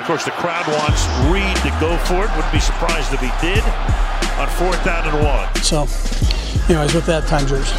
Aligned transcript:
Of 0.00 0.06
course, 0.06 0.24
the 0.24 0.30
crowd 0.30 0.66
wants 0.66 1.06
Reed 1.30 1.54
to 1.56 1.78
go 1.78 1.94
for 2.06 2.24
it. 2.24 2.34
Wouldn't 2.34 2.52
be 2.54 2.58
surprised 2.58 3.12
if 3.12 3.20
he 3.20 3.30
did 3.42 3.62
on 4.40 4.48
fourth 4.48 4.82
down 4.82 5.06
and 5.06 5.22
one. 5.22 5.54
So, 5.56 5.80
anyways, 6.72 6.94
with 6.94 7.04
that, 7.04 7.26
time 7.28 7.46
yours. 7.46 7.70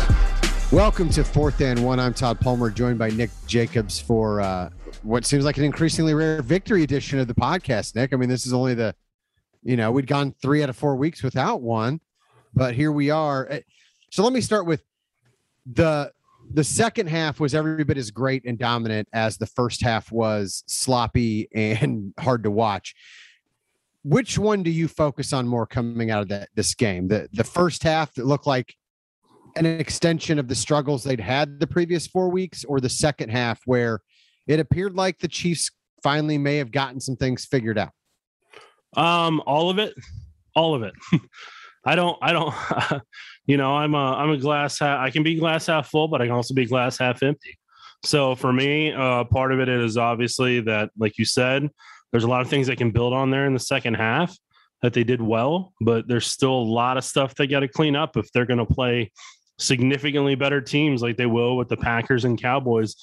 Welcome 0.72 1.10
to 1.10 1.24
Fourth 1.24 1.60
and 1.62 1.84
One. 1.84 2.00
I'm 2.00 2.14
Todd 2.14 2.40
Palmer, 2.40 2.70
joined 2.70 3.00
by 3.00 3.10
Nick 3.10 3.32
Jacobs 3.48 4.00
for 4.00 4.40
uh, 4.40 4.70
what 5.02 5.26
seems 5.26 5.46
like 5.46 5.58
an 5.58 5.64
increasingly 5.64 6.14
rare 6.14 6.44
victory 6.44 6.84
edition 6.84 7.18
of 7.18 7.28
the 7.28 7.34
podcast. 7.34 7.96
Nick, 7.96 8.14
I 8.14 8.18
mean, 8.18 8.30
this 8.30 8.46
is 8.46 8.54
only 8.54 8.76
the, 8.76 8.94
you 9.64 9.76
know, 9.76 9.92
we'd 9.92 10.06
gone 10.06 10.36
three 10.44 10.62
out 10.62 10.70
of 10.70 10.78
four 10.78 10.96
weeks 10.96 11.24
without 11.24 11.64
one, 11.64 12.02
but 12.54 12.76
here 12.76 12.92
we 12.92 13.10
are. 13.10 13.48
Eh, 13.50 13.62
so 14.12 14.24
let 14.24 14.32
me 14.32 14.42
start 14.42 14.68
with 14.68 14.84
the 15.66 16.12
the 16.54 16.64
second 16.64 17.08
half 17.08 17.40
was 17.40 17.56
every 17.56 17.84
bit 17.84 17.98
as 17.98 18.12
great 18.12 18.44
and 18.46 18.58
dominant 18.58 19.08
as 19.14 19.38
the 19.38 19.46
first 19.46 19.84
half 19.84 20.12
was 20.12 20.64
sloppy 20.68 21.48
and 21.56 22.14
hard 22.20 22.44
to 22.44 22.52
watch. 22.52 22.96
Which 24.04 24.38
one 24.38 24.64
do 24.64 24.72
you 24.72 24.88
focus 24.88 25.32
on 25.32 25.48
more 25.48 25.68
coming 25.68 26.10
out 26.10 26.24
of 26.24 26.30
that 26.30 26.50
this 26.56 26.74
game? 26.74 27.08
The 27.08 27.30
the 27.34 27.44
first 27.44 27.84
half 27.84 28.16
that 28.16 28.26
looked 28.26 28.48
like 28.48 28.74
an 29.56 29.66
extension 29.66 30.40
of 30.40 30.48
the 30.48 30.56
struggles 30.56 31.04
they'd 31.04 31.20
had 31.20 31.60
the 31.60 31.68
previous 31.68 32.08
four 32.08 32.30
weeks, 32.30 32.64
or 32.64 32.80
the 32.80 32.90
second 32.90 33.30
half 33.30 33.62
where 33.66 34.02
it 34.48 34.60
appeared 34.60 34.96
like 34.96 35.20
the 35.20 35.28
Chiefs 35.28 35.70
finally 36.02 36.38
may 36.38 36.58
have 36.58 36.72
gotten 36.72 37.00
some 37.00 37.16
things 37.16 37.46
figured 37.46 37.78
out? 37.78 37.92
Um, 38.96 39.42
all 39.46 39.70
of 39.70 39.80
it, 39.80 39.94
all 40.56 40.74
of 40.74 40.84
it. 40.84 40.94
I 41.86 41.96
don't, 41.96 42.18
I 42.22 42.32
don't, 42.32 42.54
you 43.52 43.58
know, 43.58 43.76
I'm 43.76 43.96
a, 43.96 44.14
I'm 44.14 44.30
a 44.30 44.38
glass 44.38 44.80
half, 44.80 45.02
I 45.02 45.10
can 45.10 45.24
be 45.24 45.36
glass 45.36 45.66
half 45.66 45.90
full, 45.90 46.08
but 46.08 46.22
I 46.22 46.26
can 46.26 46.34
also 46.34 46.54
be 46.54 46.66
glass 46.66 46.98
half 46.98 47.22
empty. 47.22 47.60
So 48.02 48.34
for 48.34 48.54
me, 48.54 48.94
uh, 48.94 49.26
part 49.26 49.52
of 49.52 49.60
it 49.60 49.68
is 49.68 49.98
obviously 49.98 50.62
that, 50.62 50.90
like 50.98 51.18
you 51.18 51.26
said, 51.26 51.70
there's 52.14 52.24
a 52.24 52.30
lot 52.30 52.40
of 52.40 52.50
things 52.50 52.68
they 52.68 52.78
can 52.78 52.92
build 52.92 53.12
on 53.12 53.30
there 53.30 53.46
in 53.46 53.54
the 53.54 53.60
second 53.60 53.96
half 53.96 54.34
that 54.84 54.94
they 54.94 55.04
did 55.04 55.22
well, 55.22 55.74
but 55.82 56.08
there's 56.08 56.28
still 56.28 56.54
a 56.54 56.64
lot 56.64 56.96
of 56.96 57.04
stuff 57.04 57.36
they 57.36 57.46
got 57.46 57.60
to 57.60 57.68
clean 57.68 57.94
up 57.94 58.16
if 58.16 58.32
they're 58.32 58.46
going 58.46 58.66
to 58.66 58.66
play 58.66 59.12
significantly 59.60 60.36
better 60.36 60.62
teams 60.62 61.02
like 61.02 61.18
they 61.18 61.26
will 61.26 61.58
with 61.58 61.68
the 61.68 61.76
Packers 61.76 62.24
and 62.24 62.42
Cowboys 62.42 62.96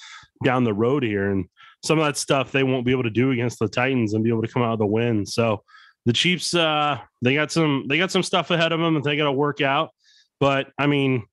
down 0.43 0.63
the 0.63 0.73
road 0.73 1.03
here. 1.03 1.29
And 1.29 1.45
some 1.83 1.99
of 1.99 2.05
that 2.05 2.17
stuff 2.17 2.51
they 2.51 2.63
won't 2.63 2.87
be 2.87 2.91
able 2.91 3.03
to 3.03 3.11
do 3.11 3.29
against 3.29 3.59
the 3.59 3.67
Titans 3.67 4.15
and 4.15 4.23
be 4.23 4.31
able 4.31 4.41
to 4.41 4.51
come 4.51 4.63
out 4.63 4.73
of 4.73 4.79
the 4.79 4.87
win. 4.87 5.27
So 5.27 5.61
the 6.07 6.13
Chiefs, 6.13 6.55
uh, 6.55 6.97
they 7.21 7.35
got 7.35 7.51
some 7.51 7.85
they 7.87 7.99
got 7.99 8.09
some 8.09 8.23
stuff 8.23 8.49
ahead 8.49 8.71
of 8.71 8.79
them 8.79 8.95
that 8.95 9.03
they 9.03 9.15
got 9.15 9.25
to 9.25 9.31
work 9.31 9.61
out. 9.61 9.91
But 10.39 10.71
I 10.77 10.87
mean, 10.87 11.25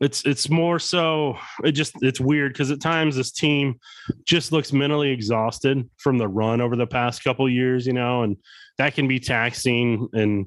it's 0.00 0.24
it's 0.24 0.50
more 0.50 0.78
so 0.78 1.38
it 1.62 1.72
just 1.72 1.94
it's 2.02 2.20
weird 2.20 2.52
because 2.52 2.70
at 2.70 2.80
times 2.80 3.16
this 3.16 3.30
team 3.30 3.78
just 4.24 4.52
looks 4.52 4.72
mentally 4.72 5.10
exhausted 5.10 5.88
from 5.98 6.18
the 6.18 6.28
run 6.28 6.60
over 6.60 6.76
the 6.76 6.86
past 6.86 7.22
couple 7.22 7.48
years, 7.48 7.86
you 7.86 7.92
know, 7.92 8.22
and 8.22 8.36
that 8.78 8.94
can 8.94 9.06
be 9.06 9.20
taxing 9.20 10.08
and 10.12 10.46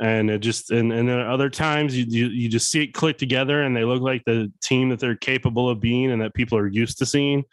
and 0.00 0.30
it 0.30 0.40
just 0.40 0.70
and 0.70 0.92
and 0.92 1.08
then 1.08 1.20
other 1.20 1.48
times 1.48 1.96
you, 1.96 2.04
you 2.08 2.26
you 2.26 2.48
just 2.48 2.70
see 2.70 2.82
it 2.82 2.94
click 2.94 3.16
together 3.16 3.62
and 3.62 3.76
they 3.76 3.84
look 3.84 4.02
like 4.02 4.22
the 4.26 4.52
team 4.62 4.90
that 4.90 4.98
they're 5.00 5.16
capable 5.16 5.68
of 5.70 5.80
being 5.80 6.10
and 6.10 6.20
that 6.20 6.34
people 6.34 6.58
are 6.58 6.68
used 6.68 6.98
to 6.98 7.06
seeing. 7.06 7.44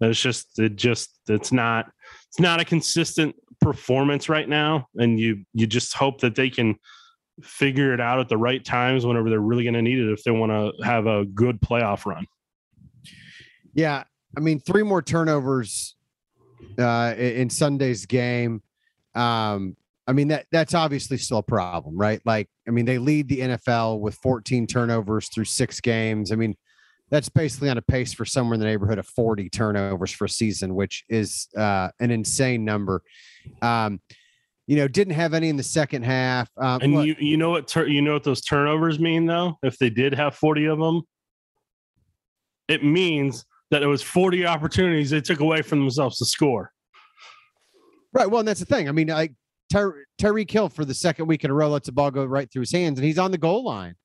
And 0.00 0.10
it's 0.10 0.20
just 0.20 0.58
it 0.58 0.76
just 0.76 1.10
it's 1.28 1.52
not 1.52 1.90
it's 2.28 2.40
not 2.40 2.60
a 2.60 2.64
consistent 2.64 3.36
performance 3.60 4.28
right 4.28 4.48
now, 4.48 4.86
and 4.96 5.20
you 5.20 5.44
you 5.52 5.66
just 5.66 5.94
hope 5.94 6.20
that 6.22 6.34
they 6.34 6.50
can 6.50 6.76
figure 7.42 7.92
it 7.92 8.00
out 8.00 8.20
at 8.20 8.28
the 8.28 8.36
right 8.36 8.64
times 8.64 9.04
whenever 9.04 9.30
they're 9.30 9.40
really 9.40 9.64
going 9.64 9.74
to 9.74 9.82
need 9.82 9.98
it 9.98 10.12
if 10.12 10.22
they 10.24 10.30
want 10.30 10.52
to 10.52 10.84
have 10.84 11.06
a 11.06 11.24
good 11.24 11.60
playoff 11.60 12.06
run. 12.06 12.26
Yeah, 13.72 14.04
I 14.36 14.40
mean, 14.40 14.60
three 14.60 14.82
more 14.82 15.02
turnovers 15.02 15.96
uh, 16.78 17.14
in 17.16 17.50
Sunday's 17.50 18.06
game. 18.06 18.62
Um, 19.14 19.76
I 20.06 20.12
mean 20.12 20.28
that 20.28 20.46
that's 20.50 20.74
obviously 20.74 21.18
still 21.18 21.38
a 21.38 21.42
problem, 21.42 21.96
right? 21.96 22.20
Like, 22.24 22.48
I 22.66 22.72
mean, 22.72 22.84
they 22.84 22.98
lead 22.98 23.28
the 23.28 23.40
NFL 23.40 24.00
with 24.00 24.16
14 24.16 24.66
turnovers 24.66 25.28
through 25.28 25.44
six 25.44 25.80
games. 25.80 26.32
I 26.32 26.34
mean, 26.34 26.56
that's 27.10 27.28
basically 27.28 27.70
on 27.70 27.78
a 27.78 27.82
pace 27.82 28.12
for 28.12 28.24
somewhere 28.24 28.54
in 28.54 28.60
the 28.60 28.66
neighborhood 28.66 28.98
of 28.98 29.06
40 29.06 29.48
turnovers 29.50 30.10
for 30.10 30.24
a 30.24 30.28
season, 30.28 30.74
which 30.74 31.04
is 31.08 31.48
uh, 31.56 31.90
an 32.00 32.10
insane 32.10 32.64
number. 32.64 33.02
Um, 33.62 34.00
you 34.70 34.76
know, 34.76 34.86
didn't 34.86 35.14
have 35.14 35.34
any 35.34 35.48
in 35.48 35.56
the 35.56 35.64
second 35.64 36.04
half. 36.04 36.48
Um, 36.56 36.80
and 36.80 36.94
look, 36.94 37.04
you 37.04 37.16
you 37.18 37.36
know 37.36 37.50
what 37.50 37.66
tur- 37.66 37.88
you 37.88 38.00
know 38.00 38.12
what 38.12 38.22
those 38.22 38.40
turnovers 38.40 39.00
mean 39.00 39.26
though? 39.26 39.58
If 39.64 39.78
they 39.78 39.90
did 39.90 40.14
have 40.14 40.36
40 40.36 40.66
of 40.66 40.78
them, 40.78 41.02
it 42.68 42.84
means 42.84 43.44
that 43.72 43.82
it 43.82 43.88
was 43.88 44.00
40 44.00 44.46
opportunities 44.46 45.10
they 45.10 45.20
took 45.20 45.40
away 45.40 45.62
from 45.62 45.80
themselves 45.80 46.18
to 46.18 46.24
score. 46.24 46.70
right. 48.12 48.30
Well, 48.30 48.38
and 48.38 48.46
that's 48.46 48.60
the 48.60 48.66
thing. 48.66 48.88
I 48.88 48.92
mean, 48.92 49.08
like 49.08 49.32
Ty- 49.72 49.90
Tyreek 50.22 50.48
Hill 50.48 50.68
for 50.68 50.84
the 50.84 50.94
second 50.94 51.26
week 51.26 51.42
in 51.42 51.50
a 51.50 51.54
row 51.54 51.68
lets 51.68 51.86
the 51.86 51.92
ball 51.92 52.12
go 52.12 52.24
right 52.24 52.48
through 52.52 52.62
his 52.62 52.70
hands, 52.70 52.96
and 52.96 53.04
he's 53.04 53.18
on 53.18 53.32
the 53.32 53.38
goal 53.38 53.64
line 53.64 53.96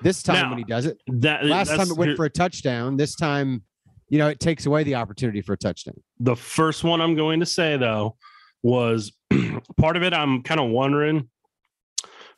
this 0.00 0.22
time 0.22 0.44
Now, 0.44 0.48
when 0.48 0.58
he 0.58 0.64
does 0.64 0.86
it. 0.86 0.96
That 1.08 1.44
Last 1.44 1.68
time 1.68 1.90
it 1.90 1.96
went 1.98 2.16
for 2.16 2.24
a 2.24 2.30
touchdown. 2.30 2.96
This 2.96 3.16
time, 3.16 3.64
you 4.08 4.16
know, 4.16 4.28
it 4.28 4.40
takes 4.40 4.64
away 4.64 4.82
the 4.82 4.94
opportunity 4.94 5.42
for 5.42 5.52
a 5.52 5.58
touchdown. 5.58 5.96
the 6.20 6.36
first 6.36 6.84
one 6.84 7.02
I'm 7.02 7.16
going 7.16 7.40
to 7.40 7.46
say 7.46 7.76
though 7.76 8.16
was 8.62 9.12
part 9.76 9.96
of 9.96 10.02
it. 10.02 10.12
I'm 10.12 10.42
kind 10.42 10.60
of 10.60 10.70
wondering. 10.70 11.28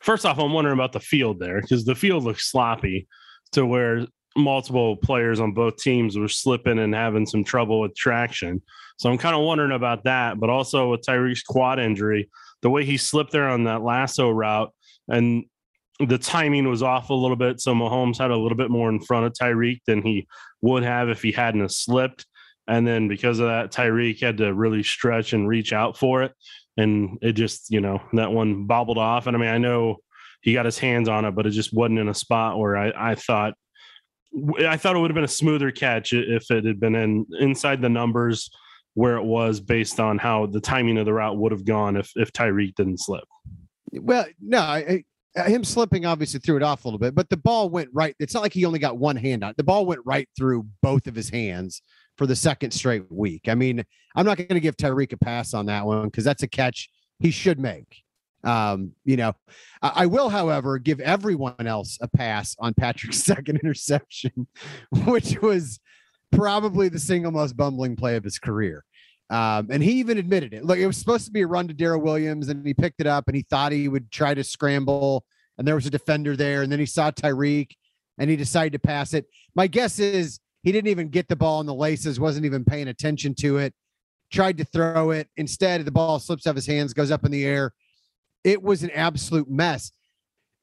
First 0.01 0.25
off, 0.25 0.39
I'm 0.39 0.53
wondering 0.53 0.77
about 0.77 0.93
the 0.93 0.99
field 0.99 1.39
there 1.39 1.61
because 1.61 1.85
the 1.85 1.95
field 1.95 2.23
looks 2.23 2.49
sloppy 2.49 3.07
to 3.51 3.65
where 3.65 4.05
multiple 4.37 4.95
players 4.95 5.39
on 5.39 5.53
both 5.53 5.77
teams 5.77 6.17
were 6.17 6.29
slipping 6.29 6.79
and 6.79 6.93
having 6.93 7.25
some 7.25 7.43
trouble 7.43 7.81
with 7.81 7.95
traction. 7.95 8.61
So 8.97 9.09
I'm 9.09 9.17
kind 9.17 9.35
of 9.35 9.41
wondering 9.41 9.71
about 9.71 10.05
that. 10.05 10.39
But 10.39 10.49
also 10.49 10.91
with 10.91 11.01
Tyreek's 11.01 11.43
quad 11.43 11.79
injury, 11.79 12.29
the 12.61 12.69
way 12.69 12.85
he 12.85 12.97
slipped 12.97 13.31
there 13.31 13.49
on 13.49 13.65
that 13.65 13.81
lasso 13.81 14.29
route 14.29 14.73
and 15.07 15.45
the 15.99 16.17
timing 16.17 16.69
was 16.69 16.81
off 16.81 17.09
a 17.09 17.13
little 17.13 17.35
bit. 17.35 17.59
So 17.59 17.73
Mahomes 17.73 18.17
had 18.17 18.31
a 18.31 18.37
little 18.37 18.57
bit 18.57 18.71
more 18.71 18.89
in 18.89 19.01
front 19.01 19.25
of 19.25 19.33
Tyreek 19.33 19.81
than 19.85 20.01
he 20.01 20.27
would 20.61 20.83
have 20.83 21.09
if 21.09 21.21
he 21.21 21.31
hadn't 21.31 21.71
slipped. 21.71 22.25
And 22.67 22.87
then 22.87 23.07
because 23.07 23.39
of 23.39 23.47
that, 23.47 23.71
Tyreek 23.71 24.21
had 24.21 24.37
to 24.37 24.53
really 24.53 24.83
stretch 24.83 25.33
and 25.33 25.47
reach 25.47 25.73
out 25.73 25.97
for 25.97 26.23
it. 26.23 26.31
And 26.79 27.17
it 27.21 27.33
just, 27.33 27.71
you 27.71 27.81
know, 27.81 28.01
that 28.13 28.31
one 28.31 28.65
bobbled 28.65 28.97
off. 28.97 29.27
And 29.27 29.35
I 29.35 29.39
mean, 29.39 29.49
I 29.49 29.57
know 29.57 29.97
he 30.41 30.53
got 30.53 30.65
his 30.65 30.77
hands 30.79 31.09
on 31.09 31.25
it, 31.25 31.31
but 31.31 31.45
it 31.45 31.51
just 31.51 31.73
wasn't 31.73 31.99
in 31.99 32.07
a 32.09 32.13
spot 32.13 32.57
where 32.57 32.77
I, 32.77 33.11
I 33.11 33.15
thought 33.15 33.53
I 34.59 34.77
thought 34.77 34.95
it 34.95 34.99
would 34.99 35.09
have 35.09 35.15
been 35.15 35.23
a 35.23 35.27
smoother 35.27 35.71
catch 35.71 36.13
if 36.13 36.51
it 36.51 36.63
had 36.63 36.79
been 36.79 36.95
in 36.95 37.25
inside 37.39 37.81
the 37.81 37.89
numbers 37.89 38.49
where 38.93 39.17
it 39.17 39.23
was 39.23 39.59
based 39.59 39.99
on 39.99 40.17
how 40.19 40.45
the 40.45 40.61
timing 40.61 40.97
of 40.99 41.05
the 41.05 41.13
route 41.13 41.37
would 41.37 41.51
have 41.51 41.65
gone 41.65 41.95
if 41.97 42.11
if 42.15 42.31
Tyreek 42.31 42.75
didn't 42.75 42.99
slip. 42.99 43.23
Well, 43.91 44.25
no, 44.39 44.59
I, 44.59 44.77
I- 44.77 45.03
uh, 45.35 45.43
him 45.43 45.63
slipping 45.63 46.07
obviously 46.07 46.39
threw 46.39 46.57
it 46.57 46.63
off 46.63 46.83
a 46.83 46.87
little 46.87 46.97
bit, 46.99 47.13
but 47.13 47.29
the 47.29 47.37
ball 47.37 47.69
went 47.69 47.87
right. 47.93 48.15
It's 48.19 48.33
not 48.33 48.41
like 48.41 48.51
he 48.51 48.65
only 48.65 48.79
got 48.79 48.97
one 48.97 49.15
hand 49.15 49.43
on 49.43 49.51
it. 49.51 49.57
The 49.57 49.63
ball 49.63 49.85
went 49.85 50.01
right 50.03 50.27
through 50.35 50.65
both 50.81 51.05
of 51.05 51.13
his 51.15 51.29
hands 51.29 51.83
for 52.19 52.27
the 52.27 52.35
second 52.35 52.71
straight 52.71 53.09
week. 53.09 53.47
I 53.47 53.55
mean, 53.55 53.81
I'm 54.13 54.25
not 54.25 54.37
going 54.37 54.49
to 54.49 54.59
give 54.59 54.75
Tyreek 54.75 55.13
a 55.13 55.17
pass 55.17 55.53
on 55.53 55.67
that 55.67 55.85
one 55.85 56.03
because 56.03 56.25
that's 56.25 56.43
a 56.43 56.49
catch 56.49 56.89
he 57.19 57.31
should 57.31 57.59
make. 57.59 58.03
Um, 58.43 58.91
you 59.05 59.15
know, 59.15 59.33
I, 59.81 59.91
I 59.95 60.05
will, 60.05 60.27
however, 60.27 60.77
give 60.79 60.99
everyone 60.99 61.65
else 61.65 61.97
a 62.01 62.09
pass 62.09 62.57
on 62.59 62.73
Patrick's 62.73 63.17
second 63.23 63.61
interception, 63.63 64.47
which 65.05 65.41
was 65.41 65.79
probably 66.33 66.89
the 66.89 66.99
single 66.99 67.31
most 67.31 67.55
bumbling 67.55 67.95
play 67.95 68.17
of 68.17 68.25
his 68.25 68.37
career. 68.37 68.83
Um, 69.29 69.69
and 69.71 69.81
he 69.81 69.93
even 69.93 70.17
admitted 70.17 70.53
it. 70.53 70.65
Look, 70.65 70.77
it 70.77 70.87
was 70.87 70.97
supposed 70.97 71.25
to 71.27 71.31
be 71.31 71.43
a 71.43 71.47
run 71.47 71.69
to 71.69 71.73
Darrel 71.73 72.01
Williams, 72.01 72.49
and 72.49 72.67
he 72.67 72.73
picked 72.73 72.99
it 72.99 73.07
up 73.07 73.29
and 73.29 73.35
he 73.35 73.43
thought 73.49 73.71
he 73.71 73.87
would 73.87 74.11
try 74.11 74.33
to 74.33 74.43
scramble, 74.43 75.23
and 75.57 75.65
there 75.65 75.75
was 75.75 75.85
a 75.85 75.89
defender 75.89 76.35
there, 76.35 76.63
and 76.63 76.71
then 76.71 76.79
he 76.79 76.85
saw 76.85 77.11
Tyreek 77.11 77.71
and 78.17 78.29
he 78.29 78.35
decided 78.35 78.73
to 78.73 78.79
pass 78.79 79.13
it. 79.13 79.25
My 79.55 79.67
guess 79.67 79.99
is 79.99 80.41
he 80.63 80.71
didn't 80.71 80.89
even 80.89 81.09
get 81.09 81.27
the 81.27 81.35
ball 81.35 81.61
in 81.61 81.67
the 81.67 81.73
laces, 81.73 82.19
wasn't 82.19 82.45
even 82.45 82.65
paying 82.65 82.87
attention 82.87 83.33
to 83.35 83.57
it, 83.57 83.73
tried 84.31 84.57
to 84.57 84.65
throw 84.65 85.11
it. 85.11 85.27
Instead, 85.37 85.83
the 85.85 85.91
ball 85.91 86.19
slips 86.19 86.45
out 86.45 86.51
of 86.51 86.55
his 86.55 86.67
hands, 86.67 86.93
goes 86.93 87.11
up 87.11 87.25
in 87.25 87.31
the 87.31 87.45
air. 87.45 87.73
It 88.43 88.61
was 88.61 88.83
an 88.83 88.91
absolute 88.91 89.49
mess. 89.49 89.91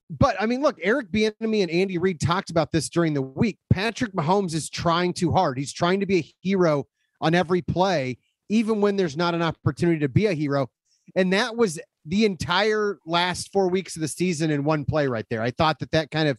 But 0.09 0.37
I 0.41 0.47
mean, 0.47 0.63
look, 0.63 0.79
Eric 0.83 1.11
Bieniemy 1.11 1.63
and 1.63 1.71
Andy 1.71 1.99
Reid 1.99 2.21
talked 2.21 2.51
about 2.51 2.71
this 2.71 2.89
during 2.89 3.15
the 3.15 3.23
week. 3.23 3.59
Patrick 3.71 4.13
Mahomes 4.13 4.55
is 4.55 4.71
trying 4.71 5.13
too 5.13 5.33
hard. 5.33 5.59
He's 5.59 5.73
trying 5.73 6.01
to 6.01 6.07
be 6.07 6.19
a 6.19 6.33
hero 6.41 6.87
on 7.21 7.35
every 7.35 7.63
play, 7.63 8.19
even 8.49 8.81
when 8.81 8.97
there's 8.97 9.17
not 9.17 9.35
an 9.35 9.43
opportunity 9.43 9.99
to 10.01 10.09
be 10.09 10.27
a 10.27 10.33
hero. 10.33 10.69
And 11.17 11.33
that 11.33 11.57
was 11.57 11.81
the 12.05 12.25
entire 12.25 12.99
last 13.05 13.53
four 13.53 13.69
weeks 13.69 13.97
of 13.97 14.03
the 14.03 14.09
season 14.09 14.51
in 14.51 14.65
one 14.65 14.85
play 14.85 15.09
right 15.09 15.27
there. 15.29 15.43
I 15.43 15.51
thought 15.51 15.81
that 15.81 15.91
that 15.91 16.11
kind 16.11 16.29
of 16.29 16.39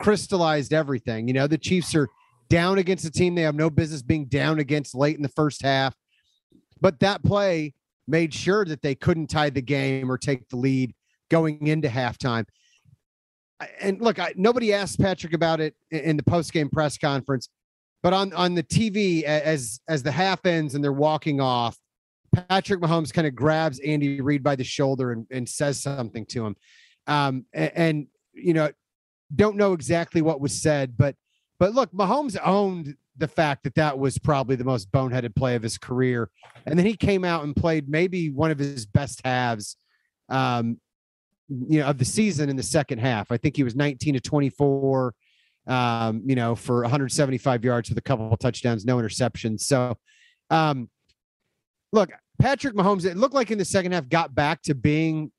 crystallized 0.00 0.72
everything. 0.72 1.28
You 1.28 1.34
know, 1.34 1.46
the 1.46 1.58
Chiefs 1.58 1.94
are 1.94 2.08
down 2.48 2.78
against 2.78 3.04
a 3.04 3.10
team 3.10 3.34
they 3.34 3.42
have 3.42 3.54
no 3.54 3.70
business 3.70 4.02
being 4.02 4.26
down 4.26 4.58
against 4.58 4.94
late 4.94 5.16
in 5.16 5.22
the 5.22 5.28
first 5.28 5.62
half. 5.62 5.94
But 6.80 7.00
that 7.00 7.22
play 7.22 7.74
made 8.06 8.34
sure 8.34 8.64
that 8.64 8.82
they 8.82 8.94
couldn't 8.94 9.28
tie 9.28 9.50
the 9.50 9.62
game 9.62 10.10
or 10.10 10.18
take 10.18 10.48
the 10.48 10.56
lead 10.56 10.94
going 11.30 11.66
into 11.66 11.88
halftime. 11.88 12.44
And 13.80 14.00
look, 14.00 14.18
I, 14.18 14.34
nobody 14.36 14.72
asked 14.72 15.00
Patrick 15.00 15.32
about 15.32 15.60
it 15.60 15.74
in, 15.90 16.16
the 16.16 16.22
post-game 16.22 16.68
press 16.68 16.98
conference, 16.98 17.48
but 18.02 18.12
on 18.12 18.32
on 18.34 18.54
the 18.54 18.62
TV 18.62 19.22
as 19.22 19.80
as 19.88 20.02
the 20.02 20.10
half 20.10 20.44
ends 20.44 20.74
and 20.74 20.84
they're 20.84 20.92
walking 20.92 21.40
off, 21.40 21.78
Patrick 22.34 22.80
Mahomes 22.80 23.12
kind 23.12 23.26
of 23.26 23.34
grabs 23.34 23.78
Andy 23.80 24.20
Reid 24.20 24.42
by 24.42 24.56
the 24.56 24.64
shoulder 24.64 25.12
and, 25.12 25.26
and 25.30 25.48
says 25.48 25.80
something 25.80 26.26
to 26.26 26.44
him. 26.44 26.56
Um, 27.06 27.46
and, 27.52 27.72
and, 27.74 28.06
you 28.32 28.54
know, 28.54 28.70
don't 29.34 29.56
know 29.56 29.72
exactly 29.72 30.22
what 30.22 30.40
was 30.40 30.60
said, 30.60 30.96
but 30.96 31.16
but 31.64 31.74
look, 31.74 31.90
Mahomes 31.92 32.36
owned 32.44 32.94
the 33.16 33.26
fact 33.26 33.64
that 33.64 33.74
that 33.76 33.98
was 33.98 34.18
probably 34.18 34.54
the 34.54 34.64
most 34.64 34.92
boneheaded 34.92 35.34
play 35.34 35.54
of 35.54 35.62
his 35.62 35.78
career, 35.78 36.28
and 36.66 36.78
then 36.78 36.84
he 36.84 36.94
came 36.94 37.24
out 37.24 37.42
and 37.42 37.56
played 37.56 37.88
maybe 37.88 38.28
one 38.28 38.50
of 38.50 38.58
his 38.58 38.84
best 38.84 39.22
halves, 39.24 39.78
um, 40.28 40.78
you 41.48 41.80
know, 41.80 41.86
of 41.86 41.96
the 41.96 42.04
season 42.04 42.50
in 42.50 42.56
the 42.56 42.62
second 42.62 42.98
half. 42.98 43.32
I 43.32 43.38
think 43.38 43.56
he 43.56 43.62
was 43.62 43.74
19 43.74 44.12
to 44.12 44.20
24, 44.20 45.14
um, 45.66 46.22
you 46.26 46.34
know, 46.34 46.54
for 46.54 46.82
175 46.82 47.64
yards 47.64 47.88
with 47.88 47.96
a 47.96 48.02
couple 48.02 48.30
of 48.30 48.38
touchdowns, 48.38 48.84
no 48.84 48.98
interceptions. 48.98 49.60
So, 49.60 49.96
um, 50.50 50.90
look, 51.94 52.10
Patrick 52.38 52.74
Mahomes, 52.74 53.06
it 53.06 53.16
looked 53.16 53.34
like 53.34 53.50
in 53.50 53.56
the 53.56 53.64
second 53.64 53.92
half 53.92 54.06
got 54.10 54.34
back 54.34 54.60
to 54.64 54.74
being, 54.74 55.32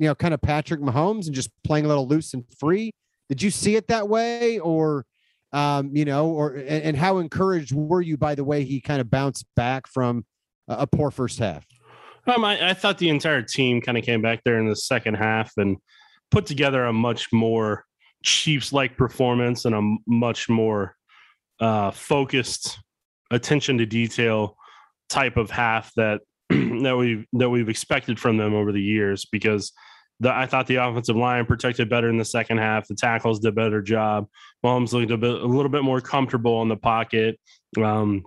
you 0.00 0.08
know, 0.08 0.16
kind 0.16 0.34
of 0.34 0.42
Patrick 0.42 0.80
Mahomes 0.80 1.26
and 1.26 1.36
just 1.36 1.50
playing 1.62 1.84
a 1.84 1.88
little 1.88 2.08
loose 2.08 2.34
and 2.34 2.42
free. 2.58 2.90
Did 3.28 3.44
you 3.44 3.52
see 3.52 3.76
it 3.76 3.86
that 3.86 4.08
way, 4.08 4.58
or, 4.58 5.04
um, 5.52 5.90
you 5.94 6.04
know, 6.04 6.28
or 6.28 6.54
and, 6.54 6.82
and 6.82 6.96
how 6.96 7.18
encouraged 7.18 7.72
were 7.74 8.02
you 8.02 8.16
by 8.16 8.34
the 8.34 8.44
way 8.44 8.64
he 8.64 8.80
kind 8.80 9.00
of 9.00 9.10
bounced 9.10 9.46
back 9.56 9.86
from 9.86 10.24
a, 10.68 10.78
a 10.80 10.86
poor 10.86 11.10
first 11.10 11.38
half? 11.38 11.64
Um, 12.26 12.44
I, 12.44 12.70
I 12.70 12.74
thought 12.74 12.98
the 12.98 13.08
entire 13.08 13.42
team 13.42 13.80
kind 13.80 13.96
of 13.96 14.04
came 14.04 14.20
back 14.20 14.42
there 14.44 14.58
in 14.58 14.68
the 14.68 14.76
second 14.76 15.14
half 15.14 15.52
and 15.56 15.78
put 16.30 16.46
together 16.46 16.84
a 16.84 16.92
much 16.92 17.32
more 17.32 17.84
Chiefs 18.22 18.72
like 18.72 18.96
performance 18.96 19.64
and 19.64 19.74
a 19.74 19.96
much 20.06 20.48
more 20.48 20.96
uh, 21.60 21.92
focused 21.92 22.78
attention 23.30 23.78
to 23.78 23.86
detail 23.86 24.56
type 25.08 25.36
of 25.36 25.50
half 25.50 25.92
that 25.94 26.20
that 26.50 26.96
we 26.98 27.26
that 27.34 27.48
we've 27.48 27.68
expected 27.68 28.18
from 28.18 28.36
them 28.36 28.54
over 28.54 28.72
the 28.72 28.82
years 28.82 29.24
because 29.24 29.72
the, 30.20 30.34
I 30.34 30.46
thought 30.46 30.66
the 30.66 30.76
offensive 30.76 31.16
line 31.16 31.46
protected 31.46 31.88
better 31.88 32.08
in 32.08 32.18
the 32.18 32.24
second 32.24 32.58
half. 32.58 32.88
The 32.88 32.94
tackles 32.94 33.40
did 33.40 33.48
a 33.48 33.52
better 33.52 33.80
job. 33.80 34.26
Mahomes 34.64 34.92
looked 34.92 35.12
a, 35.12 35.16
bit, 35.16 35.30
a 35.30 35.46
little 35.46 35.70
bit 35.70 35.84
more 35.84 36.00
comfortable 36.00 36.60
in 36.62 36.68
the 36.68 36.76
pocket. 36.76 37.38
Um, 37.80 38.24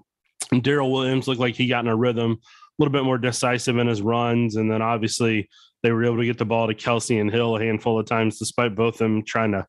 Darrel 0.62 0.92
Williams 0.92 1.28
looked 1.28 1.42
like 1.42 1.56
he 1.56 1.68
got 1.68 1.84
in 1.84 1.92
a 1.92 1.96
rhythm, 1.96 2.32
a 2.32 2.38
little 2.80 2.92
bit 2.92 3.04
more 3.04 3.18
decisive 3.18 3.78
in 3.78 3.88
his 3.88 4.02
runs. 4.02 4.56
And 4.56 4.72
then 4.72 4.82
obviously 4.82 5.50
they 5.84 5.92
were 5.92 6.06
able 6.06 6.18
to 6.18 6.26
get 6.26 6.38
the 6.38 6.46
ball 6.46 6.68
to 6.68 6.74
Kelce 6.74 7.20
and 7.20 7.32
Hill 7.32 7.58
a 7.58 7.62
handful 7.62 8.00
of 8.00 8.06
times, 8.06 8.40
despite 8.40 8.76
both 8.76 8.96
of 8.96 9.00
them 9.00 9.24
trying 9.26 9.52
to 9.52 9.66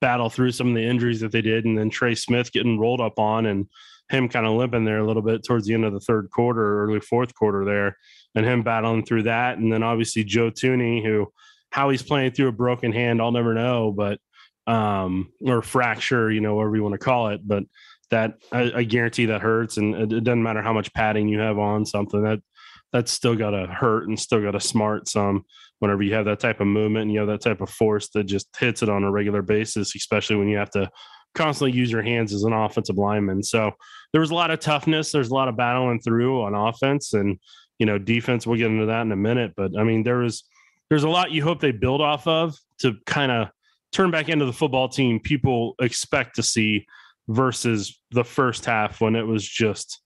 battle 0.00 0.30
through 0.30 0.52
some 0.52 0.68
of 0.68 0.74
the 0.74 0.84
injuries 0.84 1.20
that 1.20 1.32
they 1.32 1.42
did. 1.42 1.64
And 1.64 1.76
then 1.76 1.90
Trey 1.90 2.14
Smith 2.14 2.52
getting 2.52 2.78
rolled 2.78 3.00
up 3.00 3.18
on 3.18 3.46
and 3.46 3.66
him 4.08 4.28
kind 4.28 4.46
of 4.46 4.52
limping 4.52 4.84
there 4.84 4.98
a 4.98 5.06
little 5.06 5.22
bit 5.22 5.44
towards 5.44 5.66
the 5.66 5.74
end 5.74 5.84
of 5.84 5.92
the 5.92 6.00
third 6.00 6.30
quarter, 6.30 6.84
early 6.84 7.00
fourth 7.00 7.34
quarter 7.34 7.64
there, 7.64 7.96
and 8.34 8.46
him 8.46 8.62
battling 8.62 9.04
through 9.04 9.24
that. 9.24 9.58
And 9.58 9.72
then 9.72 9.82
obviously 9.82 10.22
Joe 10.22 10.50
Thuney, 10.50 11.04
who 11.04 11.32
how 11.76 11.90
he's 11.90 12.02
playing 12.02 12.30
through 12.32 12.48
a 12.48 12.52
broken 12.52 12.90
hand, 12.90 13.20
I'll 13.20 13.32
never 13.32 13.52
know, 13.52 13.92
but 13.92 14.18
um, 14.66 15.30
or 15.42 15.60
fracture, 15.60 16.30
you 16.30 16.40
know, 16.40 16.54
whatever 16.54 16.74
you 16.74 16.82
want 16.82 16.94
to 16.94 16.98
call 16.98 17.28
it. 17.28 17.46
But 17.46 17.64
that 18.10 18.38
I, 18.50 18.72
I 18.76 18.82
guarantee 18.84 19.26
that 19.26 19.42
hurts, 19.42 19.76
and 19.76 19.94
it, 19.94 20.10
it, 20.10 20.24
doesn't 20.24 20.42
matter 20.42 20.62
how 20.62 20.72
much 20.72 20.94
padding 20.94 21.28
you 21.28 21.38
have 21.38 21.58
on 21.58 21.84
something 21.84 22.22
that 22.22 22.40
that's 22.94 23.12
still 23.12 23.36
got 23.36 23.50
to 23.50 23.66
hurt 23.66 24.08
and 24.08 24.18
still 24.18 24.40
got 24.40 24.52
to 24.52 24.60
smart 24.60 25.06
some 25.06 25.44
whenever 25.80 26.02
you 26.02 26.14
have 26.14 26.24
that 26.24 26.40
type 26.40 26.60
of 26.60 26.66
movement 26.66 27.02
and 27.02 27.12
you 27.12 27.18
have 27.18 27.28
that 27.28 27.42
type 27.42 27.60
of 27.60 27.68
force 27.68 28.08
that 28.14 28.24
just 28.24 28.48
hits 28.58 28.82
it 28.82 28.88
on 28.88 29.04
a 29.04 29.10
regular 29.10 29.42
basis, 29.42 29.94
especially 29.94 30.36
when 30.36 30.48
you 30.48 30.56
have 30.56 30.70
to 30.70 30.88
constantly 31.34 31.76
use 31.76 31.90
your 31.90 32.00
hands 32.00 32.32
as 32.32 32.44
an 32.44 32.54
offensive 32.54 32.96
lineman. 32.96 33.42
So 33.42 33.70
there 34.12 34.22
was 34.22 34.30
a 34.30 34.34
lot 34.34 34.50
of 34.50 34.60
toughness. 34.60 35.12
There's 35.12 35.28
a 35.28 35.34
lot 35.34 35.48
of 35.48 35.58
battling 35.58 36.00
through 36.00 36.42
on 36.42 36.54
offense 36.54 37.12
and, 37.12 37.38
you 37.78 37.84
know, 37.84 37.98
defense. 37.98 38.46
We'll 38.46 38.56
get 38.56 38.70
into 38.70 38.86
that 38.86 39.02
in 39.02 39.12
a 39.12 39.16
minute. 39.16 39.52
But 39.54 39.72
I 39.78 39.84
mean, 39.84 40.02
there 40.02 40.18
was, 40.20 40.44
there's 40.90 41.04
a 41.04 41.08
lot 41.08 41.30
you 41.30 41.42
hope 41.42 41.60
they 41.60 41.72
build 41.72 42.00
off 42.00 42.26
of 42.26 42.56
to 42.78 42.94
kind 43.06 43.32
of 43.32 43.48
turn 43.92 44.10
back 44.10 44.28
into 44.28 44.44
the 44.44 44.52
football 44.52 44.88
team 44.88 45.20
people 45.20 45.74
expect 45.80 46.36
to 46.36 46.42
see 46.42 46.86
versus 47.28 48.00
the 48.10 48.24
first 48.24 48.64
half 48.64 49.00
when 49.00 49.16
it 49.16 49.26
was 49.26 49.46
just 49.46 50.00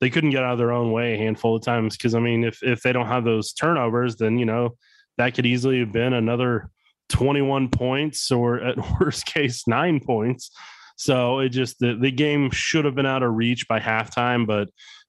they 0.00 0.10
couldn't 0.10 0.30
get 0.30 0.42
out 0.42 0.52
of 0.52 0.58
their 0.58 0.72
own 0.72 0.92
way 0.92 1.14
a 1.14 1.18
handful 1.18 1.56
of 1.56 1.62
times. 1.62 1.96
Because 1.96 2.14
i 2.14 2.20
mean 2.20 2.44
if 2.44 2.62
if 2.62 2.82
they 2.82 2.92
don't 2.92 3.06
have 3.06 3.24
those 3.24 3.52
turnovers 3.52 4.16
then 4.16 4.38
you 4.38 4.44
know 4.44 4.76
that 5.18 5.34
could 5.34 5.46
easily 5.46 5.78
have 5.80 5.92
been 5.92 6.12
another 6.12 6.70
21 7.08 7.68
points 7.68 8.30
or 8.30 8.60
at 8.60 8.76
worst 9.00 9.26
case 9.26 9.66
9 9.66 10.00
points. 10.00 10.50
So 10.98 11.40
it 11.40 11.50
just 11.50 11.78
the, 11.78 11.94
the 11.94 12.10
game 12.10 12.50
should 12.50 12.84
have 12.84 12.94
been 12.94 13.06
out 13.06 13.22
of 13.22 13.34
reach 13.34 13.68
by 13.68 13.80
halftime 13.80 14.46
but 14.46 14.68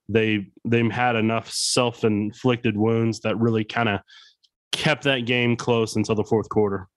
they 0.10 0.48
they 0.64 0.88
had 0.88 1.16
enough 1.16 1.52
self-inflicted 1.52 2.78
wounds 2.78 3.22
that 3.22 3.38
really 3.38 3.66
kind 3.66 3.90
of 3.90 4.00
kept 4.72 5.04
that 5.04 5.26
game 5.26 5.56
close 5.56 5.96
until 5.96 6.16
the 6.16 6.24
fourth 6.24 6.50
quarter. 6.50 6.88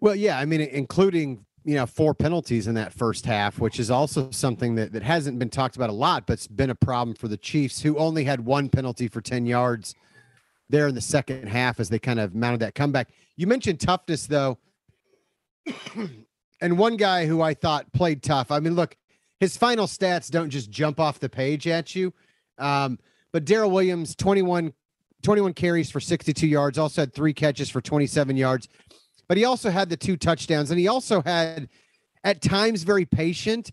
Well, 0.00 0.14
yeah, 0.14 0.38
I 0.38 0.44
mean, 0.44 0.60
including 0.60 1.44
you 1.64 1.74
know 1.74 1.86
four 1.86 2.14
penalties 2.14 2.66
in 2.66 2.74
that 2.74 2.92
first 2.92 3.26
half, 3.26 3.58
which 3.58 3.78
is 3.78 3.90
also 3.90 4.30
something 4.30 4.74
that 4.76 4.92
that 4.92 5.02
hasn't 5.02 5.38
been 5.38 5.50
talked 5.50 5.76
about 5.76 5.90
a 5.90 5.94
lot, 5.94 6.26
but 6.26 6.34
it's 6.34 6.46
been 6.46 6.70
a 6.70 6.74
problem 6.74 7.14
for 7.14 7.28
the 7.28 7.36
Chiefs, 7.36 7.82
who 7.82 7.98
only 7.98 8.24
had 8.24 8.44
one 8.44 8.68
penalty 8.68 9.08
for 9.08 9.20
ten 9.20 9.46
yards 9.46 9.94
there 10.68 10.86
in 10.86 10.94
the 10.94 11.00
second 11.00 11.48
half 11.48 11.80
as 11.80 11.88
they 11.88 11.98
kind 11.98 12.20
of 12.20 12.34
mounted 12.34 12.60
that 12.60 12.74
comeback. 12.74 13.08
You 13.36 13.46
mentioned 13.46 13.80
toughness 13.80 14.26
though, 14.26 14.58
and 16.60 16.78
one 16.78 16.96
guy 16.96 17.26
who 17.26 17.42
I 17.42 17.54
thought 17.54 17.92
played 17.92 18.22
tough. 18.22 18.50
I 18.50 18.60
mean, 18.60 18.74
look, 18.74 18.96
his 19.40 19.56
final 19.56 19.86
stats 19.86 20.30
don't 20.30 20.50
just 20.50 20.70
jump 20.70 21.00
off 21.00 21.18
the 21.18 21.28
page 21.28 21.66
at 21.66 21.94
you. 21.94 22.12
Um, 22.58 22.98
but 23.32 23.44
Darrel 23.44 23.70
Williams, 23.70 24.14
21 24.16 24.72
21 25.22 25.54
carries 25.54 25.90
for 25.90 26.00
62 26.00 26.46
yards, 26.46 26.78
also 26.78 27.02
had 27.02 27.14
three 27.14 27.34
catches 27.34 27.68
for 27.68 27.80
27 27.80 28.36
yards. 28.36 28.68
But 29.28 29.36
he 29.36 29.44
also 29.44 29.70
had 29.70 29.88
the 29.88 29.96
two 29.96 30.16
touchdowns, 30.16 30.70
and 30.70 30.80
he 30.80 30.88
also 30.88 31.22
had 31.22 31.68
at 32.24 32.42
times 32.42 32.82
very 32.82 33.04
patient 33.04 33.70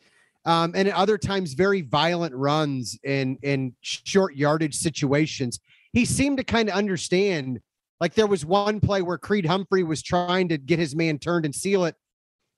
um, 0.47 0.71
and 0.75 0.87
at 0.87 0.93
other 0.93 1.17
times 1.17 1.53
very 1.53 1.81
violent 1.81 2.33
runs 2.33 2.97
in 3.03 3.37
in 3.43 3.75
short 3.81 4.35
yardage 4.35 4.75
situations. 4.75 5.59
He 5.93 6.05
seemed 6.05 6.37
to 6.37 6.43
kind 6.43 6.69
of 6.69 6.75
understand. 6.75 7.59
Like 7.99 8.13
there 8.13 8.27
was 8.27 8.45
one 8.45 8.79
play 8.79 9.01
where 9.01 9.17
Creed 9.17 9.45
Humphrey 9.45 9.83
was 9.83 10.03
trying 10.03 10.49
to 10.49 10.57
get 10.59 10.77
his 10.77 10.95
man 10.95 11.17
turned 11.17 11.45
and 11.45 11.53
seal 11.53 11.83
it, 11.85 11.95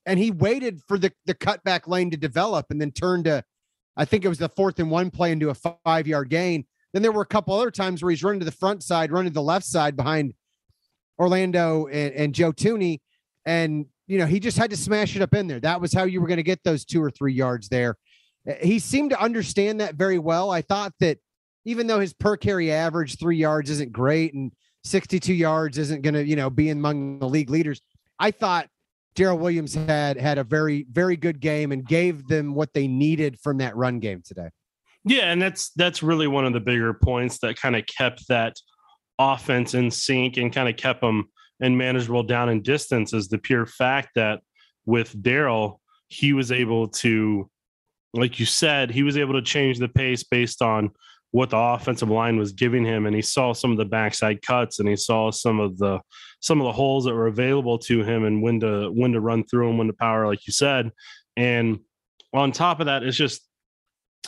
and 0.05 0.19
he 0.19 0.29
waited 0.31 0.81
for 0.87 0.99
the 0.99 1.11
the 1.25 1.33
cutback 1.33 1.87
lane 1.87 2.11
to 2.11 2.17
develop, 2.17 2.67
and 2.69 2.79
then 2.79 2.91
turned 2.91 3.25
to, 3.25 3.43
I 3.97 4.05
think 4.05 4.23
it 4.23 4.29
was 4.29 4.37
the 4.37 4.49
fourth 4.49 4.79
and 4.79 4.91
one 4.91 5.09
play 5.09 5.31
into 5.31 5.49
a 5.49 5.55
five 5.55 6.07
yard 6.07 6.29
gain. 6.29 6.65
Then 6.93 7.01
there 7.01 7.11
were 7.11 7.21
a 7.21 7.27
couple 7.27 7.53
other 7.53 7.71
times 7.71 8.01
where 8.01 8.09
he's 8.09 8.23
running 8.23 8.39
to 8.39 8.45
the 8.45 8.51
front 8.51 8.83
side, 8.83 9.11
running 9.11 9.31
to 9.31 9.33
the 9.33 9.41
left 9.41 9.65
side 9.65 9.95
behind 9.95 10.33
Orlando 11.19 11.87
and, 11.87 12.13
and 12.13 12.35
Joe 12.35 12.51
Thuney. 12.51 12.99
And, 13.45 13.85
you 14.07 14.17
know, 14.17 14.25
he 14.25 14.39
just 14.39 14.57
had 14.57 14.71
to 14.71 14.77
smash 14.77 15.15
it 15.15 15.21
up 15.21 15.33
in 15.33 15.47
there. 15.47 15.59
That 15.59 15.81
was 15.81 15.93
how 15.93 16.03
you 16.03 16.21
were 16.21 16.27
going 16.27 16.37
to 16.37 16.43
get 16.43 16.63
those 16.63 16.85
two 16.85 17.03
or 17.03 17.11
three 17.11 17.33
yards 17.33 17.69
there. 17.69 17.95
Uh, 18.49 18.53
he 18.61 18.79
seemed 18.79 19.11
to 19.11 19.21
understand 19.21 19.81
that 19.81 19.95
very 19.95 20.19
well. 20.19 20.49
I 20.49 20.61
thought 20.61 20.93
that 20.99 21.19
even 21.65 21.87
though 21.87 21.99
his 21.99 22.13
per 22.13 22.37
carry 22.37 22.71
average 22.71 23.19
three 23.19 23.37
yards 23.37 23.69
isn't 23.69 23.91
great 23.91 24.33
and 24.33 24.51
62 24.83 25.33
yards 25.33 25.77
isn't 25.77 26.01
going 26.01 26.13
to, 26.13 26.25
you 26.25 26.35
know, 26.35 26.49
be 26.49 26.69
among 26.69 27.19
the 27.19 27.29
league 27.29 27.49
leaders, 27.49 27.81
I 28.17 28.31
thought 28.31 28.67
Darrel 29.15 29.37
Williams 29.37 29.75
had 29.75 30.17
had 30.17 30.37
a 30.37 30.43
very, 30.43 30.85
very 30.89 31.17
good 31.17 31.39
game 31.39 31.71
and 31.71 31.85
gave 31.85 32.27
them 32.27 32.53
what 32.53 32.73
they 32.73 32.87
needed 32.87 33.39
from 33.39 33.57
that 33.57 33.75
run 33.75 33.99
game 33.99 34.21
today. 34.25 34.49
Yeah, 35.05 35.31
and 35.31 35.41
that's 35.41 35.71
that's 35.71 36.03
really 36.03 36.27
one 36.27 36.45
of 36.45 36.53
the 36.53 36.59
bigger 36.59 36.93
points 36.93 37.39
that 37.39 37.59
kind 37.59 37.75
of 37.75 37.85
kept 37.85 38.27
that 38.27 38.55
offense 39.17 39.73
in 39.73 39.91
sync 39.91 40.37
and 40.37 40.53
kind 40.53 40.69
of 40.69 40.77
kept 40.77 41.01
them 41.01 41.29
in 41.59 41.77
manageable 41.77 42.23
down 42.23 42.49
in 42.49 42.61
distance 42.61 43.13
is 43.13 43.27
the 43.27 43.37
pure 43.37 43.65
fact 43.65 44.09
that 44.15 44.41
with 44.85 45.21
Darrel, 45.21 45.79
he 46.07 46.33
was 46.33 46.51
able 46.51 46.87
to, 46.87 47.49
like 48.13 48.39
you 48.39 48.45
said, 48.45 48.91
he 48.91 49.03
was 49.03 49.17
able 49.17 49.33
to 49.33 49.41
change 49.41 49.77
the 49.77 49.89
pace 49.89 50.23
based 50.23 50.61
on 50.61 50.91
what 51.31 51.51
the 51.51 51.57
offensive 51.57 52.09
line 52.09 52.37
was 52.37 52.53
giving 52.53 52.83
him 52.83 53.05
and 53.05 53.15
he 53.15 53.21
saw 53.21 53.53
some 53.53 53.71
of 53.71 53.77
the 53.77 53.85
backside 53.85 54.41
cuts 54.41 54.79
and 54.79 54.89
he 54.89 54.95
saw 54.95 55.29
some 55.29 55.59
of 55.59 55.77
the 55.77 55.99
some 56.39 56.59
of 56.59 56.65
the 56.65 56.73
holes 56.73 57.05
that 57.05 57.13
were 57.13 57.27
available 57.27 57.77
to 57.77 58.03
him 58.03 58.25
and 58.25 58.41
when 58.41 58.59
to 58.59 58.89
when 58.89 59.11
to 59.11 59.19
run 59.21 59.43
through 59.43 59.67
them 59.67 59.77
when 59.77 59.85
to 59.85 59.93
power 59.93 60.25
like 60.25 60.47
you 60.47 60.53
said. 60.53 60.91
And 61.37 61.79
on 62.33 62.51
top 62.51 62.79
of 62.79 62.87
that 62.87 63.03
it's 63.03 63.15
just 63.15 63.47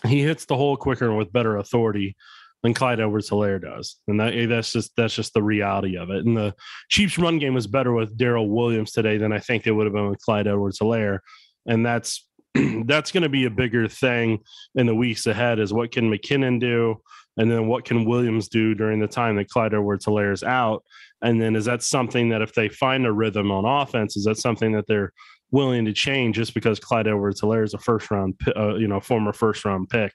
he 0.05 0.21
hits 0.21 0.45
the 0.45 0.55
hole 0.55 0.77
quicker 0.77 1.07
and 1.07 1.17
with 1.17 1.33
better 1.33 1.57
authority 1.57 2.15
than 2.63 2.73
Clyde 2.73 2.99
Edwards 2.99 3.29
Helaire 3.29 3.61
does. 3.61 3.97
And 4.07 4.19
that, 4.19 4.33
eh, 4.33 4.45
that's 4.45 4.71
just 4.71 4.91
that's 4.95 5.15
just 5.15 5.33
the 5.33 5.43
reality 5.43 5.97
of 5.97 6.09
it. 6.09 6.25
And 6.25 6.37
the 6.37 6.53
Chiefs 6.89 7.17
run 7.17 7.39
game 7.39 7.53
was 7.53 7.67
better 7.67 7.93
with 7.93 8.17
Darrel 8.17 8.49
Williams 8.49 8.91
today 8.91 9.17
than 9.17 9.33
I 9.33 9.39
think 9.39 9.65
it 9.65 9.71
would 9.71 9.85
have 9.85 9.93
been 9.93 10.09
with 10.09 10.21
Clyde 10.21 10.47
Edwards 10.47 10.79
Helaire. 10.79 11.19
And 11.65 11.85
that's 11.85 12.27
that's 12.85 13.11
going 13.11 13.23
to 13.23 13.29
be 13.29 13.45
a 13.45 13.51
bigger 13.51 13.87
thing 13.87 14.39
in 14.75 14.85
the 14.85 14.95
weeks 14.95 15.25
ahead 15.25 15.59
is 15.59 15.73
what 15.73 15.91
can 15.91 16.11
McKinnon 16.11 16.59
do? 16.59 16.97
And 17.37 17.49
then 17.49 17.67
what 17.67 17.85
can 17.85 18.05
Williams 18.05 18.49
do 18.49 18.75
during 18.75 18.99
the 18.99 19.07
time 19.07 19.37
that 19.37 19.49
Clyde 19.49 19.73
Edwards 19.73 20.05
Helaire 20.05 20.33
is 20.33 20.43
out? 20.43 20.83
And 21.21 21.41
then 21.41 21.55
is 21.55 21.65
that 21.65 21.81
something 21.81 22.29
that 22.29 22.41
if 22.41 22.53
they 22.53 22.67
find 22.67 23.05
a 23.05 23.11
rhythm 23.11 23.51
on 23.51 23.65
offense, 23.65 24.17
is 24.17 24.25
that 24.25 24.37
something 24.37 24.73
that 24.73 24.85
they're 24.87 25.13
willing 25.51 25.85
to 25.85 25.93
change 25.93 26.35
just 26.35 26.53
because 26.53 26.79
Clyde 26.79 27.07
Edwards 27.07 27.41
Helaire 27.41 27.63
is 27.63 27.73
a 27.73 27.77
first 27.77 28.09
round, 28.09 28.39
uh, 28.55 28.75
you 28.75 28.87
know, 28.87 28.99
former 28.99 29.33
first 29.33 29.65
round 29.65 29.89
pick. 29.89 30.13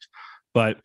But 0.55 0.78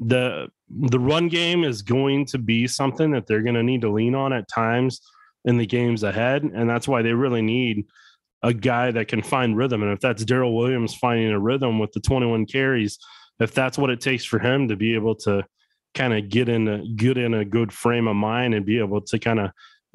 the 0.00 0.48
the 0.68 1.00
run 1.00 1.28
game 1.28 1.64
is 1.64 1.82
going 1.82 2.26
to 2.26 2.38
be 2.38 2.66
something 2.66 3.10
that 3.12 3.26
they're 3.26 3.42
going 3.42 3.54
to 3.54 3.62
need 3.62 3.80
to 3.80 3.90
lean 3.90 4.14
on 4.14 4.32
at 4.32 4.48
times 4.48 5.00
in 5.44 5.56
the 5.56 5.66
games 5.66 6.02
ahead. 6.02 6.42
And 6.42 6.68
that's 6.68 6.86
why 6.86 7.00
they 7.02 7.12
really 7.12 7.42
need 7.42 7.86
a 8.42 8.52
guy 8.52 8.90
that 8.90 9.08
can 9.08 9.22
find 9.22 9.56
rhythm. 9.56 9.82
And 9.82 9.92
if 9.92 10.00
that's 10.00 10.24
Darrel 10.24 10.54
Williams 10.54 10.94
finding 10.94 11.30
a 11.30 11.40
rhythm 11.40 11.78
with 11.78 11.92
the 11.92 12.00
21 12.00 12.46
carries, 12.46 12.98
if 13.40 13.54
that's 13.54 13.78
what 13.78 13.90
it 13.90 14.00
takes 14.00 14.24
for 14.24 14.38
him 14.38 14.68
to 14.68 14.76
be 14.76 14.94
able 14.94 15.14
to 15.16 15.44
kind 15.94 16.12
of 16.12 16.28
get 16.28 16.48
in 16.48 16.68
a 16.68 16.86
get 16.86 17.16
in 17.16 17.34
a 17.34 17.44
good 17.44 17.72
frame 17.72 18.08
of 18.08 18.16
mind 18.16 18.54
and 18.54 18.66
be 18.66 18.78
able 18.78 19.00
to 19.00 19.18
kind 19.18 19.40
of 19.40 19.50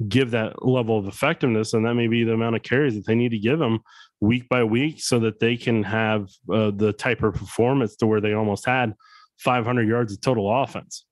give 0.08 0.32
that 0.32 0.64
level 0.64 0.98
of 0.98 1.06
effectiveness, 1.06 1.72
and 1.72 1.86
that 1.86 1.94
may 1.94 2.08
be 2.08 2.24
the 2.24 2.32
amount 2.32 2.56
of 2.56 2.62
carries 2.62 2.94
that 2.94 3.06
they 3.06 3.14
need 3.14 3.30
to 3.30 3.38
give 3.38 3.58
them 3.58 3.80
week 4.20 4.48
by 4.48 4.64
week 4.64 5.00
so 5.00 5.18
that 5.20 5.38
they 5.38 5.56
can 5.56 5.82
have 5.82 6.28
uh, 6.52 6.70
the 6.74 6.92
type 6.92 7.22
of 7.22 7.34
performance 7.34 7.96
to 7.96 8.06
where 8.06 8.20
they 8.20 8.32
almost 8.32 8.66
had 8.66 8.94
500 9.38 9.88
yards 9.88 10.12
of 10.12 10.20
total 10.20 10.62
offense. 10.62 11.04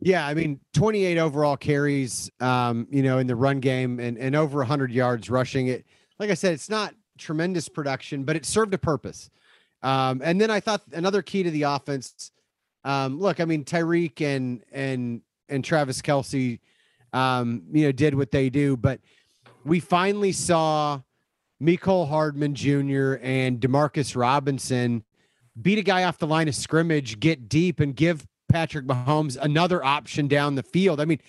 Yeah, 0.00 0.26
I 0.26 0.34
mean, 0.34 0.60
28 0.74 1.16
overall 1.18 1.56
carries, 1.56 2.30
um, 2.40 2.86
you 2.90 3.02
know, 3.02 3.18
in 3.18 3.26
the 3.26 3.36
run 3.36 3.60
game 3.60 4.00
and, 4.00 4.18
and 4.18 4.36
over 4.36 4.58
100 4.58 4.92
yards 4.92 5.30
rushing 5.30 5.68
it. 5.68 5.86
Like 6.18 6.30
I 6.30 6.34
said, 6.34 6.52
it's 6.52 6.68
not 6.68 6.94
tremendous 7.16 7.68
production, 7.68 8.24
but 8.24 8.36
it 8.36 8.44
served 8.44 8.74
a 8.74 8.78
purpose. 8.78 9.30
Um, 9.82 10.20
and 10.24 10.40
then 10.40 10.50
I 10.50 10.60
thought 10.60 10.82
another 10.92 11.22
key 11.22 11.42
to 11.42 11.50
the 11.50 11.62
offense. 11.62 12.32
Um, 12.84 13.18
look, 13.18 13.40
I 13.40 13.44
mean, 13.44 13.64
Tyreek 13.64 14.20
and 14.20 14.62
and 14.72 15.22
and 15.48 15.64
Travis 15.64 16.02
Kelce, 16.02 16.60
um, 17.14 17.62
you 17.72 17.86
know, 17.86 17.92
did 17.92 18.14
what 18.14 18.30
they 18.30 18.50
do, 18.50 18.76
but 18.76 19.00
we 19.64 19.80
finally 19.80 20.32
saw 20.32 21.00
Mecole 21.62 22.08
Hardman 22.08 22.54
Jr. 22.54 23.14
and 23.22 23.60
Demarcus 23.60 24.16
Robinson 24.16 25.04
beat 25.60 25.78
a 25.78 25.82
guy 25.82 26.04
off 26.04 26.18
the 26.18 26.26
line 26.26 26.48
of 26.48 26.54
scrimmage, 26.54 27.20
get 27.20 27.48
deep, 27.48 27.80
and 27.80 27.94
give 27.94 28.26
Patrick 28.48 28.86
Mahomes 28.86 29.38
another 29.40 29.82
option 29.84 30.28
down 30.28 30.56
the 30.56 30.62
field. 30.62 31.00
I 31.00 31.04
mean, 31.04 31.20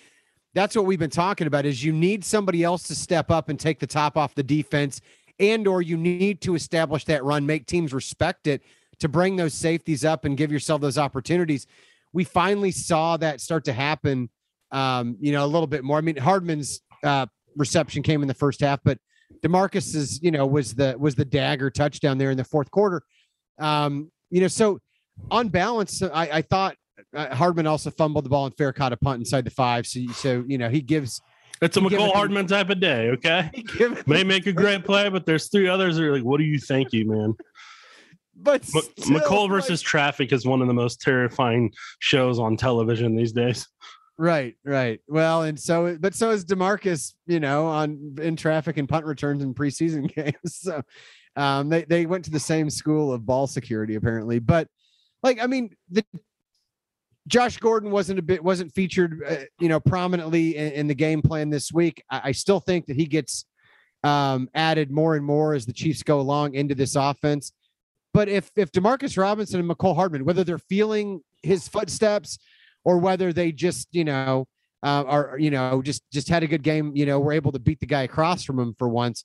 that's 0.54 0.74
what 0.74 0.86
we've 0.86 0.98
been 0.98 1.10
talking 1.10 1.46
about 1.46 1.64
is 1.64 1.84
you 1.84 1.92
need 1.92 2.24
somebody 2.24 2.64
else 2.64 2.82
to 2.84 2.94
step 2.94 3.30
up 3.30 3.48
and 3.48 3.58
take 3.58 3.78
the 3.78 3.86
top 3.86 4.16
off 4.16 4.34
the 4.34 4.42
defense 4.42 5.00
and 5.38 5.66
or 5.68 5.82
you 5.82 5.96
need 5.96 6.40
to 6.42 6.54
establish 6.54 7.04
that 7.04 7.22
run, 7.24 7.46
make 7.46 7.66
teams 7.66 7.92
respect 7.92 8.46
it 8.46 8.62
to 8.98 9.08
bring 9.08 9.36
those 9.36 9.54
safeties 9.54 10.04
up 10.04 10.24
and 10.24 10.36
give 10.36 10.50
yourself 10.50 10.80
those 10.80 10.98
opportunities. 10.98 11.66
We 12.12 12.24
finally 12.24 12.70
saw 12.70 13.16
that 13.18 13.40
start 13.40 13.64
to 13.64 13.72
happen 13.72 14.30
um, 14.72 15.16
you 15.20 15.32
know, 15.32 15.44
a 15.44 15.46
little 15.46 15.66
bit 15.66 15.84
more. 15.84 15.98
I 15.98 16.00
mean, 16.00 16.16
Hardman's 16.16 16.80
uh, 17.04 17.26
reception 17.56 18.02
came 18.02 18.22
in 18.22 18.28
the 18.28 18.34
first 18.34 18.60
half, 18.60 18.80
but 18.84 18.98
Demarcus's, 19.42 20.22
you 20.22 20.30
know, 20.30 20.46
was 20.46 20.74
the 20.74 20.96
was 20.98 21.14
the 21.14 21.24
dagger 21.24 21.70
touchdown 21.70 22.18
there 22.18 22.30
in 22.30 22.36
the 22.36 22.44
fourth 22.44 22.70
quarter. 22.70 23.02
Um, 23.58 24.10
you 24.30 24.40
know, 24.40 24.48
so 24.48 24.78
on 25.30 25.48
balance, 25.48 26.02
I, 26.02 26.28
I 26.30 26.42
thought 26.42 26.76
uh, 27.14 27.34
Hardman 27.34 27.66
also 27.66 27.90
fumbled 27.90 28.24
the 28.24 28.28
ball 28.28 28.46
and 28.46 28.56
fair 28.56 28.72
caught 28.72 28.92
a 28.92 28.96
punt 28.96 29.20
inside 29.20 29.44
the 29.44 29.50
five. 29.50 29.86
So, 29.86 30.00
so 30.12 30.44
you 30.46 30.58
know, 30.58 30.68
he 30.68 30.80
gives. 30.80 31.20
It's 31.62 31.76
a 31.78 31.80
Mecole 31.80 32.12
Hardman 32.12 32.46
type 32.46 32.68
of 32.68 32.80
day. 32.80 33.10
Okay, 33.10 33.50
may 34.06 34.24
make 34.24 34.46
a 34.46 34.52
great 34.52 34.84
play, 34.84 35.08
but 35.08 35.24
there's 35.24 35.48
three 35.48 35.68
others 35.68 35.96
that 35.96 36.04
are 36.04 36.12
like, 36.12 36.24
"What 36.24 36.38
do 36.38 36.44
you 36.44 36.58
think, 36.58 36.92
you 36.92 37.08
man?" 37.08 37.34
But 38.38 38.62
M- 38.74 39.14
Mecole 39.14 39.48
versus 39.48 39.80
like, 39.80 39.86
Traffic 39.86 40.32
is 40.32 40.44
one 40.44 40.60
of 40.60 40.68
the 40.68 40.74
most 40.74 41.00
terrifying 41.00 41.72
shows 42.00 42.38
on 42.38 42.58
television 42.58 43.16
these 43.16 43.32
days. 43.32 43.66
Right, 44.18 44.56
right. 44.64 45.00
Well, 45.08 45.42
and 45.42 45.60
so, 45.60 45.96
but 46.00 46.14
so 46.14 46.30
is 46.30 46.44
Demarcus, 46.44 47.12
you 47.26 47.38
know, 47.38 47.66
on 47.66 48.16
in 48.20 48.34
traffic 48.36 48.78
and 48.78 48.88
punt 48.88 49.04
returns 49.04 49.42
in 49.42 49.52
preseason 49.54 50.12
games. 50.14 50.36
So, 50.44 50.82
um, 51.36 51.68
they 51.68 51.84
they 51.84 52.06
went 52.06 52.24
to 52.24 52.30
the 52.30 52.40
same 52.40 52.70
school 52.70 53.12
of 53.12 53.26
ball 53.26 53.46
security 53.46 53.94
apparently. 53.94 54.38
But 54.38 54.68
like, 55.22 55.42
I 55.42 55.46
mean, 55.46 55.70
the 55.90 56.04
Josh 57.26 57.58
Gordon 57.58 57.90
wasn't 57.90 58.18
a 58.18 58.22
bit 58.22 58.42
wasn't 58.42 58.72
featured, 58.72 59.22
uh, 59.28 59.36
you 59.60 59.68
know, 59.68 59.80
prominently 59.80 60.56
in, 60.56 60.72
in, 60.72 60.86
the 60.86 60.94
game 60.94 61.20
plan 61.20 61.50
this 61.50 61.72
week. 61.72 62.02
I, 62.10 62.20
I 62.24 62.32
still 62.32 62.60
think 62.60 62.86
that 62.86 62.96
he 62.96 63.04
gets 63.04 63.44
um, 64.02 64.48
added 64.54 64.90
more 64.90 65.16
and 65.16 65.24
more 65.24 65.54
as 65.54 65.66
the 65.66 65.72
Chiefs 65.72 66.02
go 66.02 66.20
along 66.20 66.54
into 66.54 66.74
this 66.74 66.96
offense. 66.96 67.52
But 68.14 68.28
if 68.28 68.50
if 68.56 68.72
Demarcus 68.72 69.18
Robinson 69.18 69.60
and 69.60 69.68
Mecole 69.68 69.94
Hardman, 69.94 70.24
whether 70.24 70.42
they're 70.42 70.58
feeling 70.58 71.20
his 71.42 71.68
footsteps 71.68 72.38
or 72.86 72.98
whether 72.98 73.32
they 73.32 73.52
just 73.52 73.88
you 73.90 74.04
know 74.04 74.46
uh, 74.82 75.04
are 75.06 75.36
you 75.38 75.50
know 75.50 75.82
just 75.82 76.02
just 76.12 76.28
had 76.28 76.42
a 76.42 76.46
good 76.46 76.62
game, 76.62 76.92
you 76.94 77.04
know, 77.04 77.20
were 77.20 77.32
able 77.32 77.52
to 77.52 77.58
beat 77.58 77.80
the 77.80 77.86
guy 77.86 78.02
across 78.02 78.44
from 78.44 78.58
him 78.58 78.74
for 78.78 78.88
once. 78.88 79.24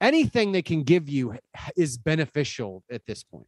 Anything 0.00 0.52
they 0.52 0.62
can 0.62 0.82
give 0.82 1.08
you 1.08 1.34
is 1.76 1.98
beneficial 1.98 2.84
at 2.90 3.04
this 3.06 3.24
point. 3.24 3.46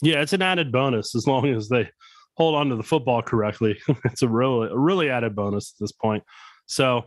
Yeah, 0.00 0.20
it's 0.20 0.32
an 0.32 0.42
added 0.42 0.70
bonus 0.70 1.14
as 1.14 1.26
long 1.26 1.46
as 1.48 1.68
they 1.68 1.88
hold 2.36 2.54
on 2.54 2.68
to 2.68 2.76
the 2.76 2.82
football 2.82 3.20
correctly. 3.20 3.78
it's 4.04 4.22
a 4.22 4.28
really, 4.28 4.68
a 4.68 4.76
really 4.76 5.10
added 5.10 5.34
bonus 5.34 5.74
at 5.74 5.80
this 5.82 5.92
point. 5.92 6.22
So 6.66 7.06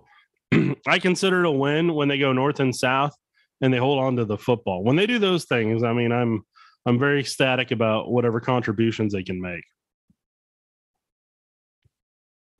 I 0.87 0.99
consider 0.99 1.43
it 1.43 1.47
a 1.47 1.51
win 1.51 1.93
when 1.93 2.07
they 2.07 2.17
go 2.17 2.33
north 2.33 2.59
and 2.59 2.75
south 2.75 3.15
and 3.61 3.73
they 3.73 3.77
hold 3.77 3.99
on 3.99 4.15
to 4.17 4.25
the 4.25 4.37
football. 4.37 4.83
When 4.83 4.95
they 4.95 5.07
do 5.07 5.19
those 5.19 5.45
things, 5.45 5.83
I 5.83 5.93
mean, 5.93 6.11
I'm 6.11 6.43
I'm 6.85 6.99
very 6.99 7.19
ecstatic 7.19 7.71
about 7.71 8.11
whatever 8.11 8.39
contributions 8.39 9.13
they 9.13 9.23
can 9.23 9.39
make. 9.39 9.63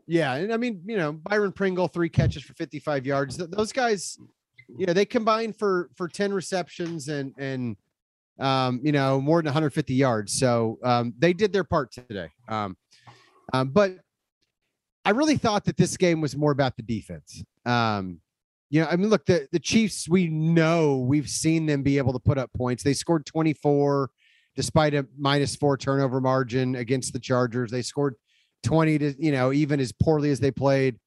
Yeah, 0.07 0.35
and 0.35 0.53
I 0.53 0.57
mean, 0.57 0.81
you 0.85 0.97
know, 0.97 1.13
Byron 1.13 1.51
Pringle 1.51 1.87
three 1.87 2.09
catches 2.09 2.43
for 2.43 2.53
55 2.53 3.05
yards. 3.05 3.37
Those 3.37 3.71
guys, 3.71 4.17
you 4.77 4.85
know, 4.85 4.93
they 4.93 5.05
combined 5.05 5.57
for 5.57 5.89
for 5.95 6.07
10 6.07 6.33
receptions 6.33 7.07
and 7.07 7.33
and 7.37 7.77
um, 8.39 8.79
you 8.83 8.91
know, 8.91 9.21
more 9.21 9.39
than 9.39 9.45
150 9.45 9.93
yards. 9.93 10.33
So 10.33 10.79
um, 10.83 11.13
they 11.17 11.33
did 11.33 11.53
their 11.53 11.63
part 11.63 11.91
today. 11.91 12.29
Um, 12.49 12.75
um, 13.53 13.69
but 13.69 13.97
I 15.05 15.11
really 15.11 15.37
thought 15.37 15.65
that 15.65 15.77
this 15.77 15.97
game 15.97 16.21
was 16.21 16.35
more 16.35 16.51
about 16.51 16.75
the 16.75 16.83
defense. 16.83 17.43
Um, 17.65 18.19
you 18.69 18.81
know, 18.81 18.87
I 18.87 18.95
mean, 18.95 19.09
look, 19.09 19.25
the 19.25 19.47
the 19.51 19.59
Chiefs, 19.59 20.07
we 20.07 20.27
know 20.27 20.97
we've 20.97 21.29
seen 21.29 21.65
them 21.65 21.83
be 21.83 21.97
able 21.97 22.13
to 22.13 22.19
put 22.19 22.37
up 22.37 22.51
points. 22.53 22.83
They 22.83 22.93
scored 22.93 23.25
24 23.25 24.09
despite 24.55 24.93
a 24.93 25.05
minus 25.17 25.55
four 25.55 25.77
turnover 25.77 26.19
margin 26.19 26.75
against 26.75 27.13
the 27.13 27.19
Chargers. 27.19 27.71
They 27.71 27.81
scored 27.81 28.15
20 28.63 28.97
to, 28.99 29.15
you 29.23 29.31
know, 29.31 29.51
even 29.51 29.79
as 29.79 29.91
poorly 29.91 30.31
as 30.31 30.39
they 30.39 30.51
played 30.51 30.97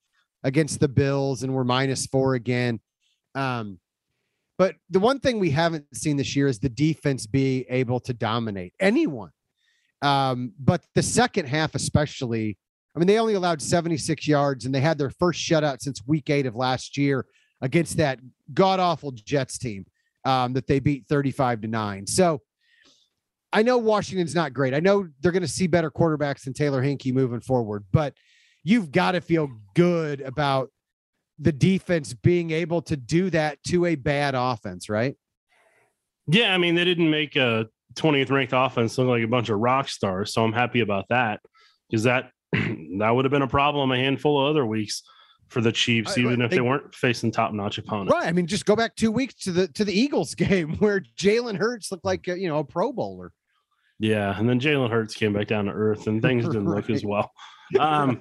against 0.42 0.80
the 0.80 0.88
Bills 0.88 1.42
and 1.42 1.54
were 1.54 1.64
minus 1.64 2.06
four 2.06 2.34
again. 2.34 2.80
Um, 3.34 3.78
but 4.58 4.76
the 4.90 5.00
one 5.00 5.18
thing 5.18 5.40
we 5.40 5.50
haven't 5.50 5.87
seen 5.96 6.16
this 6.16 6.37
year 6.37 6.46
is 6.46 6.58
the 6.58 6.68
defense 6.68 7.26
be 7.26 7.66
able 7.68 8.00
to 8.00 8.12
dominate 8.12 8.75
anyone. 8.78 9.30
Um, 10.02 10.52
but 10.58 10.84
the 10.94 11.02
second 11.02 11.46
half, 11.46 11.75
especially, 11.75 12.58
I 12.94 12.99
mean, 12.99 13.08
they 13.08 13.18
only 13.18 13.34
allowed 13.34 13.61
76 13.61 14.28
yards 14.28 14.64
and 14.64 14.75
they 14.75 14.80
had 14.80 14.99
their 14.99 15.11
first 15.11 15.40
shutout 15.40 15.80
since 15.80 16.06
week 16.06 16.30
eight 16.30 16.46
of 16.46 16.54
last 16.54 16.96
year 16.96 17.26
against 17.62 17.96
that 17.96 18.20
god 18.52 18.78
awful 18.78 19.11
Jets 19.11 19.58
team 19.58 19.87
um, 20.25 20.52
that 20.52 20.66
they 20.66 20.78
beat 20.78 21.06
35 21.08 21.62
to 21.62 21.68
nine. 21.68 22.06
So 22.06 22.42
I 23.54 23.62
know 23.62 23.78
Washington's 23.78 24.34
not 24.34 24.52
great. 24.52 24.75
I 24.75 24.80
know 24.80 25.08
they're 25.20 25.32
going 25.32 25.42
to 25.42 25.49
see 25.49 25.68
better 25.68 25.90
quarterbacks 25.90 26.42
than 26.42 26.52
Taylor 26.52 26.82
Heinicke 26.82 27.14
moving 27.14 27.40
forward, 27.40 27.84
but 27.92 28.14
you've 28.64 28.90
got 28.90 29.12
to 29.12 29.20
feel 29.20 29.49
good 29.75 30.20
about 30.20 30.70
the 31.38 31.52
defense 31.52 32.12
being 32.14 32.50
able 32.50 32.82
to 32.82 32.96
do 32.96 33.30
that 33.30 33.62
to 33.68 33.87
a 33.87 33.94
bad 33.94 34.34
offense, 34.34 34.88
right? 34.88 35.16
Yeah, 36.26 36.52
I 36.52 36.58
mean 36.58 36.75
they 36.75 36.84
didn't 36.84 37.11
make 37.11 37.37
a 37.37 37.66
20th 37.94 38.30
ranked 38.30 38.52
offense 38.54 38.99
look 38.99 39.08
like 39.08 39.23
a 39.23 39.28
bunch 39.28 39.50
of 39.50 39.58
rock 39.61 39.88
stars, 39.88 40.32
so 40.32 40.42
I'm 40.42 40.52
happy 40.52 40.80
about 40.80 41.06
that 41.11 41.40
because 41.88 42.04
that 42.04 42.30
that 42.52 43.11
would 43.11 43.25
have 43.25 43.32
been 43.32 43.42
a 43.42 43.49
problem 43.49 43.92
a 43.92 43.96
handful 43.96 44.40
of 44.40 44.50
other 44.50 44.66
weeks 44.66 45.02
for 45.49 45.61
the 45.61 45.73
Chiefs, 45.73 46.18
even 46.18 46.40
if 46.40 46.50
they, 46.50 46.56
they 46.56 46.62
weren't 46.62 46.94
facing 46.94 47.30
top 47.30 47.52
notch 47.52 47.78
opponents. 47.78 48.12
Right. 48.12 48.26
I 48.26 48.32
mean, 48.32 48.46
just 48.46 48.64
go 48.64 48.75
back 48.75 48.96
two 48.96 49.12
weeks 49.12 49.34
to 49.44 49.52
the 49.52 49.68
to 49.68 49.84
the 49.84 49.92
Eagles 49.92 50.34
game 50.34 50.76
where 50.76 51.02
Jalen 51.16 51.56
Hurts 51.56 51.92
looked 51.92 52.04
like 52.04 52.26
a, 52.28 52.38
you 52.38 52.49
know 52.49 52.58
a 52.58 52.64
Pro 52.64 52.92
Bowler. 52.92 53.32
Yeah, 53.98 54.38
and 54.38 54.48
then 54.48 54.60
Jalen 54.60 54.90
Hurts 54.90 55.14
came 55.14 55.32
back 55.32 55.46
down 55.46 55.66
to 55.66 55.72
earth, 55.72 56.06
and 56.06 56.20
things 56.22 56.44
didn't 56.44 56.68
right. 56.68 56.76
look 56.76 56.90
as 56.90 57.04
well. 57.04 57.30
Um, 57.80 58.20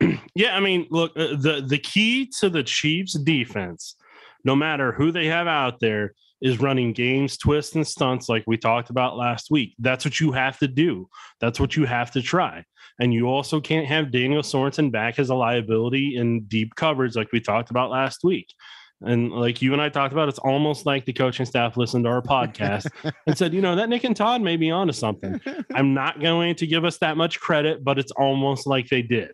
right. 0.00 0.18
yeah, 0.34 0.56
I 0.56 0.60
mean, 0.60 0.86
look, 0.90 1.12
uh, 1.14 1.36
the 1.36 1.62
the 1.64 1.78
key 1.78 2.32
to 2.40 2.48
the 2.48 2.62
Chiefs 2.62 3.12
defense, 3.12 3.96
no 4.44 4.56
matter 4.56 4.92
who 4.92 5.12
they 5.12 5.26
have 5.26 5.46
out 5.46 5.78
there, 5.78 6.14
is 6.40 6.58
running 6.58 6.92
games, 6.92 7.36
twists, 7.36 7.74
and 7.74 7.86
stunts 7.86 8.28
like 8.28 8.44
we 8.46 8.56
talked 8.56 8.90
about 8.90 9.16
last 9.16 9.50
week. 9.50 9.74
That's 9.78 10.04
what 10.04 10.20
you 10.20 10.32
have 10.32 10.58
to 10.60 10.68
do. 10.68 11.08
That's 11.40 11.60
what 11.60 11.76
you 11.76 11.84
have 11.84 12.10
to 12.12 12.22
try. 12.22 12.64
And 13.00 13.12
you 13.12 13.28
also 13.28 13.60
can't 13.60 13.86
have 13.86 14.10
Daniel 14.10 14.42
Sorensen 14.42 14.90
back 14.90 15.18
as 15.18 15.30
a 15.30 15.34
liability 15.34 16.16
in 16.16 16.44
deep 16.44 16.74
coverage 16.74 17.16
like 17.16 17.30
we 17.32 17.40
talked 17.40 17.70
about 17.70 17.90
last 17.90 18.24
week. 18.24 18.52
And 19.00 19.30
like 19.30 19.62
you 19.62 19.72
and 19.72 19.80
I 19.80 19.88
talked 19.88 20.12
about, 20.12 20.28
it's 20.28 20.40
almost 20.40 20.84
like 20.84 21.04
the 21.04 21.12
coaching 21.12 21.46
staff 21.46 21.76
listened 21.76 22.04
to 22.04 22.10
our 22.10 22.22
podcast 22.22 22.90
and 23.26 23.38
said, 23.38 23.54
you 23.54 23.60
know, 23.60 23.76
that 23.76 23.88
Nick 23.88 24.04
and 24.04 24.16
Todd 24.16 24.42
may 24.42 24.56
be 24.56 24.70
onto 24.70 24.92
something. 24.92 25.40
I'm 25.74 25.94
not 25.94 26.20
going 26.20 26.56
to 26.56 26.66
give 26.66 26.84
us 26.84 26.98
that 26.98 27.16
much 27.16 27.38
credit, 27.38 27.84
but 27.84 27.98
it's 27.98 28.12
almost 28.12 28.66
like 28.66 28.88
they 28.88 29.02
did. 29.02 29.30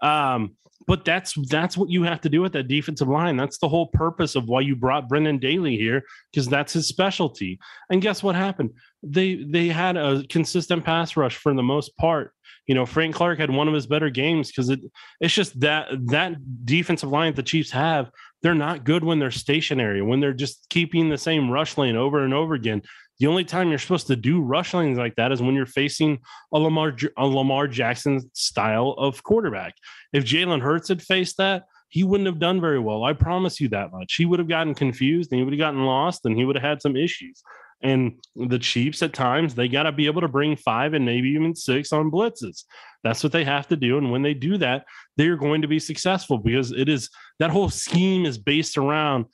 Um, 0.00 0.56
but 0.86 1.04
that's 1.04 1.34
that's 1.50 1.76
what 1.76 1.90
you 1.90 2.02
have 2.04 2.20
to 2.22 2.30
do 2.30 2.40
with 2.40 2.52
that 2.54 2.66
defensive 2.66 3.08
line. 3.08 3.36
That's 3.36 3.58
the 3.58 3.68
whole 3.68 3.88
purpose 3.88 4.34
of 4.36 4.48
why 4.48 4.62
you 4.62 4.74
brought 4.74 5.08
Brendan 5.08 5.38
Daly 5.38 5.76
here, 5.76 6.02
because 6.32 6.48
that's 6.48 6.72
his 6.72 6.88
specialty. 6.88 7.58
And 7.90 8.00
guess 8.00 8.22
what 8.22 8.34
happened? 8.34 8.70
They 9.02 9.44
they 9.46 9.68
had 9.68 9.98
a 9.98 10.24
consistent 10.28 10.84
pass 10.84 11.14
rush 11.14 11.36
for 11.36 11.52
the 11.52 11.62
most 11.62 11.94
part. 11.98 12.32
you 12.66 12.74
know, 12.74 12.86
Frank 12.86 13.14
Clark 13.14 13.38
had 13.38 13.50
one 13.50 13.68
of 13.68 13.74
his 13.74 13.86
better 13.86 14.08
games 14.08 14.48
because 14.48 14.70
it 14.70 14.80
it's 15.20 15.34
just 15.34 15.58
that 15.60 15.88
that 16.06 16.36
defensive 16.64 17.10
line 17.10 17.32
that 17.32 17.36
the 17.36 17.42
Chiefs 17.42 17.70
have, 17.72 18.10
they're 18.42 18.54
not 18.54 18.84
good 18.84 19.04
when 19.04 19.18
they're 19.18 19.30
stationary, 19.30 20.02
when 20.02 20.20
they're 20.20 20.32
just 20.32 20.66
keeping 20.70 21.08
the 21.08 21.18
same 21.18 21.50
rush 21.50 21.76
lane 21.76 21.96
over 21.96 22.24
and 22.24 22.32
over 22.32 22.54
again. 22.54 22.82
The 23.18 23.26
only 23.26 23.44
time 23.44 23.68
you're 23.68 23.78
supposed 23.78 24.06
to 24.08 24.16
do 24.16 24.40
rush 24.40 24.74
lanes 24.74 24.98
like 24.98 25.16
that 25.16 25.32
is 25.32 25.42
when 25.42 25.54
you're 25.54 25.66
facing 25.66 26.20
a 26.52 26.58
Lamar 26.58 26.96
a 27.16 27.26
Lamar 27.26 27.66
Jackson 27.66 28.30
style 28.32 28.94
of 28.96 29.22
quarterback. 29.24 29.74
If 30.12 30.24
Jalen 30.24 30.62
Hurts 30.62 30.88
had 30.88 31.02
faced 31.02 31.38
that, 31.38 31.64
he 31.88 32.04
wouldn't 32.04 32.26
have 32.28 32.38
done 32.38 32.60
very 32.60 32.78
well. 32.78 33.02
I 33.04 33.14
promise 33.14 33.60
you 33.60 33.68
that 33.70 33.92
much. 33.92 34.14
He 34.14 34.24
would 34.24 34.38
have 34.38 34.48
gotten 34.48 34.74
confused 34.74 35.32
and 35.32 35.38
he 35.38 35.44
would 35.44 35.54
have 35.54 35.58
gotten 35.58 35.84
lost 35.84 36.24
and 36.26 36.36
he 36.36 36.44
would 36.44 36.56
have 36.56 36.62
had 36.62 36.82
some 36.82 36.96
issues. 36.96 37.42
And 37.82 38.18
the 38.34 38.58
Chiefs 38.58 39.02
at 39.02 39.12
times, 39.12 39.54
they 39.54 39.68
got 39.68 39.84
to 39.84 39.92
be 39.92 40.06
able 40.06 40.20
to 40.20 40.28
bring 40.28 40.56
five 40.56 40.94
and 40.94 41.04
maybe 41.04 41.28
even 41.30 41.54
six 41.54 41.92
on 41.92 42.10
blitzes. 42.10 42.64
That's 43.04 43.22
what 43.22 43.32
they 43.32 43.44
have 43.44 43.68
to 43.68 43.76
do. 43.76 43.98
And 43.98 44.10
when 44.10 44.22
they 44.22 44.34
do 44.34 44.58
that, 44.58 44.84
they 45.16 45.28
are 45.28 45.36
going 45.36 45.62
to 45.62 45.68
be 45.68 45.78
successful 45.78 46.38
because 46.38 46.72
it 46.72 46.88
is 46.88 47.08
that 47.38 47.50
whole 47.50 47.70
scheme 47.70 48.26
is 48.26 48.36
based 48.36 48.76
around 48.76 49.26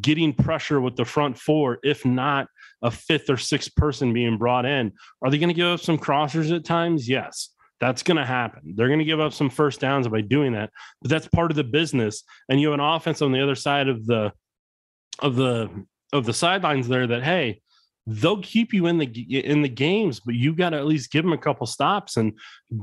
getting 0.00 0.32
pressure 0.32 0.80
with 0.80 0.96
the 0.96 1.04
front 1.04 1.38
four, 1.38 1.78
if 1.82 2.04
not 2.04 2.46
a 2.82 2.90
fifth 2.90 3.28
or 3.28 3.36
sixth 3.36 3.74
person 3.74 4.12
being 4.12 4.38
brought 4.38 4.66
in. 4.66 4.92
Are 5.22 5.30
they 5.30 5.38
going 5.38 5.48
to 5.48 5.54
give 5.54 5.66
up 5.66 5.80
some 5.80 5.98
crossers 5.98 6.54
at 6.54 6.64
times? 6.64 7.08
Yes. 7.08 7.50
That's 7.80 8.02
going 8.02 8.18
to 8.18 8.26
happen. 8.26 8.74
They're 8.76 8.88
going 8.88 8.98
to 8.98 9.06
give 9.06 9.20
up 9.20 9.32
some 9.32 9.48
first 9.48 9.80
downs 9.80 10.06
by 10.06 10.20
doing 10.20 10.52
that, 10.52 10.70
but 11.00 11.10
that's 11.10 11.26
part 11.28 11.50
of 11.50 11.56
the 11.56 11.64
business. 11.64 12.22
And 12.48 12.60
you 12.60 12.70
have 12.70 12.78
an 12.78 12.84
offense 12.84 13.22
on 13.22 13.32
the 13.32 13.42
other 13.42 13.54
side 13.54 13.88
of 13.88 14.06
the 14.06 14.32
of 15.18 15.34
the 15.36 15.86
of 16.12 16.26
the 16.26 16.34
sidelines 16.34 16.88
there 16.88 17.06
that 17.06 17.22
hey, 17.22 17.62
they'll 18.06 18.42
keep 18.42 18.72
you 18.72 18.86
in 18.86 18.98
the 18.98 19.06
in 19.06 19.62
the 19.62 19.68
games, 19.68 20.20
but 20.20 20.34
you 20.34 20.54
got 20.54 20.70
to 20.70 20.78
at 20.78 20.86
least 20.86 21.12
give 21.12 21.24
them 21.24 21.32
a 21.32 21.38
couple 21.38 21.66
stops 21.66 22.16
and 22.16 22.32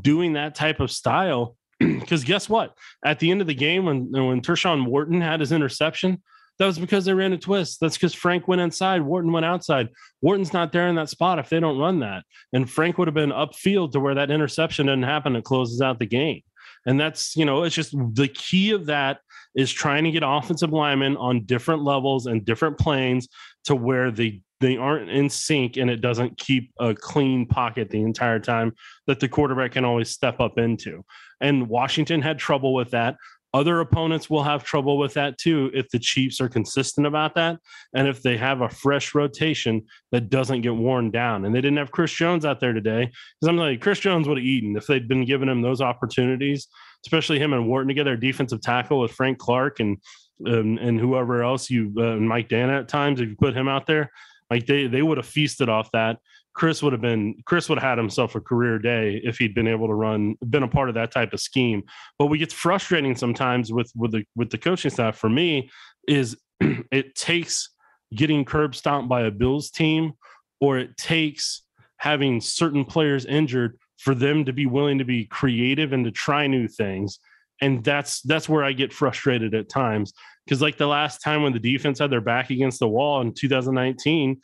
doing 0.01 0.33
that 0.33 0.55
type 0.55 0.79
of 0.79 0.91
style. 0.91 1.55
Because 1.79 2.23
guess 2.23 2.49
what? 2.49 2.75
At 3.05 3.19
the 3.19 3.29
end 3.29 3.41
of 3.41 3.47
the 3.47 3.53
game, 3.53 3.85
when 3.85 4.11
when 4.11 4.41
Tershawn 4.41 4.87
Wharton 4.87 5.21
had 5.21 5.41
his 5.41 5.51
interception, 5.51 6.23
that 6.59 6.65
was 6.65 6.79
because 6.79 7.05
they 7.05 7.13
ran 7.13 7.33
a 7.33 7.37
twist. 7.37 7.79
That's 7.79 7.97
because 7.97 8.13
Frank 8.13 8.47
went 8.47 8.61
inside, 8.61 9.01
Wharton 9.01 9.31
went 9.31 9.45
outside. 9.45 9.89
Wharton's 10.21 10.53
not 10.53 10.71
there 10.71 10.87
in 10.87 10.95
that 10.95 11.09
spot 11.09 11.39
if 11.39 11.49
they 11.49 11.59
don't 11.59 11.77
run 11.77 11.99
that. 11.99 12.23
And 12.51 12.69
Frank 12.69 12.97
would 12.97 13.07
have 13.07 13.15
been 13.15 13.31
upfield 13.31 13.91
to 13.91 13.99
where 13.99 14.15
that 14.15 14.31
interception 14.31 14.87
didn't 14.87 15.03
happen. 15.03 15.35
It 15.35 15.43
closes 15.43 15.81
out 15.81 15.99
the 15.99 16.07
game. 16.07 16.41
And 16.85 16.99
that's, 16.99 17.35
you 17.35 17.45
know, 17.45 17.63
it's 17.63 17.75
just 17.75 17.91
the 18.15 18.27
key 18.27 18.71
of 18.71 18.87
that 18.87 19.19
is 19.55 19.71
trying 19.71 20.03
to 20.05 20.11
get 20.11 20.23
offensive 20.25 20.71
linemen 20.71 21.17
on 21.17 21.45
different 21.45 21.83
levels 21.83 22.25
and 22.25 22.45
different 22.45 22.77
planes 22.77 23.27
to 23.65 23.75
where 23.75 24.11
they 24.11 24.41
they 24.59 24.77
aren't 24.77 25.09
in 25.09 25.29
sync 25.29 25.77
and 25.77 25.89
it 25.89 26.01
doesn't 26.01 26.37
keep 26.37 26.71
a 26.79 26.93
clean 26.93 27.45
pocket 27.45 27.89
the 27.89 28.01
entire 28.01 28.39
time 28.39 28.73
that 29.05 29.19
the 29.19 29.27
quarterback 29.27 29.73
can 29.73 29.85
always 29.85 30.09
step 30.09 30.39
up 30.39 30.57
into. 30.57 31.03
And 31.41 31.69
Washington 31.69 32.21
had 32.21 32.39
trouble 32.39 32.73
with 32.73 32.91
that. 32.91 33.17
Other 33.53 33.79
opponents 33.79 34.29
will 34.29 34.43
have 34.43 34.63
trouble 34.63 34.97
with 34.97 35.13
that 35.13 35.37
too 35.37 35.71
if 35.73 35.89
the 35.89 35.99
Chiefs 35.99 36.41
are 36.41 36.49
consistent 36.49 37.07
about 37.07 37.33
that 37.35 37.57
and 37.95 38.07
if 38.07 38.21
they 38.21 38.35
have 38.37 38.61
a 38.61 38.69
fresh 38.69 39.15
rotation 39.15 39.83
that 40.11 40.29
doesn't 40.29 40.61
get 40.61 40.75
worn 40.75 41.11
down. 41.11 41.45
And 41.45 41.55
they 41.55 41.61
didn't 41.61 41.77
have 41.77 41.91
Chris 41.91 42.11
Jones 42.11 42.45
out 42.45 42.59
there 42.59 42.73
today 42.73 43.05
because 43.05 43.49
I'm 43.49 43.57
like, 43.57 43.81
Chris 43.81 43.99
Jones 43.99 44.27
would 44.27 44.37
have 44.37 44.45
eaten 44.45 44.75
if 44.75 44.85
they'd 44.85 45.07
been 45.07 45.25
giving 45.25 45.47
him 45.47 45.61
those 45.61 45.81
opportunities, 45.81 46.67
especially 47.05 47.39
him 47.39 47.53
and 47.53 47.67
Wharton 47.67 47.87
together, 47.87 48.17
defensive 48.17 48.61
tackle 48.61 48.99
with 48.99 49.11
Frank 49.11 49.37
Clark 49.37 49.79
and 49.79 49.97
um, 50.45 50.77
and 50.79 50.99
whoever 50.99 51.41
else 51.41 51.69
you 51.69 51.91
uh, 51.97 52.15
Mike 52.17 52.49
Danna 52.49 52.81
at 52.81 52.87
times 52.87 53.19
if 53.19 53.29
you 53.29 53.35
put 53.35 53.55
him 53.55 53.67
out 53.67 53.87
there, 53.87 54.11
like 54.49 54.65
they 54.65 54.87
they 54.87 55.01
would 55.01 55.17
have 55.17 55.25
feasted 55.25 55.69
off 55.69 55.91
that. 55.91 56.17
Chris 56.53 56.81
would 56.81 56.93
have 56.93 57.01
been 57.01 57.35
Chris 57.45 57.69
would 57.69 57.77
have 57.77 57.87
had 57.87 57.97
himself 57.97 58.35
a 58.35 58.41
career 58.41 58.79
day 58.79 59.21
if 59.23 59.37
he'd 59.37 59.53
been 59.53 59.67
able 59.67 59.87
to 59.87 59.93
run 59.93 60.35
been 60.49 60.63
a 60.63 60.67
part 60.67 60.89
of 60.89 60.95
that 60.95 61.11
type 61.11 61.33
of 61.33 61.39
scheme. 61.39 61.83
But 62.17 62.27
what 62.27 62.39
gets 62.39 62.53
frustrating 62.53 63.15
sometimes 63.15 63.71
with 63.71 63.91
with 63.95 64.11
the 64.11 64.23
with 64.35 64.49
the 64.49 64.57
coaching 64.57 64.91
staff 64.91 65.17
for 65.17 65.29
me 65.29 65.69
is 66.07 66.37
it 66.59 67.15
takes 67.15 67.69
getting 68.15 68.45
curb 68.45 68.73
stomped 68.73 69.09
by 69.09 69.21
a 69.21 69.31
Bills 69.31 69.69
team 69.69 70.13
or 70.59 70.77
it 70.79 70.97
takes 70.97 71.63
having 71.97 72.39
certain 72.39 72.85
players 72.85 73.25
injured 73.25 73.77
for 73.97 74.15
them 74.15 74.45
to 74.45 74.53
be 74.53 74.65
willing 74.65 74.97
to 74.99 75.05
be 75.05 75.25
creative 75.25 75.93
and 75.93 76.05
to 76.05 76.11
try 76.11 76.47
new 76.47 76.67
things. 76.67 77.19
And 77.61 77.83
that's 77.83 78.21
that's 78.21 78.47
where 78.47 78.63
I 78.63 78.73
get 78.73 78.93
frustrated 78.93 79.53
at 79.53 79.69
times 79.69 80.13
because 80.47 80.61
like 80.61 80.77
the 80.77 80.87
last 80.87 81.19
time 81.19 81.43
when 81.43 81.51
the 81.51 81.59
defense 81.59 81.99
had 81.99 82.09
their 82.09 82.21
back 82.21 82.49
against 82.49 82.79
the 82.79 82.87
wall 82.87 83.19
in 83.19 83.33
2019 83.33 84.39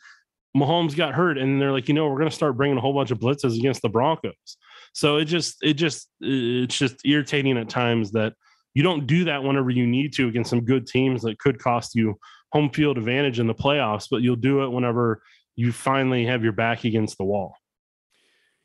Mahomes 0.56 0.96
got 0.96 1.14
hurt, 1.14 1.36
and 1.36 1.60
they're 1.60 1.72
like, 1.72 1.88
you 1.88 1.94
know, 1.94 2.08
we're 2.08 2.18
going 2.18 2.30
to 2.30 2.34
start 2.34 2.56
bringing 2.56 2.78
a 2.78 2.80
whole 2.80 2.94
bunch 2.94 3.10
of 3.10 3.18
blitzes 3.18 3.58
against 3.58 3.82
the 3.82 3.88
Broncos. 3.88 4.56
So 4.92 5.16
it 5.16 5.24
just, 5.24 5.56
it 5.62 5.74
just, 5.74 6.08
it's 6.20 6.78
just 6.78 7.04
irritating 7.04 7.58
at 7.58 7.68
times 7.68 8.12
that 8.12 8.34
you 8.72 8.82
don't 8.82 9.06
do 9.06 9.24
that 9.24 9.42
whenever 9.42 9.70
you 9.70 9.86
need 9.86 10.12
to 10.14 10.28
against 10.28 10.50
some 10.50 10.64
good 10.64 10.86
teams 10.86 11.22
that 11.22 11.38
could 11.38 11.58
cost 11.58 11.94
you 11.94 12.16
home 12.52 12.70
field 12.70 12.98
advantage 12.98 13.40
in 13.40 13.48
the 13.48 13.54
playoffs, 13.54 14.06
but 14.08 14.22
you'll 14.22 14.36
do 14.36 14.62
it 14.62 14.68
whenever 14.68 15.22
you 15.56 15.72
finally 15.72 16.24
have 16.24 16.44
your 16.44 16.52
back 16.52 16.84
against 16.84 17.18
the 17.18 17.24
wall. 17.24 17.56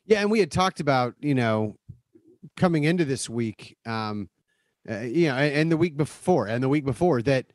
Yeah, 0.06 0.20
and 0.20 0.30
we 0.30 0.38
had 0.38 0.52
talked 0.52 0.78
about, 0.78 1.14
you 1.20 1.34
know, 1.34 1.76
coming 2.56 2.84
into 2.84 3.04
this 3.04 3.28
week, 3.28 3.76
um, 3.84 4.28
uh, 4.88 5.00
you 5.00 5.28
know, 5.28 5.34
and 5.36 5.70
the 5.70 5.76
week 5.76 5.96
before, 5.96 6.46
and 6.46 6.62
the 6.62 6.68
week 6.68 6.84
before 6.84 7.22
that 7.22 7.46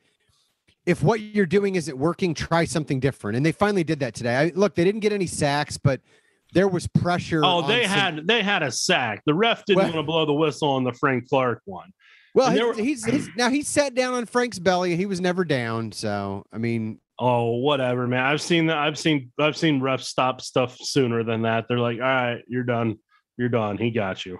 if 0.86 1.02
what 1.02 1.20
you're 1.20 1.46
doing 1.46 1.74
isn't 1.74 1.98
working, 1.98 2.32
try 2.32 2.64
something 2.64 3.00
different. 3.00 3.36
And 3.36 3.44
they 3.44 3.52
finally 3.52 3.84
did 3.84 4.00
that 4.00 4.14
today. 4.14 4.36
I, 4.36 4.52
look, 4.54 4.76
they 4.76 4.84
didn't 4.84 5.00
get 5.00 5.12
any 5.12 5.26
sacks, 5.26 5.76
but 5.76 6.00
there 6.52 6.68
was 6.68 6.86
pressure. 6.86 7.42
Oh, 7.44 7.66
they 7.66 7.82
some, 7.82 7.92
had 7.92 8.26
they 8.26 8.42
had 8.42 8.62
a 8.62 8.70
sack. 8.70 9.22
The 9.26 9.34
ref 9.34 9.64
didn't 9.64 9.78
well, 9.78 9.86
want 9.86 9.96
to 9.96 10.02
blow 10.04 10.26
the 10.26 10.32
whistle 10.32 10.70
on 10.70 10.84
the 10.84 10.92
Frank 10.92 11.28
Clark 11.28 11.60
one. 11.64 11.90
Well, 12.34 12.50
he, 12.50 12.62
were, 12.62 12.74
he's, 12.74 13.04
he's 13.04 13.28
now 13.36 13.50
he 13.50 13.62
sat 13.62 13.94
down 13.94 14.14
on 14.14 14.26
Frank's 14.26 14.58
belly. 14.58 14.94
He 14.94 15.06
was 15.06 15.20
never 15.20 15.44
down. 15.44 15.90
So 15.90 16.44
I 16.52 16.58
mean, 16.58 17.00
oh 17.18 17.56
whatever, 17.56 18.06
man. 18.06 18.22
I've 18.22 18.40
seen 18.40 18.66
that. 18.66 18.78
I've 18.78 18.98
seen 18.98 19.32
I've 19.40 19.56
seen 19.56 19.80
refs 19.80 20.04
stop 20.04 20.40
stuff 20.40 20.76
sooner 20.80 21.24
than 21.24 21.42
that. 21.42 21.64
They're 21.66 21.80
like, 21.80 21.96
all 21.96 22.04
right, 22.04 22.42
you're 22.46 22.62
done. 22.62 22.98
You're 23.36 23.48
done. 23.48 23.76
He 23.76 23.90
got 23.90 24.24
you. 24.24 24.38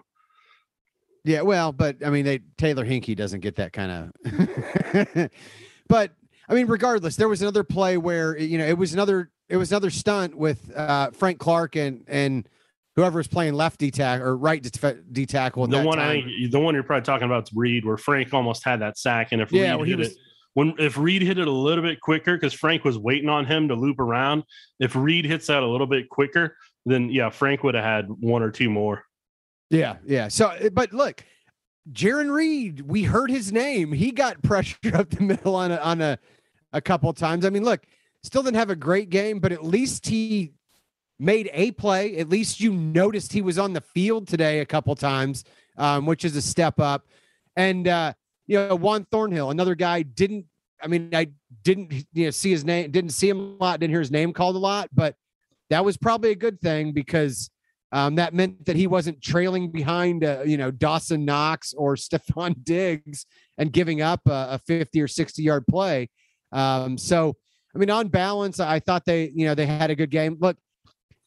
Yeah, 1.26 1.42
well, 1.42 1.72
but 1.72 1.96
I 2.06 2.10
mean, 2.10 2.24
they 2.24 2.40
Taylor 2.56 2.86
Heinicke 2.86 3.16
doesn't 3.16 3.40
get 3.40 3.56
that 3.56 3.72
kind 3.72 4.12
of. 4.24 5.30
but 5.88 6.12
I 6.48 6.54
mean, 6.54 6.68
regardless, 6.68 7.16
there 7.16 7.28
was 7.28 7.42
another 7.42 7.64
play 7.64 7.96
where 7.96 8.38
you 8.38 8.58
know 8.58 8.64
it 8.64 8.78
was 8.78 8.94
another 8.94 9.30
it 9.48 9.56
was 9.56 9.72
another 9.72 9.90
stunt 9.90 10.36
with 10.36 10.72
uh, 10.76 11.10
Frank 11.10 11.40
Clark 11.40 11.74
and 11.74 12.04
and 12.06 12.48
whoever 12.94 13.18
was 13.18 13.26
playing 13.26 13.54
left 13.54 13.80
D 13.80 13.90
tackle 13.90 14.24
or 14.24 14.36
right 14.36 14.62
D 15.12 15.26
tackle. 15.26 15.66
The 15.66 15.82
one 15.82 15.98
time. 15.98 16.08
I 16.08 16.22
think 16.22 16.52
the 16.52 16.60
one 16.60 16.74
you're 16.74 16.84
probably 16.84 17.04
talking 17.04 17.26
about 17.26 17.48
is 17.48 17.52
Reed, 17.52 17.84
where 17.84 17.96
Frank 17.96 18.32
almost 18.32 18.64
had 18.64 18.80
that 18.82 18.96
sack, 18.96 19.32
and 19.32 19.42
if 19.42 19.50
yeah, 19.50 19.74
Reed 19.74 19.88
hit 19.88 19.98
was, 19.98 20.12
it 20.12 20.18
when 20.54 20.74
if 20.78 20.96
Reed 20.96 21.22
hit 21.22 21.38
it 21.38 21.48
a 21.48 21.50
little 21.50 21.82
bit 21.82 22.00
quicker 22.00 22.36
because 22.36 22.54
Frank 22.54 22.84
was 22.84 22.96
waiting 22.96 23.28
on 23.28 23.46
him 23.46 23.66
to 23.66 23.74
loop 23.74 23.98
around. 23.98 24.44
If 24.78 24.94
Reed 24.94 25.24
hits 25.24 25.48
that 25.48 25.64
a 25.64 25.66
little 25.66 25.88
bit 25.88 26.08
quicker, 26.08 26.56
then 26.84 27.10
yeah, 27.10 27.30
Frank 27.30 27.64
would 27.64 27.74
have 27.74 27.84
had 27.84 28.06
one 28.08 28.44
or 28.44 28.52
two 28.52 28.70
more. 28.70 29.02
Yeah, 29.70 29.96
yeah. 30.05 30.29
So, 30.29 30.55
but 30.72 30.92
look, 30.92 31.24
Jarran 31.92 32.33
Reed, 32.33 32.83
we 32.83 33.02
heard 33.02 33.31
his 33.31 33.52
name. 33.52 33.92
He 33.92 34.11
got 34.11 34.42
pressure 34.42 34.76
up 34.94 35.11
the 35.11 35.22
middle 35.22 35.55
on 35.55 35.72
a 35.72 35.76
on 35.76 36.00
a 36.00 36.18
a 36.72 36.81
couple 36.81 37.12
times. 37.12 37.44
I 37.44 37.50
mean, 37.50 37.64
look, 37.64 37.85
still 38.22 38.42
didn't 38.42 38.57
have 38.57 38.70
a 38.70 38.76
great 38.76 39.11
game, 39.11 39.38
but 39.38 39.52
at 39.52 39.64
least 39.64 40.07
he 40.07 40.52
made 41.18 41.48
a 41.52 41.70
play. 41.72 42.16
At 42.18 42.29
least 42.29 42.61
you 42.61 42.72
noticed 42.72 43.33
he 43.33 43.42
was 43.42 43.59
on 43.59 43.72
the 43.72 43.81
field 43.81 44.29
today 44.29 44.61
a 44.61 44.66
couple 44.66 44.94
times, 44.94 45.44
um, 45.79 46.07
which 46.07 46.24
is 46.24 46.37
a 46.37 46.42
step 46.42 46.79
up. 46.79 47.07
And 47.57 47.88
uh, 47.88 48.12
you 48.46 48.59
know, 48.59 48.76
Juan 48.76 49.07
Thornhill, 49.11 49.50
another 49.50 49.74
guy 49.74 50.02
didn't. 50.02 50.46
I 50.83 50.88
mean, 50.88 51.14
I 51.14 51.29
didn't 51.62 51.92
you 52.12 52.26
know 52.26 52.31
see 52.31 52.50
his 52.50 52.64
name, 52.64 52.90
didn't 52.90 53.11
see 53.11 53.29
him 53.29 53.38
a 53.38 53.64
lot, 53.64 53.81
didn't 53.81 53.92
hear 53.92 54.00
his 54.00 54.11
name 54.11 54.33
called 54.33 54.57
a 54.57 54.61
lot, 54.61 54.90
but 54.92 55.16
that 55.70 55.85
was 55.85 55.96
probably 55.96 56.31
a 56.31 56.37
good 56.37 56.61
thing 56.61 56.92
because 56.92 57.50
um, 57.92 58.16
that 58.16 58.35
meant 58.35 58.66
that 58.66 58.77
he 58.77 58.87
wasn't 58.87 59.22
trailing 59.22 59.70
behind, 59.70 60.25
uh, 60.25 60.42
you 60.44 60.57
know, 60.57 60.70
Dawson 60.70 61.25
Knox 61.25 61.72
or 61.75 61.94
Stefon 61.94 62.57
Diggs 62.64 63.27
and 63.59 63.72
giving 63.72 64.03
up 64.03 64.20
a, 64.27 64.49
a 64.53 64.61
50 64.66 65.01
or 65.01 65.09
60 65.09 65.42
yard 65.42 65.64
play. 65.68 66.09
Um, 66.53 66.99
so, 66.99 67.37
I 67.75 67.79
mean, 67.79 67.90
on 67.90 68.09
balance, 68.09 68.59
I 68.59 68.81
thought 68.81 69.05
they, 69.05 69.31
you 69.35 69.46
know, 69.46 69.55
they 69.55 69.66
had 69.66 69.90
a 69.90 69.94
good 69.94 70.11
game. 70.11 70.37
Look, 70.40 70.57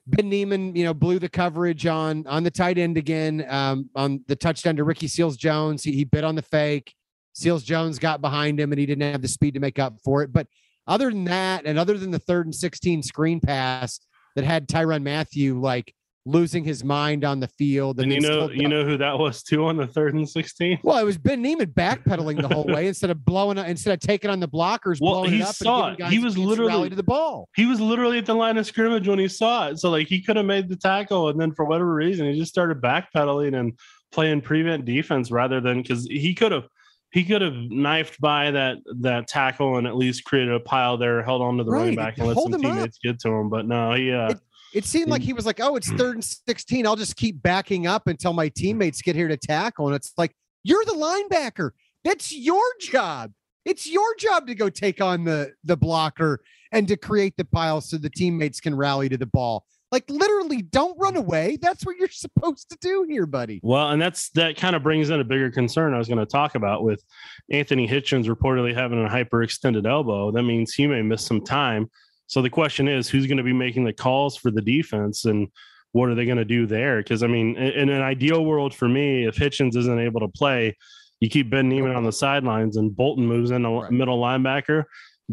Ben 0.08 0.30
Niemann, 0.30 0.76
you 0.76 0.84
know, 0.84 0.94
blew 0.94 1.20
the 1.20 1.30
coverage 1.30 1.86
on 1.86 2.26
on 2.26 2.44
the 2.44 2.50
tight 2.50 2.78
end 2.78 2.98
again 2.98 3.46
um, 3.48 3.90
on 3.96 4.24
the 4.28 4.36
touchdown 4.36 4.76
to 4.78 4.84
Ricky 4.84 5.08
Seals 5.08 5.38
Jones. 5.38 5.84
He, 5.84 5.92
he 5.92 6.04
bit 6.04 6.24
on 6.24 6.36
the 6.36 6.42
fake. 6.42 6.94
Seals 7.34 7.64
Jones 7.64 8.00
got 8.00 8.20
behind 8.20 8.60
him, 8.60 8.72
and 8.72 8.80
he 8.80 8.88
didn't 8.88 9.12
have 9.12 9.22
the 9.22 9.28
speed 9.28 9.54
to 9.54 9.60
make 9.60 9.78
up 9.78 9.98
for 10.04 10.24
it. 10.24 10.34
But 10.34 10.48
other 10.88 11.12
than 11.12 11.26
that, 11.26 11.66
and 11.66 11.78
other 11.78 11.98
than 11.98 12.10
the 12.10 12.20
third 12.20 12.48
and 12.48 12.56
sixteen 12.56 13.04
screen 13.04 13.40
pass 13.40 14.00
that 14.36 14.46
had 14.46 14.68
Tyrann 14.68 15.04
Mathieu 15.04 15.60
like 15.60 15.94
losing 16.30 16.64
his 16.64 16.84
mind 16.84 17.26
on 17.26 17.40
the 17.40 17.48
field. 17.48 18.00
And 18.00 18.12
you 18.12 18.20
know, 18.22 18.50
you 18.50 18.68
know 18.68 18.84
who 18.86 18.98
that 18.98 19.18
was 19.18 19.42
too 19.44 19.66
on 19.66 19.78
the 19.78 19.88
third 19.88 20.14
and 20.14 20.28
sixteen. 20.30 20.80
well, 20.84 20.98
it 20.98 21.04
was 21.04 21.18
Ben 21.18 21.42
Niemann 21.42 21.72
backpedaling 21.72 22.42
the 22.42 22.48
whole 22.54 22.66
way 22.66 22.88
instead 22.94 23.10
of 23.10 23.26
blowing 23.26 23.58
instead 23.58 23.94
of 23.94 24.00
taking 24.00 24.30
on 24.30 24.40
the 24.40 24.48
blockers, 24.48 25.00
Well, 25.02 25.14
blowing 25.24 25.32
he 25.32 25.44
saw 25.44 25.88
and 25.90 26.00
it. 26.00 26.08
He 26.08 26.20
was 26.20 26.38
literally- 26.38 26.90
to 26.90 26.96
the 26.96 27.04
ball. 27.04 27.50
He 27.56 27.66
was 27.66 27.80
literally 27.82 28.18
at 28.20 28.26
the 28.26 28.34
line 28.36 28.58
of 28.58 28.66
scrimmage 28.66 29.08
when 29.08 29.20
he 29.20 29.28
saw 29.28 29.68
it. 29.68 29.80
So 29.80 29.90
like 29.90 30.08
he 30.08 30.22
could 30.22 30.36
have 30.38 30.46
made 30.46 30.70
the 30.70 30.76
tackle, 30.76 31.30
and 31.30 31.40
then 31.40 31.54
for 31.54 31.66
whatever 31.66 31.94
reason, 31.94 32.32
he 32.32 32.38
just 32.40 32.52
started 32.52 32.82
backpedaling 32.82 33.60
and 33.60 33.74
playing 34.12 34.42
prevent 34.42 34.86
defense 34.86 35.32
rather 35.32 35.62
than 35.62 35.82
because 35.82 36.06
he 36.06 36.34
could 36.34 36.52
have 36.52 36.66
he 37.12 37.24
could 37.24 37.42
have 37.42 37.56
knifed 37.56 38.22
by 38.22 38.52
that 38.52 38.78
that 39.02 39.28
tackle 39.28 39.78
and 39.78 39.88
at 39.88 39.96
least 39.96 40.24
created 40.26 40.54
a 40.54 40.60
pile 40.60 40.96
there, 40.98 41.24
held 41.24 41.42
on 41.42 41.58
to 41.58 41.64
the 41.64 41.72
running 41.72 41.96
Right, 41.96 42.16
back 42.16 42.18
and 42.20 42.28
let 42.28 42.38
some 42.38 42.54
him 42.54 42.54
up. 42.54 42.62
teammates 42.62 43.00
get 43.04 43.20
to 43.22 43.30
him. 43.30 43.50
But 43.50 43.66
no, 43.68 43.94
he 43.94 44.12
uh, 44.12 44.30
It- 44.30 44.40
It 44.74 44.86
seemed 44.86 45.10
like 45.10 45.22
he 45.22 45.34
was 45.34 45.46
like, 45.46 45.60
"Oh, 45.60 45.76
it's 45.76 45.90
hmm. 45.90 45.98
third 45.98 46.16
and 46.16 46.24
16. 46.24 46.86
I'll 46.86 46.96
just 46.96 47.16
keep 47.16 47.42
backing 47.42 47.88
up 47.88 48.08
until 48.08 48.34
my 48.34 48.50
teammates 48.50 49.02
get 49.02 49.16
here 49.16 49.28
to 49.28 49.38
tackle." 49.38 49.88
And 49.88 49.96
it's 49.96 50.14
like, 50.18 50.34
"You're 50.64 50.86
the 50.86 50.94
linebacker. 50.94 51.72
That's 52.04 52.36
your 52.36 52.64
job. 52.80 53.32
It's 53.66 53.90
your 53.90 54.16
job 54.16 54.48
to 54.48 54.56
go 54.56 54.70
take 54.70 55.02
on 55.02 55.24
the 55.24 55.54
the 55.64 55.78
blocker 55.78 56.42
and 56.72 56.88
to 56.88 56.98
create 56.98 57.36
the 57.38 57.46
pile 57.46 57.82
so 57.82 57.98
the 57.98 58.10
teammates 58.10 58.60
can 58.60 58.76
rally 58.76 59.10
to 59.10 59.18
the 59.18 59.26
ball. 59.26 59.66
Like 59.92 60.08
literally, 60.08 60.62
don't 60.62 60.98
run 61.00 61.16
away. 61.16 61.58
That's 61.60 61.84
what 61.84 61.98
you're 61.98 62.08
supposed 62.12 62.70
to 62.70 62.78
do 62.80 63.06
here, 63.10 63.26
buddy." 63.26 63.60
Well, 63.64 63.90
and 63.90 64.02
that's 64.02 64.30
that 64.32 64.56
kind 64.56 64.76
of 64.76 64.84
brings 64.84 65.10
in 65.10 65.20
a 65.20 65.24
bigger 65.24 65.50
concern 65.50 65.94
I 65.94 65.98
was 65.98 66.08
going 66.08 66.20
to 66.20 66.26
talk 66.26 66.56
about 66.56 66.84
with 66.84 67.04
Anthony 67.52 67.88
Hitchens 67.88 68.26
reportedly 68.26 68.74
having 68.74 69.04
a 69.04 69.10
hyperextended 69.10 69.88
elbow. 69.88 70.32
That 70.32 70.44
means 70.44 70.74
he 70.74 70.86
may 70.86 71.02
miss 71.02 71.26
some 71.26 71.44
time. 71.44 71.90
So 72.30 72.44
the 72.44 72.50
question 72.50 72.88
is, 72.88 73.10
who's 73.10 73.26
going 73.26 73.38
to 73.38 73.44
be 73.44 73.54
making 73.54 73.86
the 73.86 73.94
calls 73.94 74.38
for 74.38 74.52
the 74.52 74.62
defense, 74.62 75.26
and 75.26 75.48
what 75.94 76.10
are 76.10 76.16
they 76.16 76.26
going 76.26 76.38
to 76.38 76.46
do 76.46 76.68
there? 76.68 77.00
Because 77.00 77.24
I 77.24 77.28
mean, 77.28 77.58
in, 77.58 77.72
in 77.74 77.90
an 77.90 78.02
ideal 78.04 78.46
world 78.46 78.74
for 78.74 78.88
me, 78.88 79.26
if 79.26 79.36
Hitchens 79.36 79.76
isn't 79.76 80.00
able 80.00 80.20
to 80.22 80.28
play, 80.28 80.78
you 81.20 81.28
keep 81.30 81.50
Ben 81.50 81.68
Niemann 81.68 81.96
on 81.96 82.04
the 82.04 82.12
sidelines, 82.12 82.78
and 82.78 82.96
Bolton 82.96 83.26
moves 83.28 83.52
in 83.52 83.66
a 83.66 83.72
Right. 83.72 83.92
middle 83.92 84.22
linebacker. 84.22 84.84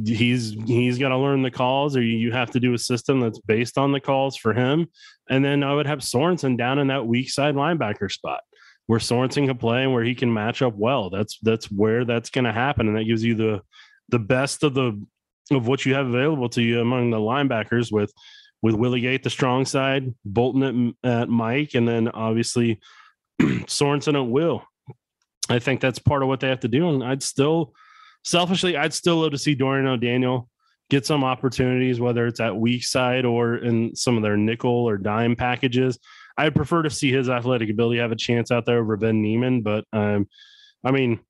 He's 0.05 0.57
he's 0.67 0.99
got 0.99 1.11
to 1.11 1.19
learn 1.19 1.43
the 1.43 1.51
calls, 1.51 1.97
or 1.97 2.03
you, 2.03 2.17
you 2.17 2.33
have 2.33 2.51
to 2.53 2.61
do 2.61 2.75
a 2.75 2.79
system 2.79 3.21
that's 3.21 3.39
based 3.41 3.79
on 3.79 3.93
the 3.93 4.01
calls 4.01 4.37
for 4.37 4.53
him. 4.55 4.89
And 5.29 5.45
then 5.45 5.63
I 5.63 5.75
would 5.75 5.87
have 5.87 6.01
Sorensen 6.01 6.57
down 6.57 6.79
in 6.79 6.87
that 6.89 7.07
weak 7.07 7.31
side 7.31 7.55
linebacker 7.55 8.11
spot 8.11 8.41
where 8.87 9.01
Sorensen 9.01 9.47
can 9.47 9.59
play 9.59 9.83
and 9.83 9.93
where 9.93 10.05
he 10.05 10.15
can 10.15 10.33
match 10.33 10.63
up 10.63 10.75
well. 10.77 11.11
That's 11.11 11.39
that's 11.43 11.67
where 11.71 12.05
that's 12.05 12.31
going 12.31 12.45
to 12.45 12.53
happen, 12.53 12.89
and 12.89 12.97
that 12.97 13.05
gives 13.05 13.23
you 13.23 13.35
the 13.35 13.61
the 14.09 14.19
best 14.19 14.63
of 14.63 14.75
the 14.75 15.03
of 15.51 15.67
what 15.69 15.87
you 15.87 15.95
have 15.95 16.07
available 16.07 16.49
to 16.51 16.63
you 16.63 16.81
among 16.81 17.11
the 17.11 17.19
linebackers 17.19 17.93
with 17.93 18.13
with 18.63 18.75
Willie 18.75 19.03
Gate 19.03 19.23
the 19.23 19.31
strong 19.31 19.65
side, 19.65 20.13
Bolton 20.25 20.95
at, 21.05 21.11
at 21.11 21.29
Mike, 21.29 21.75
and 21.75 21.87
then 21.87 22.09
obviously 22.09 22.81
Sorensen 23.41 24.17
at 24.17 24.29
Will. 24.29 24.65
I 25.49 25.59
think 25.59 25.81
that's 25.81 25.99
part 25.99 26.23
of 26.23 26.29
what 26.29 26.41
they 26.41 26.49
have 26.49 26.61
to 26.61 26.69
do, 26.69 26.89
and 26.89 27.05
I'd 27.05 27.23
still 27.23 27.75
selfishly 28.25 28.77
I'd 28.77 28.95
still 28.95 29.19
love 29.19 29.33
to 29.33 29.39
see 29.39 29.55
Dorian 29.55 29.87
O'Daniel 29.87 30.49
get 30.89 31.07
some 31.07 31.25
opportunities, 31.25 32.01
whether 32.01 32.27
it's 32.27 32.41
at 32.41 32.57
weak 32.57 32.85
side 32.85 33.25
or 33.25 33.57
in 33.57 33.95
some 33.95 34.17
of 34.17 34.23
their 34.23 34.37
nickel 34.37 34.71
or 34.71 34.97
dime 34.97 35.35
packages. 35.37 35.99
I'd 36.39 36.55
prefer 36.55 36.83
to 36.83 36.91
see 36.91 37.13
his 37.13 37.29
athletic 37.29 37.71
ability 37.71 37.99
have 37.99 38.13
a 38.13 38.17
chance 38.17 38.51
out 38.51 38.67
there 38.67 38.79
over 38.79 38.97
Ben 38.97 39.23
Niemann, 39.23 39.63
but 39.63 39.85
um, 39.93 40.29
I 40.85 40.91
mean, 40.91 41.21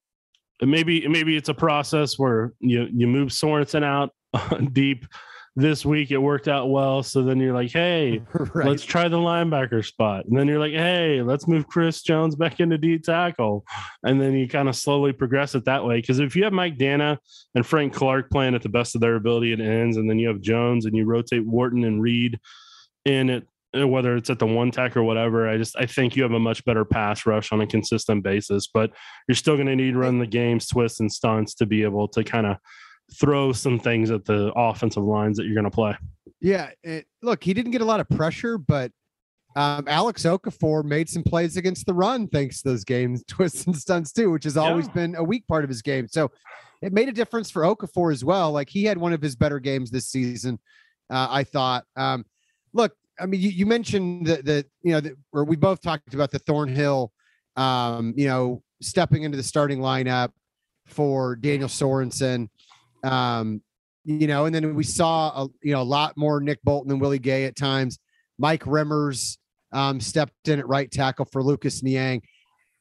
maybe 0.62 1.07
maybe 1.09 1.37
it's 1.37 1.49
a 1.49 1.55
process 1.55 2.19
where 2.19 2.53
you 2.61 2.88
you 2.92 3.07
move 3.07 3.29
Sorensen 3.29 3.85
out 3.85 4.11
deep 4.73 5.07
this 5.55 5.85
week. 5.85 6.11
It 6.11 6.19
worked 6.19 6.49
out 6.49 6.71
well, 6.71 7.03
so 7.03 7.23
then 7.23 7.38
you're 7.38 7.55
like, 7.55 7.71
hey, 7.71 8.23
right. 8.55 8.69
let's 8.69 8.85
try 8.85 9.09
the 9.09 9.16
linebacker 9.16 9.85
spot, 9.85 10.27
and 10.27 10.38
then 10.38 10.47
you're 10.47 10.59
like, 10.59 10.73
hey, 10.73 11.23
let's 11.23 11.49
move 11.49 11.66
Chris 11.66 12.03
Jones 12.03 12.37
back 12.37 12.61
into 12.61 12.79
D 12.79 12.99
tackle, 12.99 13.64
and 14.03 14.21
then 14.21 14.35
you 14.35 14.49
kind 14.49 14.69
of 14.69 14.77
slowly 14.77 15.12
progress 15.12 15.55
it 15.55 15.64
that 15.64 15.85
way. 15.85 16.01
Because 16.01 16.21
if 16.21 16.37
you 16.37 16.45
have 16.45 16.53
Mike 16.53 16.79
Danna 16.79 17.19
and 17.55 17.66
Frank 17.66 17.92
Clark 17.92 18.31
playing 18.31 18.55
at 18.55 18.62
the 18.62 18.69
best 18.69 18.95
of 18.95 19.01
their 19.01 19.16
ability, 19.16 19.53
it 19.53 19.61
ends, 19.61 19.97
and 19.97 20.09
then 20.09 20.19
you 20.19 20.29
have 20.29 20.40
Jones 20.40 20.87
and 20.87 20.97
you 20.97 21.05
rotate 21.05 21.47
Wharton 21.47 21.85
and 21.85 22.01
Reed 22.01 22.38
in 23.05 23.31
it 23.31 23.42
uh, 23.42 23.47
whether 23.75 24.17
it's 24.17 24.31
at 24.31 24.39
the 24.39 24.47
one 24.47 24.71
tech 24.71 24.97
or 24.97 25.03
whatever. 25.03 25.49
I 25.49 25.57
just 25.59 25.77
I 25.77 25.87
think 25.87 26.17
you 26.17 26.23
have 26.23 26.33
a 26.33 26.39
much 26.39 26.65
better 26.65 26.85
pass 26.85 27.27
rush 27.27 27.53
on 27.53 27.61
a 27.61 27.67
consistent 27.67 28.23
basis, 28.23 28.69
but 28.73 28.91
you're 29.29 29.35
still 29.37 29.57
going 29.57 29.67
to 29.67 29.77
need 29.77 29.93
to 29.93 29.99
run 29.99 30.19
the 30.19 30.27
games, 30.27 30.67
twists 30.67 31.01
and 31.01 31.13
stunts 31.13 31.55
to 31.55 31.67
be 31.67 31.83
able 31.83 32.09
to 32.09 32.25
kind 32.25 32.47
of 32.47 32.57
throw 33.15 33.53
some 33.53 33.79
things 33.79 34.11
at 34.11 34.25
the 34.25 34.53
offensive 34.57 35.05
lines 35.05 35.37
that 35.37 35.45
you're 35.45 35.55
going 35.55 35.65
to 35.65 35.71
play. 35.71 35.97
Yeah, 36.41 36.71
it, 36.83 37.07
look, 37.23 37.43
he 37.45 37.55
didn't 37.55 37.73
get 37.73 37.81
a 37.81 37.85
lot 37.85 38.01
of 38.01 38.09
pressure, 38.09 38.59
but 38.59 38.91
um, 39.55 39.85
Alex 39.89 40.25
Okafor 40.25 40.85
made 40.85 41.09
some 41.09 41.23
plays 41.23 41.57
against 41.57 41.87
the 41.87 41.95
run 41.95 42.29
thanks 42.29 42.63
to 42.63 42.69
those 42.69 42.85
games, 42.85 43.25
twists 43.29 43.67
and 43.67 43.77
stunts 43.77 44.13
too, 44.13 44.31
which 44.31 44.45
has 44.45 44.57
always 44.57 44.87
Yeah. 44.89 44.93
been 44.93 45.15
a 45.17 45.25
weak 45.25 45.47
part 45.47 45.65
of 45.65 45.71
his 45.71 45.83
game. 45.83 46.09
So 46.09 46.31
it 46.83 46.93
made 46.93 47.09
a 47.09 47.13
difference 47.13 47.51
for 47.51 47.63
Okafor 47.63 48.13
as 48.13 48.25
well. 48.25 48.53
Like 48.53 48.69
he 48.69 48.85
had 48.85 48.99
one 48.99 49.13
of 49.13 49.23
his 49.23 49.35
better 49.37 49.59
games 49.61 49.91
this 49.91 50.09
season, 50.09 50.59
uh, 51.09 51.29
I 51.31 51.45
thought. 51.45 51.85
Um, 51.97 52.27
look, 52.75 52.93
I 53.19 53.27
mean, 53.27 53.41
you, 53.41 53.51
you 53.51 53.67
mentioned 53.67 54.27
that 54.27 54.45
the 54.45 54.67
you 54.83 54.93
know, 54.93 55.01
the, 55.01 55.17
or 55.33 55.45
we 55.45 55.57
both 55.57 55.81
talked 55.81 56.15
about 56.15 56.31
the 56.31 56.39
Thornhill, 56.39 57.13
um, 57.57 58.13
you 58.17 58.27
know, 58.27 58.63
stepping 58.81 59.23
into 59.23 59.37
the 59.37 59.43
starting 59.43 59.81
lineup 59.81 60.31
for 60.87 61.37
Daniel 61.37 61.69
Sorensen. 61.69 62.49
Um, 63.05 63.63
you 64.05 64.27
know, 64.27 64.45
and 64.45 64.55
then 64.55 64.75
we 64.75 64.85
saw 64.85 65.45
a 65.45 65.49
you 65.63 65.73
know 65.73 65.83
a 65.83 65.85
lot 65.85 66.17
more 66.17 66.41
Nick 66.41 66.63
Bolton 66.63 66.93
and 66.93 67.01
Willie 67.01 67.19
Gay 67.19 67.45
at 67.45 67.57
times. 67.57 67.99
Mike 68.39 68.65
Remmers 68.65 69.39
um, 69.73 70.01
stepped 70.01 70.49
in 70.49 70.59
at 70.59 70.69
right 70.69 70.91
tackle 70.91 71.25
for 71.25 71.43
Lucas 71.43 71.83
Niang. 71.83 72.23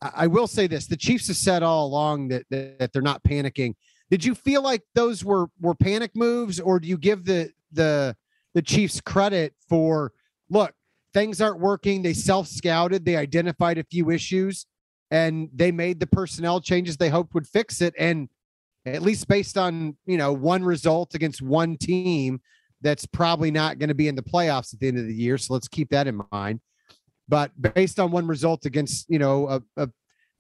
I, 0.02 0.12
I 0.15 0.28
will 0.28 0.48
say 0.48 0.67
this: 0.67 0.88
the 0.88 0.98
Chiefs 0.98 1.28
have 1.28 1.38
said 1.38 1.63
all 1.63 1.88
along 1.88 2.28
that, 2.30 2.45
that 2.50 2.80
that 2.80 2.93
they're 2.93 3.02
not 3.02 3.24
panicking. 3.24 3.74
Did 4.12 4.24
you 4.24 4.36
feel 4.36 4.62
like 4.62 4.84
those 4.93 5.26
were 5.26 5.48
were 5.60 5.76
panic 5.76 6.12
moves, 6.15 6.60
or 6.60 6.80
do 6.80 6.88
you 6.88 6.98
give 6.98 7.26
the 7.26 7.52
the 7.71 8.15
the 8.54 8.62
Chiefs 8.62 9.02
credit 9.02 9.54
for 9.67 10.12
look 10.49 10.73
things 11.13 11.41
aren't 11.41 11.60
working? 11.60 12.01
They 12.01 12.13
self 12.13 12.47
scouted, 12.47 13.05
they 13.05 13.15
identified 13.15 13.77
a 13.77 13.84
few 13.84 14.10
issues, 14.10 14.65
and 15.12 15.49
they 15.53 15.71
made 15.71 15.99
the 15.99 16.08
personnel 16.08 16.62
changes 16.62 16.97
they 16.97 17.10
hoped 17.10 17.34
would 17.34 17.47
fix 17.47 17.81
it. 17.81 17.93
And 17.97 18.29
at 18.86 19.01
least 19.01 19.27
based 19.27 19.58
on 19.58 19.95
you 20.05 20.17
know 20.17 20.31
one 20.31 20.63
result 20.63 21.15
against 21.15 21.41
one 21.41 21.77
team 21.77 22.39
that's 22.81 23.05
probably 23.05 23.51
not 23.51 23.79
going 23.79 23.89
to 23.89 23.95
be 23.95 24.08
in 24.08 24.15
the 24.15 24.21
playoffs 24.21 24.73
at 24.73 24.79
the 24.79 24.88
end 24.88 24.97
of 24.97 25.08
the 25.08 25.13
year 25.13 25.38
so 25.38 25.53
let's 25.53 25.67
keep 25.67 25.89
that 25.89 26.08
in 26.08 26.21
mind 26.31 26.60
but 27.27 27.51
based 27.73 27.99
on 27.99 28.12
one 28.12 28.27
result 28.27 28.65
against 28.65 29.10
you 29.10 29.19
know 29.19 29.47
a, 29.47 29.62
a 29.77 29.89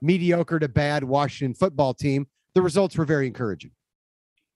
mediocre 0.01 0.59
to 0.59 0.67
bad 0.67 1.03
washington 1.03 1.55
football 1.55 1.93
team 1.93 2.27
the 2.53 2.61
results 2.61 2.97
were 2.97 3.05
very 3.05 3.27
encouraging 3.27 3.71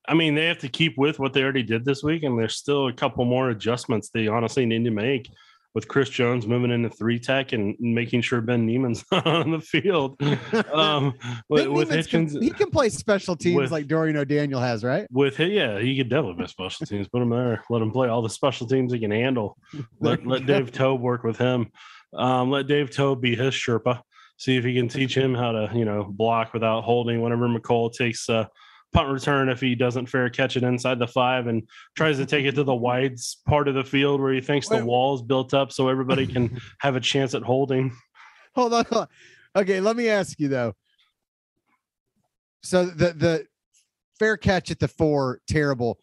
I 0.07 0.13
mean, 0.13 0.35
they 0.35 0.45
have 0.45 0.59
to 0.59 0.69
keep 0.69 0.97
with 0.97 1.19
what 1.19 1.33
they 1.33 1.43
already 1.43 1.63
did 1.63 1.85
this 1.85 2.01
week, 2.03 2.23
and 2.23 2.37
there's 2.39 2.55
still 2.55 2.87
a 2.87 2.93
couple 2.93 3.25
more 3.25 3.49
adjustments 3.49 4.09
they 4.09 4.27
honestly 4.27 4.65
need 4.65 4.83
to 4.85 4.91
make 4.91 5.29
with 5.75 5.87
Chris 5.87 6.09
Jones 6.09 6.47
moving 6.47 6.71
into 6.71 6.89
three 6.89 7.19
tech 7.19 7.53
and 7.53 7.75
making 7.79 8.21
sure 8.21 8.41
Ben 8.41 8.65
Niemann's 8.67 9.05
on 9.11 9.51
the 9.51 9.61
field. 9.61 10.19
Um, 10.73 11.13
with, 11.47 11.67
with 11.67 11.89
Niemann's 11.89 12.07
can- 12.07 12.41
he 12.41 12.49
can 12.49 12.71
play 12.71 12.89
special 12.89 13.35
teams 13.35 13.55
with- 13.55 13.71
like 13.71 13.87
dorian 13.87 14.17
o'daniel 14.17 14.59
has 14.59 14.83
right 14.83 15.07
with 15.11 15.37
him, 15.37 15.51
yeah, 15.51 15.79
he 15.79 15.95
could 15.97 16.09
definitely 16.09 16.35
play 16.35 16.47
special 16.47 16.85
teams. 16.85 17.07
Put 17.07 17.21
him 17.21 17.29
there, 17.29 17.63
let 17.69 17.81
him 17.81 17.91
play 17.91 18.07
all 18.07 18.21
the 18.21 18.29
special 18.29 18.67
teams 18.67 18.91
he 18.93 18.99
can 18.99 19.11
handle. 19.11 19.57
Let 19.99 20.25
let 20.25 20.45
Dave 20.45 20.71
Toub 20.71 21.01
work 21.01 21.23
with 21.23 21.37
him. 21.37 21.67
Um, 22.13 22.49
let 22.49 22.67
Dave 22.67 22.89
Toub 22.89 23.21
be 23.21 23.35
his 23.35 23.53
Sherpa. 23.53 24.01
See 24.37 24.57
if 24.57 24.63
he 24.63 24.73
can 24.73 24.87
teach 24.87 25.15
him 25.15 25.35
how 25.35 25.51
to, 25.51 25.71
you 25.75 25.85
know, 25.85 26.03
block 26.03 26.53
without 26.53 26.81
holding. 26.83 27.21
Whenever 27.21 27.47
Mecole 27.47 27.93
takes 27.93 28.27
a 28.29 28.49
punt 28.93 29.09
return, 29.09 29.49
if 29.49 29.59
he 29.61 29.75
doesn't 29.75 30.07
fair 30.07 30.29
catch 30.29 30.57
it 30.57 30.63
inside 30.63 30.99
the 30.99 31.07
five 31.07 31.47
and 31.47 31.67
tries 31.95 32.17
to 32.17 32.25
take 32.25 32.45
it 32.45 32.55
to 32.55 32.63
the 32.63 32.75
wide 32.75 33.17
part 33.47 33.67
of 33.67 33.75
the 33.75 33.83
field 33.83 34.21
where 34.21 34.33
he 34.33 34.41
thinks 34.41 34.67
the 34.67 34.75
Wait. 34.75 34.85
wall's 34.85 35.21
built 35.21 35.53
up, 35.53 35.71
so 35.71 35.89
everybody 35.89 36.25
can 36.25 36.59
have 36.79 36.95
a 36.95 36.99
chance 36.99 37.33
at 37.33 37.43
holding. 37.43 37.91
hold 38.55 38.73
on, 38.73 38.85
hold 38.85 39.01
on. 39.01 39.07
okay 39.61 39.79
let 39.79 39.95
me 39.95 40.09
ask 40.09 40.39
you 40.39 40.47
though 40.47 40.73
so 42.63 42.85
the 42.85 43.13
the 43.13 43.45
fair 44.17 44.37
catch 44.37 44.69
at 44.71 44.79
the 44.79 44.87
four 44.87 45.39
terrible 45.47 45.99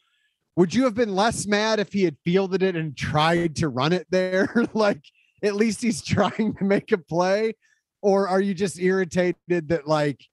would 0.56 0.72
you 0.72 0.84
have 0.84 0.94
been 0.94 1.14
less 1.14 1.46
mad 1.46 1.78
if 1.78 1.92
he 1.92 2.02
had 2.02 2.16
fielded 2.24 2.62
it 2.62 2.76
and 2.76 2.96
tried 2.96 3.54
to 3.56 3.68
run 3.68 3.92
it 3.92 4.06
there 4.10 4.48
like 4.74 5.02
at 5.42 5.54
least 5.54 5.82
he's 5.82 6.02
trying 6.02 6.54
to 6.56 6.64
make 6.64 6.92
a 6.92 6.98
play 6.98 7.52
or 8.00 8.28
are 8.28 8.40
you 8.40 8.54
just 8.54 8.78
irritated 8.78 9.68
that 9.68 9.86
like 9.86 10.24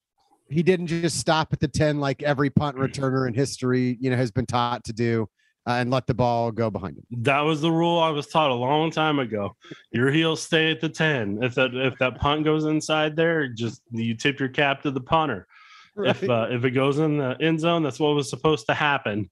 he 0.49 0.63
didn't 0.63 0.87
just 0.87 1.19
stop 1.19 1.53
at 1.53 1.59
the 1.59 1.67
10 1.67 1.99
like 1.99 2.21
every 2.23 2.49
punt 2.49 2.77
returner 2.77 3.27
in 3.27 3.33
history 3.33 3.97
you 3.99 4.09
know 4.09 4.15
has 4.15 4.31
been 4.31 4.45
taught 4.45 4.83
to 4.83 4.93
do 4.93 5.27
uh, 5.65 5.71
and 5.73 5.89
let 5.89 6.05
the 6.07 6.13
ball 6.13 6.51
go 6.51 6.69
behind 6.69 6.97
him 6.97 7.05
That 7.11 7.41
was 7.41 7.61
the 7.61 7.71
rule 7.71 7.99
I 7.99 8.09
was 8.09 8.27
taught 8.27 8.51
a 8.51 8.55
long 8.55 8.91
time 8.91 9.19
ago. 9.19 9.55
Your 9.91 10.11
heels 10.11 10.41
stay 10.41 10.71
at 10.71 10.81
the 10.81 10.89
10. 10.89 11.39
If 11.41 11.55
that 11.55 11.73
if 11.73 11.97
that 11.99 12.19
punt 12.19 12.43
goes 12.43 12.65
inside 12.65 13.15
there, 13.15 13.47
just 13.47 13.81
you 13.91 14.13
tip 14.15 14.39
your 14.39 14.49
cap 14.49 14.81
to 14.81 14.91
the 14.91 14.99
punter. 14.99 15.47
If 15.95 16.27
uh, 16.27 16.47
if 16.49 16.65
it 16.65 16.71
goes 16.71 16.99
in 16.99 17.17
the 17.17 17.37
end 17.39 17.59
zone, 17.59 17.83
that's 17.83 17.99
what 17.99 18.15
was 18.15 18.29
supposed 18.29 18.65
to 18.67 18.73
happen. 18.73 19.29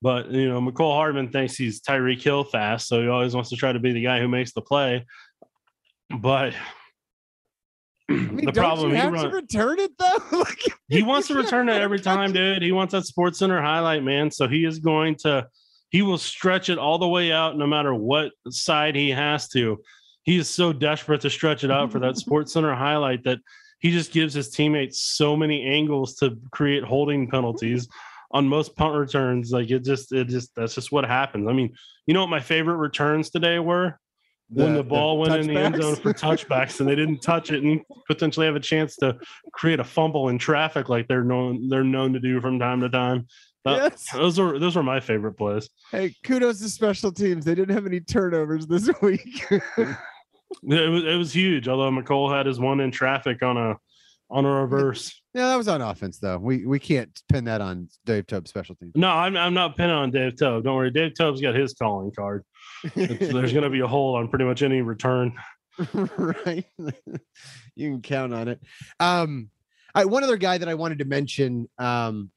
But 0.00 0.30
you 0.30 0.48
know, 0.48 0.60
Mecole 0.60 0.94
Hardman 0.94 1.30
thinks 1.30 1.56
he's 1.56 1.80
Tyreek 1.80 2.22
Hill 2.22 2.44
fast, 2.44 2.88
so 2.88 3.02
he 3.02 3.08
always 3.08 3.34
wants 3.34 3.50
to 3.50 3.56
try 3.56 3.72
to 3.72 3.80
be 3.80 3.92
the 3.92 4.02
guy 4.02 4.20
who 4.20 4.28
makes 4.28 4.52
the 4.52 4.62
play. 4.62 5.04
but 6.20 6.54
I 8.10 8.12
mean, 8.12 8.44
the 8.44 8.52
problem 8.52 8.90
you 8.90 8.96
he, 8.96 9.00
have 9.00 9.12
run- 9.12 9.30
to 9.30 9.34
return 9.34 9.78
it 9.78 9.92
though. 9.98 10.18
Like, 10.38 10.62
he 10.88 11.02
wants 11.02 11.28
to 11.28 11.34
return 11.42 11.68
it 11.68 11.80
every 11.80 12.00
time, 12.00 12.32
dude. 12.32 12.62
He 12.62 12.72
wants 12.72 12.92
that 12.92 13.06
Sports 13.06 13.38
Center 13.38 13.60
highlight, 13.60 14.02
man. 14.02 14.30
So 14.30 14.46
he 14.46 14.64
is 14.64 14.78
going 14.78 15.16
to 15.20 15.46
he 15.90 16.02
will 16.02 16.18
stretch 16.18 16.70
it 16.70 16.78
all 16.78 16.98
the 16.98 17.06
way 17.06 17.30
out, 17.30 17.56
no 17.56 17.68
matter 17.68 17.94
what 17.94 18.32
side 18.50 18.96
he 18.96 19.10
has 19.10 19.48
to. 19.50 19.80
He 20.24 20.36
is 20.36 20.50
so 20.50 20.72
desperate 20.72 21.20
to 21.20 21.30
stretch 21.30 21.62
it 21.62 21.70
out 21.70 21.92
for 21.92 22.00
that 22.00 22.16
Sports 22.18 22.52
Center 22.52 22.74
highlight 22.74 23.22
that 23.24 23.38
he 23.78 23.92
just 23.92 24.10
gives 24.10 24.34
his 24.34 24.50
teammates 24.50 25.02
so 25.02 25.36
many 25.36 25.62
angles 25.64 26.16
to 26.16 26.36
create 26.50 26.82
holding 26.82 27.30
penalties 27.30 27.86
mm. 27.86 27.90
on 28.32 28.48
most 28.48 28.74
punt 28.74 28.96
returns. 28.96 29.52
Like 29.52 29.70
it 29.70 29.84
just, 29.84 30.10
it 30.12 30.26
just 30.26 30.54
that's 30.56 30.74
just 30.74 30.90
what 30.90 31.04
happens. 31.04 31.46
I 31.48 31.52
mean, 31.52 31.72
you 32.06 32.14
know 32.14 32.22
what 32.22 32.30
my 32.30 32.40
favorite 32.40 32.78
returns 32.78 33.30
today 33.30 33.60
were? 33.60 34.00
When 34.50 34.74
the, 34.74 34.84
ball 34.84 35.18
went 35.18 35.34
in 35.34 35.46
the 35.46 35.58
end 35.58 35.76
zone 35.82 35.96
for 35.96 36.12
touchbacks 36.12 36.78
and 36.78 36.88
they 36.88 36.94
didn't 36.94 37.20
touch 37.22 37.50
it 37.50 37.62
and 37.64 37.80
potentially 38.06 38.46
have 38.46 38.54
a 38.56 38.60
chance 38.60 38.94
to 38.96 39.16
create 39.52 39.80
a 39.80 39.84
fumble 39.84 40.28
in 40.28 40.38
traffic 40.38 40.88
like 40.88 41.08
they're 41.08 41.24
known 41.24 41.68
they're 41.68 41.82
known 41.82 42.12
to 42.12 42.20
do 42.20 42.40
from 42.40 42.58
time 42.58 42.80
to 42.82 42.88
time. 42.90 43.26
That- 43.64 43.92
yes. 43.92 44.06
Those 44.12 44.38
were 44.38 44.58
those 44.58 44.76
were 44.76 44.82
my 44.82 45.00
favorite 45.00 45.34
plays. 45.38 45.70
Hey, 45.90 46.14
kudos 46.24 46.60
to 46.60 46.68
special 46.68 47.10
teams. 47.10 47.44
They 47.46 47.54
didn't 47.54 47.74
have 47.74 47.86
any 47.86 48.00
turnovers 48.00 48.66
this 48.66 48.90
week. 49.02 49.44
It 49.50 50.90
was 50.90 51.04
it 51.04 51.16
was 51.16 51.32
huge. 51.34 51.66
Although 51.68 51.90
Mecole 51.90 52.34
had 52.34 52.46
his 52.46 52.60
one 52.60 52.80
in 52.80 52.90
traffic 52.90 53.42
on 53.42 53.56
a 53.56 53.74
on 54.30 54.44
a 54.44 54.50
reverse. 54.50 55.20
yeah, 55.34 55.48
that 55.48 55.56
was 55.56 55.68
on 55.68 55.80
offense 55.82 56.18
though. 56.18 56.38
We 56.38 56.64
we 56.66 56.78
can't 56.78 57.10
pin 57.30 57.44
that 57.44 57.60
on 57.60 57.88
Dave 58.04 58.26
Toub's 58.26 58.50
special 58.50 58.74
teams. 58.74 58.92
No, 58.94 59.08
I'm 59.08 59.36
I'm 59.36 59.54
not 59.54 59.76
pinning 59.76 59.94
on 59.96 60.10
Dave 60.10 60.36
Toub. 60.36 60.64
Don't 60.64 60.76
worry, 60.76 60.90
Dave 60.90 61.12
Toub's 61.14 61.40
got 61.40 61.54
his 61.54 61.74
calling 61.74 62.12
card. 62.14 62.44
There's 62.94 63.52
going 63.52 63.64
to 63.64 63.70
be 63.70 63.80
a 63.80 63.86
hole 63.86 64.16
on 64.16 64.28
pretty 64.28 64.44
much 64.44 64.62
any 64.62 64.82
return. 64.82 65.34
right. 65.94 66.64
you 67.74 67.90
can 67.90 68.02
count 68.02 68.32
on 68.34 68.48
it. 68.48 68.60
Um, 69.00 69.50
I, 69.94 70.04
one 70.04 70.24
other 70.24 70.36
guy 70.36 70.58
that 70.58 70.68
I 70.68 70.74
wanted 70.74 70.98
to 70.98 71.04
mention. 71.04 71.68
Um, 71.78 72.30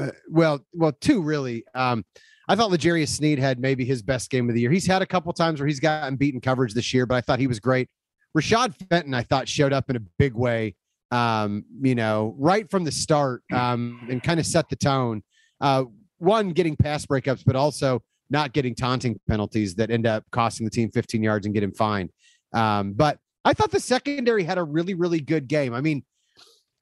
uh, 0.00 0.10
well, 0.28 0.64
well, 0.72 0.92
two 1.00 1.22
really. 1.22 1.64
Um, 1.74 2.04
I 2.48 2.56
thought 2.56 2.70
L'Jarius 2.70 3.08
Sneed 3.08 3.38
had 3.38 3.60
maybe 3.60 3.84
his 3.84 4.02
best 4.02 4.30
game 4.30 4.48
of 4.48 4.54
the 4.54 4.60
year. 4.60 4.70
He's 4.70 4.86
had 4.86 5.02
a 5.02 5.06
couple 5.06 5.32
times 5.32 5.60
where 5.60 5.66
he's 5.66 5.80
gotten 5.80 6.16
beaten 6.16 6.40
coverage 6.40 6.74
this 6.74 6.92
year, 6.92 7.06
but 7.06 7.14
I 7.14 7.20
thought 7.20 7.38
he 7.38 7.46
was 7.46 7.60
great. 7.60 7.88
Rashad 8.36 8.74
Fenton, 8.88 9.14
I 9.14 9.22
thought, 9.22 9.48
showed 9.48 9.72
up 9.72 9.90
in 9.90 9.96
a 9.96 10.00
big 10.18 10.34
way. 10.34 10.74
Um, 11.12 11.64
you 11.80 11.96
know, 11.96 12.34
right 12.38 12.70
from 12.70 12.84
the 12.84 12.92
start, 12.92 13.42
um, 13.52 14.06
and 14.08 14.22
kind 14.22 14.38
of 14.38 14.46
set 14.46 14.68
the 14.68 14.76
tone. 14.76 15.22
Uh, 15.60 15.84
one 16.18 16.50
getting 16.50 16.76
pass 16.76 17.04
breakups, 17.04 17.42
but 17.44 17.56
also 17.56 18.02
not 18.30 18.52
getting 18.52 18.74
taunting 18.74 19.18
penalties 19.28 19.74
that 19.74 19.90
end 19.90 20.06
up 20.06 20.24
costing 20.30 20.64
the 20.64 20.70
team 20.70 20.90
15 20.90 21.22
yards 21.22 21.46
and 21.46 21.54
get 21.54 21.62
him 21.62 21.72
fined. 21.72 22.10
Um, 22.52 22.92
but 22.92 23.18
I 23.44 23.52
thought 23.52 23.70
the 23.70 23.80
secondary 23.80 24.44
had 24.44 24.58
a 24.58 24.62
really, 24.62 24.94
really 24.94 25.20
good 25.20 25.48
game. 25.48 25.74
I 25.74 25.80
mean, 25.80 26.04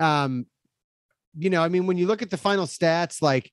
um, 0.01 0.47
you 1.37 1.51
know, 1.51 1.63
I 1.63 1.69
mean, 1.69 1.87
when 1.87 1.97
you 1.97 2.07
look 2.07 2.23
at 2.23 2.31
the 2.31 2.37
final 2.37 2.67
stats, 2.67 3.23
like 3.23 3.51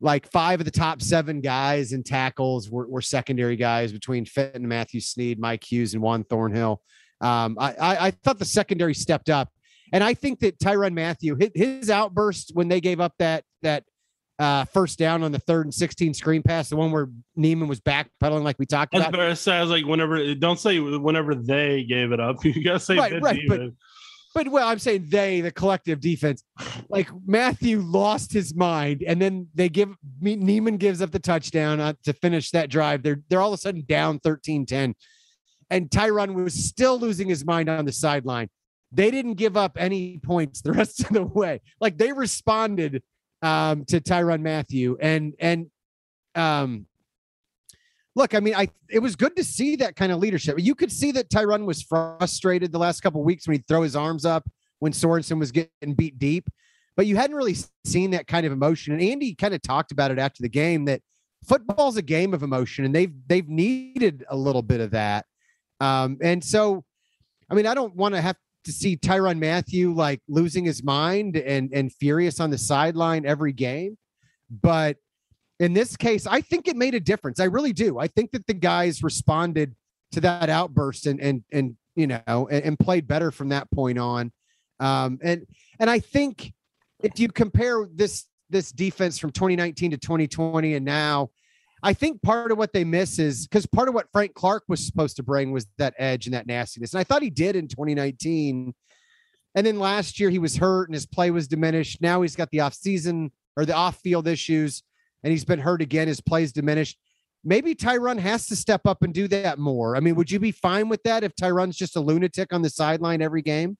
like 0.00 0.30
five 0.30 0.60
of 0.60 0.66
the 0.66 0.70
top 0.70 1.00
seven 1.00 1.40
guys 1.40 1.92
in 1.92 2.02
tackles 2.02 2.70
were, 2.70 2.86
were 2.86 3.00
secondary 3.00 3.56
guys 3.56 3.92
between 3.92 4.26
Fenton, 4.26 4.68
Mathieu 4.68 5.00
Sneed, 5.00 5.38
Mike 5.38 5.64
Hughes, 5.64 5.94
and 5.94 6.02
Juan 6.02 6.22
Thornhill. 6.24 6.82
Um, 7.22 7.56
I, 7.58 7.72
I, 7.72 8.06
I 8.06 8.10
thought 8.10 8.38
the 8.38 8.44
secondary 8.44 8.92
stepped 8.92 9.30
up, 9.30 9.48
and 9.92 10.04
I 10.04 10.12
think 10.12 10.40
that 10.40 10.58
Tyrann 10.58 10.92
Mathieu 10.92 11.34
hit 11.34 11.52
his 11.54 11.88
outburst 11.88 12.50
when 12.52 12.68
they 12.68 12.80
gave 12.80 13.00
up 13.00 13.14
that 13.18 13.44
that 13.62 13.84
uh, 14.38 14.64
first 14.66 14.98
down 14.98 15.22
on 15.22 15.32
the 15.32 15.38
third 15.38 15.66
and 15.66 15.74
16 15.74 16.14
screen 16.14 16.42
pass, 16.42 16.68
the 16.68 16.76
one 16.76 16.92
where 16.92 17.08
Niemann 17.36 17.68
was 17.68 17.80
backpedaling 17.80 18.42
like 18.42 18.58
we 18.58 18.66
talked 18.66 18.94
about. 18.94 19.12
to 19.12 19.52
I 19.52 19.60
was 19.60 19.70
like, 19.70 19.86
whenever 19.86 20.34
don't 20.34 20.58
say 20.60 20.78
whenever 20.78 21.34
they 21.34 21.84
gave 21.84 22.12
it 22.12 22.20
up. 22.20 22.36
You 22.44 22.62
gotta 22.62 22.80
say 22.80 22.96
Right, 22.96 23.20
right, 23.22 23.40
but- 23.48 23.60
But 24.34 24.48
well, 24.48 24.68
I'm 24.68 24.78
saying 24.78 25.06
they, 25.08 25.40
the 25.40 25.50
collective 25.50 25.98
defense, 25.98 26.44
like 26.90 27.08
Mathieu 27.26 27.80
lost 27.80 28.30
his 28.34 28.54
mind, 28.54 29.02
and 29.06 29.18
then 29.18 29.48
they 29.54 29.70
give 29.70 29.88
me 30.20 30.36
Niemann 30.36 30.76
gives 30.76 31.00
up 31.00 31.10
the 31.10 31.18
touchdown 31.18 31.80
uh, 31.80 31.94
to 32.04 32.12
finish 32.12 32.50
that 32.50 32.68
drive. 32.68 33.02
They're 33.02 33.22
they're 33.30 33.40
all 33.40 33.54
of 33.54 33.58
a 33.58 33.62
sudden 33.62 33.84
down 33.88 34.18
13-10. 34.20 34.92
And 35.70 35.88
Tyrann 35.90 36.34
was 36.34 36.52
still 36.52 36.98
losing 36.98 37.28
his 37.28 37.46
mind 37.46 37.70
on 37.70 37.86
the 37.86 37.92
sideline. 37.92 38.48
They 38.92 39.10
didn't 39.10 39.34
give 39.34 39.56
up 39.56 39.78
any 39.80 40.18
points 40.18 40.60
the 40.60 40.72
rest 40.80 41.00
of 41.00 41.08
the 41.08 41.24
way. 41.24 41.62
Like 41.80 41.96
they 41.96 42.12
responded 42.12 43.02
um, 43.42 43.84
to 43.86 44.00
Tyrann 44.00 44.42
Mathieu, 44.42 44.96
and 45.00 45.34
and 45.38 45.70
um, 46.34 46.86
look, 48.14 48.34
I 48.34 48.40
mean, 48.40 48.54
I 48.54 48.68
it 48.88 49.00
was 49.00 49.16
good 49.16 49.36
to 49.36 49.44
see 49.44 49.76
that 49.76 49.96
kind 49.96 50.12
of 50.12 50.18
leadership. 50.18 50.58
You 50.58 50.74
could 50.74 50.92
see 50.92 51.12
that 51.12 51.30
Tyrann 51.30 51.64
was 51.64 51.82
frustrated 51.82 52.72
the 52.72 52.78
last 52.78 53.00
couple 53.00 53.22
weeks 53.22 53.46
when 53.46 53.56
he'd 53.56 53.66
throw 53.68 53.82
his 53.82 53.96
arms 53.96 54.24
up 54.24 54.48
when 54.78 54.92
Sorensen 54.92 55.38
was 55.38 55.52
getting 55.52 55.94
beat 55.94 56.18
deep, 56.18 56.48
but 56.96 57.06
you 57.06 57.16
hadn't 57.16 57.36
really 57.36 57.56
seen 57.84 58.10
that 58.10 58.26
kind 58.26 58.44
of 58.44 58.52
emotion. 58.52 58.92
And 58.92 59.02
Andy 59.02 59.34
kind 59.34 59.54
of 59.54 59.62
talked 59.62 59.92
about 59.92 60.10
it 60.10 60.18
after 60.18 60.42
the 60.42 60.48
game 60.48 60.84
that 60.86 61.00
football's 61.46 61.96
a 61.96 62.02
game 62.02 62.34
of 62.34 62.42
emotion, 62.42 62.84
and 62.84 62.94
they've 62.94 63.12
they've 63.26 63.48
needed 63.48 64.24
a 64.28 64.36
little 64.36 64.62
bit 64.62 64.80
of 64.80 64.90
that. 64.90 65.26
Um, 65.80 66.18
and 66.22 66.42
so, 66.42 66.84
I 67.50 67.54
mean, 67.54 67.66
I 67.66 67.74
don't 67.74 67.94
want 67.94 68.14
to 68.14 68.20
have 68.20 68.36
to 68.66 68.72
see 68.72 68.96
Tyrann 68.96 69.38
Mathieu 69.38 69.94
like 69.94 70.20
losing 70.28 70.64
his 70.64 70.82
mind 70.82 71.36
and 71.36 71.72
and 71.72 71.92
furious 71.92 72.40
on 72.40 72.50
the 72.50 72.58
sideline 72.58 73.24
every 73.24 73.52
game, 73.52 73.96
but 74.50 74.96
in 75.58 75.72
this 75.72 75.96
case, 75.96 76.26
I 76.26 76.42
think 76.42 76.68
it 76.68 76.76
made 76.76 76.94
a 76.94 77.00
difference. 77.00 77.40
I 77.40 77.44
really 77.44 77.72
do. 77.72 77.98
I 77.98 78.08
think 78.08 78.32
that 78.32 78.46
the 78.46 78.54
guys 78.54 79.02
responded 79.02 79.74
to 80.12 80.20
that 80.20 80.50
outburst 80.50 81.06
and 81.06 81.20
and 81.20 81.44
and 81.52 81.76
you 81.94 82.06
know 82.06 82.48
and, 82.50 82.64
and 82.64 82.78
played 82.78 83.08
better 83.08 83.30
from 83.30 83.48
that 83.50 83.70
point 83.70 83.98
on. 83.98 84.32
Um, 84.80 85.18
and 85.22 85.46
and 85.80 85.88
I 85.88 86.00
think 86.00 86.52
if 87.02 87.18
you 87.18 87.28
compare 87.28 87.88
this 87.92 88.26
this 88.50 88.70
defense 88.70 89.18
from 89.18 89.32
2019 89.32 89.92
to 89.92 89.96
2020 89.96 90.74
and 90.74 90.84
now, 90.84 91.30
I 91.86 91.92
think 91.92 92.20
part 92.20 92.50
of 92.50 92.58
what 92.58 92.72
they 92.72 92.82
miss 92.82 93.20
is 93.20 93.46
because 93.46 93.64
part 93.64 93.86
of 93.86 93.94
what 93.94 94.10
Frank 94.12 94.34
Clark 94.34 94.64
was 94.66 94.84
supposed 94.84 95.14
to 95.16 95.22
bring 95.22 95.52
was 95.52 95.68
that 95.78 95.94
edge 95.98 96.26
and 96.26 96.34
that 96.34 96.48
nastiness, 96.48 96.92
and 96.92 96.98
I 96.98 97.04
thought 97.04 97.22
he 97.22 97.30
did 97.30 97.54
in 97.54 97.68
2019. 97.68 98.74
And 99.54 99.66
then 99.66 99.78
last 99.78 100.18
year 100.18 100.28
he 100.28 100.40
was 100.40 100.56
hurt 100.56 100.88
and 100.88 100.94
his 100.94 101.06
play 101.06 101.30
was 101.30 101.46
diminished. 101.46 102.02
Now 102.02 102.22
he's 102.22 102.34
got 102.34 102.50
the 102.50 102.60
off 102.60 102.74
season 102.74 103.30
or 103.56 103.64
the 103.64 103.72
off 103.72 103.98
field 104.00 104.26
issues 104.26 104.82
and 105.22 105.30
he's 105.30 105.44
been 105.44 105.60
hurt 105.60 105.80
again. 105.80 106.08
His 106.08 106.20
play's 106.20 106.52
diminished. 106.52 106.98
Maybe 107.42 107.74
Tyrann 107.74 108.18
has 108.18 108.48
to 108.48 108.56
step 108.56 108.82
up 108.84 109.02
and 109.02 109.14
do 109.14 109.28
that 109.28 109.58
more. 109.58 109.96
I 109.96 110.00
mean, 110.00 110.16
would 110.16 110.30
you 110.30 110.40
be 110.40 110.50
fine 110.50 110.90
with 110.90 111.02
that 111.04 111.24
if 111.24 111.34
Tyrann's 111.36 111.76
just 111.76 111.96
a 111.96 112.00
lunatic 112.00 112.52
on 112.52 112.60
the 112.60 112.68
sideline 112.68 113.22
every 113.22 113.42
game? 113.42 113.78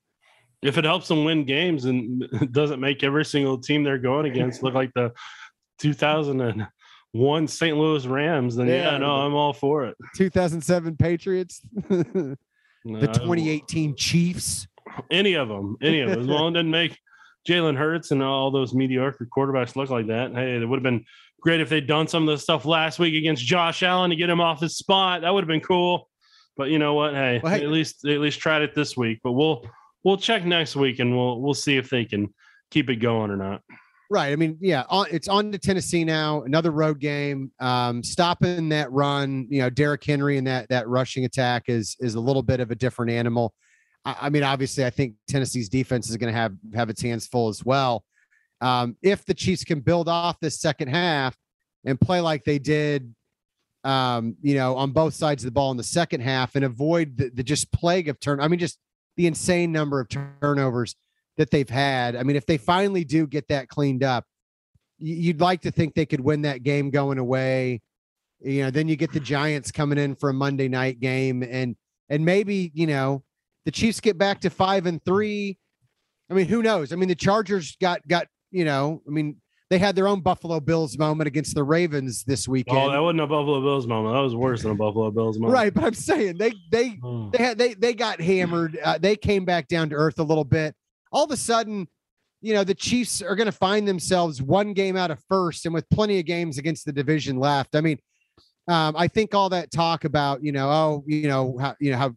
if 0.63 0.79
it 0.79 0.85
helps 0.85 1.09
them 1.09 1.25
win 1.25 1.45
games 1.45 1.85
and 1.85 2.25
doesn't 2.53 2.81
make 2.81 3.05
every 3.05 3.25
single 3.25 3.59
team 3.59 3.85
they're 3.85 3.99
going 3.99 4.27
against 4.27 4.63
look 4.63 4.75
like 4.75 4.93
the 4.95 5.13
2001 7.17 7.49
St. 7.49 7.77
Louis 7.77 8.07
Rams, 8.07 8.57
then 8.57 8.67
yeah, 8.69 8.93
Yeah. 8.93 8.99
no, 8.99 9.17
I'm 9.17 9.35
all 9.35 9.53
for 9.53 9.85
it. 9.87 9.97
2007 10.17 10.97
Patriots, 10.97 11.61
the 11.89 12.37
No, 12.85 13.01
2018 13.01 13.97
Chiefs. 13.97 14.67
any 15.11 15.35
of 15.35 15.49
them, 15.49 15.77
any 15.83 16.01
of 16.01 16.11
them. 16.11 16.21
As 16.21 16.27
long 16.27 16.49
as 16.49 16.51
it 16.51 16.63
didn't 16.63 16.71
make 16.71 16.99
Jalen 17.49 17.77
Hurts 17.77 18.11
and 18.11 18.23
all 18.23 18.51
those 18.51 18.75
mediocre 18.75 19.27
quarterbacks 19.37 19.77
look 19.77 19.91
like 19.91 20.07
that. 20.09 20.33
Hey, 20.33 20.57
it 20.57 20.65
would 20.65 20.77
have 20.77 20.83
been 20.83 21.05
great 21.41 21.61
if 21.61 21.69
they'd 21.69 21.87
done 21.87 22.09
some 22.09 22.29
of 22.29 22.35
the 22.35 22.41
stuff 22.43 22.65
last 22.65 22.99
week 22.99 23.15
against 23.15 23.45
Josh 23.45 23.83
Allen 23.83 24.11
to 24.11 24.17
get 24.17 24.31
him 24.31 24.41
off 24.41 24.61
his 24.61 24.77
spot. 24.77 25.23
That 25.23 25.33
would 25.33 25.43
have 25.45 25.49
been 25.49 25.61
cool. 25.61 26.09
But 26.57 26.71
you 26.71 26.79
know 26.79 26.95
what? 26.95 27.13
Hey, 27.15 27.41
Well, 27.43 27.53
hey- 27.55 27.63
at 27.65 27.71
least 27.71 28.01
they 28.03 28.15
at 28.15 28.21
least 28.21 28.41
tried 28.41 28.63
it 28.63 28.75
this 28.75 28.97
week. 28.97 29.21
But 29.23 29.33
we'll 29.33 29.65
we'll 30.05 30.17
check 30.17 30.45
next 30.45 30.75
week 30.77 30.99
and 31.01 31.15
we'll 31.17 31.41
we'll 31.41 31.55
see 31.55 31.77
if 31.77 31.91
they 31.91 32.05
can 32.05 32.33
keep 32.71 32.89
it 32.91 32.97
going 32.97 33.31
or 33.31 33.37
not. 33.37 33.63
Right. 34.09 34.33
I 34.33 34.37
mean, 34.37 34.57
yeah, 34.61 34.85
it's 35.11 35.27
on 35.27 35.51
to 35.51 35.59
Tennessee 35.59 36.05
now. 36.05 36.43
Another 36.43 36.71
road 36.71 37.01
game. 37.01 37.51
Um, 37.59 38.03
stopping 38.05 38.69
that 38.69 38.91
run, 38.93 39.49
you 39.51 39.61
know, 39.61 39.71
Derrick 39.71 40.05
Henry 40.05 40.39
and 40.39 40.47
that 40.47 40.69
that 40.69 40.87
rushing 40.89 41.25
attack 41.25 41.65
is 41.67 41.97
is 41.99 42.15
a 42.15 42.21
little 42.21 42.43
bit 42.43 42.61
of 42.61 42.71
a 42.71 42.77
different 42.77 43.11
animal. 43.11 43.53
I, 44.05 44.17
I 44.23 44.31
mean, 44.31 44.45
obviously, 44.45 44.85
I 44.85 44.91
think 44.91 45.15
Tennessee's 45.29 45.69
defense 45.69 46.09
is 46.09 46.17
going 46.17 46.33
to 46.33 46.39
have 46.39 46.55
have 46.75 46.89
its 46.89 47.03
hands 47.03 47.27
full 47.27 47.49
as 47.49 47.65
well. 47.65 48.05
Um, 48.61 48.97
if 49.03 49.25
the 49.25 49.35
Chiefs 49.35 49.65
can 49.65 49.81
build 49.81 50.09
off 50.09 50.39
this 50.41 50.61
second 50.61 50.89
half 50.89 51.37
and 51.85 52.01
play 52.01 52.21
like 52.21 52.45
they 52.45 52.59
did, 52.59 53.13
um, 53.85 54.37
you 54.41 54.55
know, 54.55 54.77
on 54.77 54.93
both 54.93 55.15
sides 55.15 55.43
of 55.43 55.49
the 55.49 55.53
ball 55.53 55.73
in 55.73 55.77
the 55.77 55.83
second 55.83 56.21
half 56.21 56.55
and 56.55 56.65
avoid 56.65 57.17
the, 57.17 57.31
the 57.31 57.43
just 57.43 57.71
plague 57.73 58.09
of 58.09 58.21
turn. 58.21 58.41
I 58.41 58.49
mean, 58.49 58.61
just 58.61 58.79
the 59.17 59.27
insane 59.27 59.73
number 59.73 60.01
of 60.01 60.09
turnovers 60.09 60.95
that 61.37 61.51
they've 61.51 61.69
had. 61.69 62.17
I 62.17 62.23
mean, 62.23 62.37
if 62.37 62.47
they 62.47 62.57
finally 62.57 63.05
do 63.05 63.27
get 63.27 63.49
that 63.49 63.69
cleaned 63.69 64.03
up, 64.03 64.25
you'd 64.99 65.41
like 65.41 65.63
to 65.63 65.71
think 65.71 65.95
they 65.95 66.07
could 66.07 66.21
win 66.21 66.43
that 66.43 66.63
game 66.63 66.91
going 66.91 67.19
away. 67.19 67.83
You 68.41 68.65
know, 68.65 68.71
then 68.71 68.89
you 68.89 68.97
get 68.97 69.13
the 69.13 69.21
Giants 69.21 69.71
coming 69.71 69.99
in 69.99 70.15
for 70.15 70.29
a 70.31 70.35
Monday 70.35 70.69
night 70.69 71.01
game, 71.01 71.43
and 71.43 71.77
and 72.09 72.25
maybe 72.25 72.71
you 72.75 72.87
know 72.87 73.23
the 73.65 73.71
Chiefs 73.71 74.01
get 74.01 74.19
back 74.19 74.41
to 74.43 74.51
five 74.51 74.87
and 74.87 75.03
three. 75.05 75.59
I 76.31 76.35
mean, 76.35 76.47
who 76.47 76.63
knows? 76.63 76.93
I 76.93 76.97
mean, 76.97 77.09
the 77.09 77.15
Chargers 77.15 77.77
got 77.81 78.07
got 78.09 78.27
you 78.51 78.65
know. 78.65 79.03
I 79.07 79.11
mean, 79.11 79.37
they 79.71 79.79
had 79.79 79.97
their 79.97 80.07
own 80.07 80.21
Buffalo 80.21 80.61
Bills 80.61 80.99
moment 80.99 81.29
against 81.29 81.55
the 81.55 81.65
Ravens 81.65 82.25
this 82.25 82.47
weekend. 82.47 82.79
Oh, 82.79 82.91
that 82.91 82.99
wasn't 83.03 83.21
a 83.23 83.27
Buffalo 83.27 83.61
Bills 83.63 83.87
moment. 83.87 84.15
That 84.15 84.21
was 84.23 84.35
worse 84.35 84.63
than 84.63 84.73
a 84.73 84.77
Buffalo 84.77 85.11
Bills 85.11 85.39
moment. 85.39 85.55
right, 85.55 85.73
but 85.75 85.85
I'm 85.85 85.95
saying 85.95 86.37
they 86.39 86.53
they 86.71 86.99
Oh. 87.03 87.31
they 87.31 87.39
had 87.43 87.59
they 87.59 87.75
they 87.75 87.95
got 87.95 88.21
hammered. 88.21 88.79
Uh, 88.83 88.99
they 88.99 89.17
came 89.17 89.45
back 89.45 89.67
down 89.69 89.89
to 89.91 89.97
earth 89.97 90.19
a 90.19 90.25
little 90.25 90.45
bit. 90.45 90.75
All 91.13 91.25
of 91.25 91.31
a 91.31 91.37
sudden, 91.37 91.89
you 92.41 92.55
know, 92.55 92.65
the 92.65 92.75
Chiefs 92.75 93.23
are 93.23 93.35
going 93.35 93.47
to 93.47 93.53
find 93.53 93.87
themselves 93.89 94.43
one 94.43 94.73
game 94.73 94.97
out 94.97 95.11
of 95.11 95.23
first, 95.29 95.65
and 95.65 95.75
with 95.75 95.89
plenty 95.89 96.19
of 96.19 96.27
games 96.27 96.59
against 96.59 96.85
the 96.85 96.93
division 96.93 97.39
left. 97.39 97.75
I 97.75 97.81
mean, 97.81 97.99
um, 98.69 98.95
I 98.97 99.09
think 99.09 99.35
all 99.35 99.49
that 99.51 99.71
talk 99.71 100.05
about 100.05 100.43
you 100.43 100.53
know, 100.53 100.69
oh, 100.69 101.05
you 101.07 101.29
know 101.29 101.57
how 101.59 101.75
you 101.81 101.93
know 101.93 101.99
how. 101.99 102.15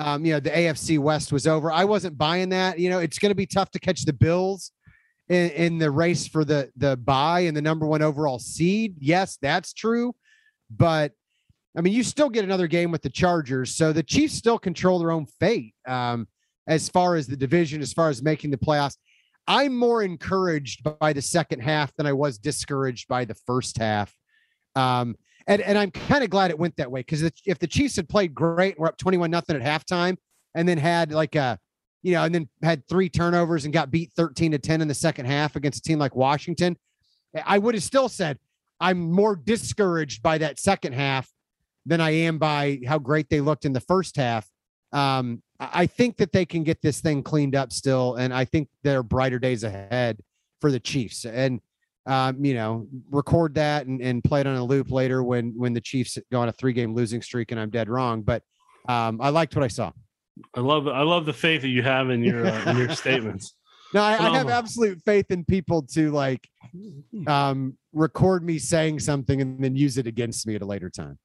Um, 0.00 0.24
you 0.24 0.32
know, 0.32 0.38
the 0.38 0.50
AFC 0.50 1.00
West 1.00 1.32
was 1.32 1.48
over. 1.48 1.72
I 1.72 1.84
wasn't 1.84 2.16
buying 2.16 2.50
that. 2.50 2.78
You 2.78 2.88
know, 2.88 3.00
it's 3.00 3.18
going 3.18 3.32
to 3.32 3.34
be 3.34 3.46
tough 3.46 3.72
to 3.72 3.80
catch 3.80 4.04
the 4.04 4.12
Bills 4.12 4.70
in, 5.28 5.50
in 5.50 5.78
the 5.78 5.90
race 5.90 6.26
for 6.26 6.44
the 6.44 6.70
the 6.76 6.96
bye 6.96 7.40
and 7.40 7.56
the 7.56 7.62
number 7.62 7.86
one 7.86 8.02
overall 8.02 8.38
seed. 8.38 8.94
Yes, 9.00 9.38
that's 9.42 9.72
true. 9.72 10.14
But 10.70 11.12
I 11.76 11.80
mean, 11.80 11.92
you 11.92 12.02
still 12.02 12.30
get 12.30 12.44
another 12.44 12.66
game 12.66 12.90
with 12.90 13.02
the 13.02 13.10
Chargers, 13.10 13.74
so 13.74 13.92
the 13.92 14.02
Chiefs 14.02 14.34
still 14.34 14.58
control 14.58 14.98
their 14.98 15.10
own 15.10 15.26
fate 15.40 15.74
um, 15.86 16.26
as 16.68 16.88
far 16.88 17.16
as 17.16 17.26
the 17.26 17.36
division, 17.36 17.80
as 17.80 17.92
far 17.92 18.10
as 18.10 18.22
making 18.22 18.50
the 18.50 18.58
playoffs. 18.58 18.96
I'm 19.48 19.76
more 19.76 20.02
encouraged 20.02 20.86
by 21.00 21.14
the 21.14 21.22
second 21.22 21.60
half 21.60 21.94
than 21.96 22.06
I 22.06 22.12
was 22.12 22.38
discouraged 22.38 23.08
by 23.08 23.24
the 23.24 23.34
first 23.34 23.78
half. 23.78 24.14
Um, 24.76 25.16
and, 25.46 25.62
and 25.62 25.78
I'm 25.78 25.90
kind 25.90 26.22
of 26.22 26.28
glad 26.28 26.50
it 26.50 26.58
went 26.58 26.76
that 26.76 26.90
way 26.90 27.00
because 27.00 27.22
if 27.22 27.58
the 27.58 27.66
Chiefs 27.66 27.96
had 27.96 28.08
played 28.08 28.34
great, 28.34 28.74
and 28.74 28.82
we're 28.82 28.88
up 28.88 28.98
21 28.98 29.30
nothing 29.30 29.56
at 29.56 29.62
halftime, 29.62 30.18
and 30.54 30.68
then 30.68 30.76
had 30.76 31.10
like 31.10 31.34
a, 31.34 31.58
you 32.02 32.12
know, 32.12 32.24
and 32.24 32.34
then 32.34 32.48
had 32.62 32.86
three 32.86 33.08
turnovers 33.08 33.64
and 33.64 33.72
got 33.72 33.90
beat 33.90 34.12
13 34.14 34.52
to 34.52 34.58
10 34.58 34.82
in 34.82 34.88
the 34.88 34.94
second 34.94 35.24
half 35.24 35.56
against 35.56 35.78
a 35.78 35.82
team 35.82 35.98
like 35.98 36.14
Washington, 36.14 36.76
I 37.46 37.58
would 37.58 37.74
have 37.74 37.82
still 37.82 38.10
said 38.10 38.38
I'm 38.80 39.10
more 39.10 39.34
discouraged 39.34 40.22
by 40.22 40.38
that 40.38 40.60
second 40.60 40.92
half 40.92 41.30
than 41.86 42.00
I 42.00 42.10
am 42.10 42.38
by 42.38 42.80
how 42.86 42.98
great 42.98 43.30
they 43.30 43.40
looked 43.40 43.64
in 43.64 43.72
the 43.72 43.80
first 43.80 44.16
half. 44.16 44.46
Um, 44.92 45.42
I 45.60 45.86
think 45.86 46.16
that 46.18 46.32
they 46.32 46.46
can 46.46 46.62
get 46.62 46.80
this 46.82 47.00
thing 47.00 47.22
cleaned 47.22 47.56
up 47.56 47.72
still, 47.72 48.14
and 48.14 48.32
I 48.32 48.44
think 48.44 48.68
there 48.84 49.00
are 49.00 49.02
brighter 49.02 49.38
days 49.38 49.64
ahead 49.64 50.20
for 50.60 50.70
the 50.70 50.80
Chiefs. 50.80 51.24
And 51.24 51.60
um, 52.06 52.42
you 52.42 52.54
know, 52.54 52.86
record 53.10 53.54
that 53.56 53.86
and, 53.86 54.00
and 54.00 54.24
play 54.24 54.40
it 54.40 54.46
on 54.46 54.56
a 54.56 54.64
loop 54.64 54.90
later 54.90 55.22
when 55.22 55.52
when 55.56 55.74
the 55.74 55.80
Chiefs 55.80 56.16
go 56.32 56.40
on 56.40 56.48
a 56.48 56.52
three 56.52 56.72
game 56.72 56.94
losing 56.94 57.20
streak 57.20 57.50
and 57.50 57.60
I'm 57.60 57.70
dead 57.70 57.88
wrong. 57.88 58.22
But 58.22 58.42
um, 58.88 59.20
I 59.20 59.28
liked 59.28 59.54
what 59.54 59.64
I 59.64 59.68
saw. 59.68 59.92
I 60.54 60.60
love 60.60 60.88
I 60.88 61.02
love 61.02 61.26
the 61.26 61.32
faith 61.32 61.62
that 61.62 61.68
you 61.68 61.82
have 61.82 62.10
in 62.10 62.24
your 62.24 62.46
uh, 62.46 62.70
in 62.70 62.78
your 62.78 62.94
statements. 62.94 63.54
No, 63.92 64.02
I, 64.02 64.12
I 64.18 64.36
have 64.36 64.48
absolute 64.48 65.00
faith 65.04 65.30
in 65.30 65.44
people 65.44 65.82
to 65.94 66.10
like 66.10 66.46
um, 67.26 67.76
record 67.92 68.44
me 68.44 68.58
saying 68.58 69.00
something 69.00 69.40
and 69.40 69.62
then 69.62 69.76
use 69.76 69.96
it 69.96 70.06
against 70.06 70.46
me 70.46 70.54
at 70.54 70.62
a 70.62 70.66
later 70.66 70.90
time. 70.90 71.18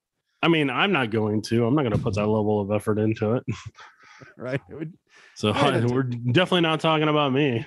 I 0.44 0.48
mean, 0.50 0.70
I'm 0.70 0.92
not 0.92 1.10
going 1.10 1.42
to. 1.44 1.66
I'm 1.66 1.74
not 1.74 1.82
going 1.84 1.94
to 1.96 2.02
put 2.02 2.16
that 2.16 2.28
level 2.28 2.60
of 2.60 2.72
effort 2.72 3.00
into 3.00 3.34
it. 3.34 3.44
Right? 4.38 4.62
It 4.70 4.76
would- 4.76 4.94
So 5.36 5.52
that's- 5.52 5.92
we're 5.92 6.04
definitely 6.04 6.62
not 6.62 6.80
talking 6.80 7.10
about 7.10 7.34
me. 7.34 7.66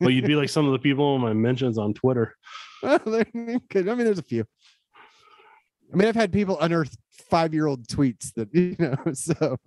But 0.00 0.08
you'd 0.08 0.26
be 0.26 0.34
like 0.34 0.48
some 0.48 0.66
of 0.66 0.72
the 0.72 0.78
people 0.80 1.14
in 1.14 1.20
my 1.20 1.32
mentions 1.32 1.78
on 1.78 1.94
Twitter. 1.94 2.34
Well, 2.82 2.98
there 3.06 3.24
could- 3.70 3.88
I 3.88 3.94
mean, 3.94 4.04
there's 4.04 4.18
a 4.18 4.22
few. 4.24 4.44
I 5.92 5.96
mean, 5.96 6.08
I've 6.08 6.16
had 6.16 6.32
people 6.32 6.58
unearth 6.60 6.96
five 7.30 7.54
year 7.54 7.66
old 7.66 7.86
tweets 7.86 8.32
that, 8.34 8.48
you 8.54 8.74
know, 8.80 8.96
so. 9.12 9.58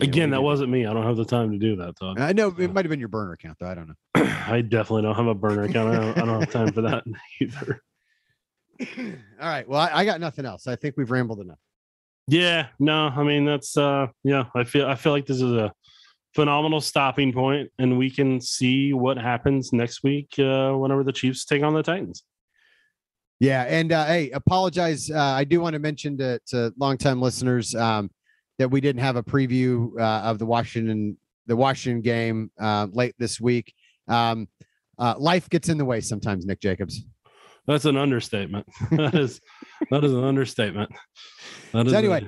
Again, 0.00 0.30
that 0.30 0.42
wasn't 0.42 0.70
me. 0.70 0.84
I 0.86 0.92
don't 0.92 1.04
have 1.06 1.16
the 1.16 1.24
time 1.24 1.52
to 1.52 1.58
do 1.58 1.76
that, 1.76 1.94
though. 2.00 2.14
I 2.18 2.32
know 2.34 2.54
it 2.58 2.72
might 2.74 2.84
have 2.84 2.90
been 2.90 2.98
your 3.00 3.08
burner 3.08 3.32
account, 3.32 3.58
though. 3.60 3.68
I 3.68 3.74
don't 3.74 3.88
know. 3.88 3.94
I 4.46 4.60
definitely 4.60 5.02
don't 5.02 5.14
have 5.14 5.28
a 5.28 5.34
burner 5.34 5.62
account. 5.62 5.94
I 5.94 6.00
don't, 6.00 6.18
I 6.18 6.26
don't 6.26 6.40
have 6.40 6.50
time 6.50 6.72
for 6.72 6.82
that 6.82 7.04
either. 7.40 7.80
All 8.98 9.48
right. 9.48 9.68
Well, 9.68 9.80
I, 9.80 10.00
I 10.00 10.04
got 10.04 10.20
nothing 10.20 10.44
else. 10.44 10.66
I 10.66 10.76
think 10.76 10.96
we've 10.96 11.10
rambled 11.10 11.40
enough. 11.40 11.58
Yeah, 12.26 12.68
no, 12.78 13.08
I 13.08 13.22
mean 13.22 13.44
that's 13.44 13.76
uh 13.76 14.06
yeah, 14.22 14.44
I 14.54 14.64
feel 14.64 14.86
I 14.86 14.94
feel 14.94 15.12
like 15.12 15.26
this 15.26 15.42
is 15.42 15.52
a 15.52 15.72
phenomenal 16.34 16.80
stopping 16.80 17.32
point 17.32 17.70
and 17.78 17.98
we 17.98 18.10
can 18.10 18.40
see 18.40 18.92
what 18.94 19.18
happens 19.18 19.72
next 19.72 20.02
week 20.02 20.34
uh 20.38 20.72
whenever 20.72 21.04
the 21.04 21.12
Chiefs 21.12 21.44
take 21.44 21.62
on 21.62 21.74
the 21.74 21.82
Titans. 21.82 22.24
Yeah, 23.40 23.64
and 23.64 23.92
uh, 23.92 24.06
hey, 24.06 24.30
apologize. 24.30 25.10
Uh, 25.10 25.18
I 25.18 25.44
do 25.44 25.60
want 25.60 25.74
to 25.74 25.78
mention 25.78 26.16
to, 26.18 26.38
to 26.46 26.72
longtime 26.78 27.20
listeners 27.20 27.74
um, 27.74 28.10
that 28.58 28.70
we 28.70 28.80
didn't 28.80 29.02
have 29.02 29.16
a 29.16 29.22
preview 29.22 29.90
uh, 30.00 30.22
of 30.22 30.38
the 30.38 30.46
Washington 30.46 31.18
the 31.46 31.56
Washington 31.56 32.00
game 32.00 32.50
uh, 32.58 32.86
late 32.90 33.14
this 33.18 33.38
week. 33.38 33.74
Um, 34.08 34.48
uh, 34.98 35.14
life 35.18 35.50
gets 35.50 35.68
in 35.68 35.76
the 35.76 35.84
way 35.84 36.00
sometimes, 36.00 36.46
Nick 36.46 36.60
Jacobs. 36.60 37.04
That's 37.66 37.84
an 37.86 37.96
understatement. 37.96 38.66
that 38.90 39.14
is 39.14 39.40
that 39.90 40.04
is 40.04 40.12
an 40.12 40.24
understatement. 40.24 40.90
That 41.72 41.86
is 41.86 41.92
So 41.92 41.96
a- 41.96 41.98
anyway, 41.98 42.26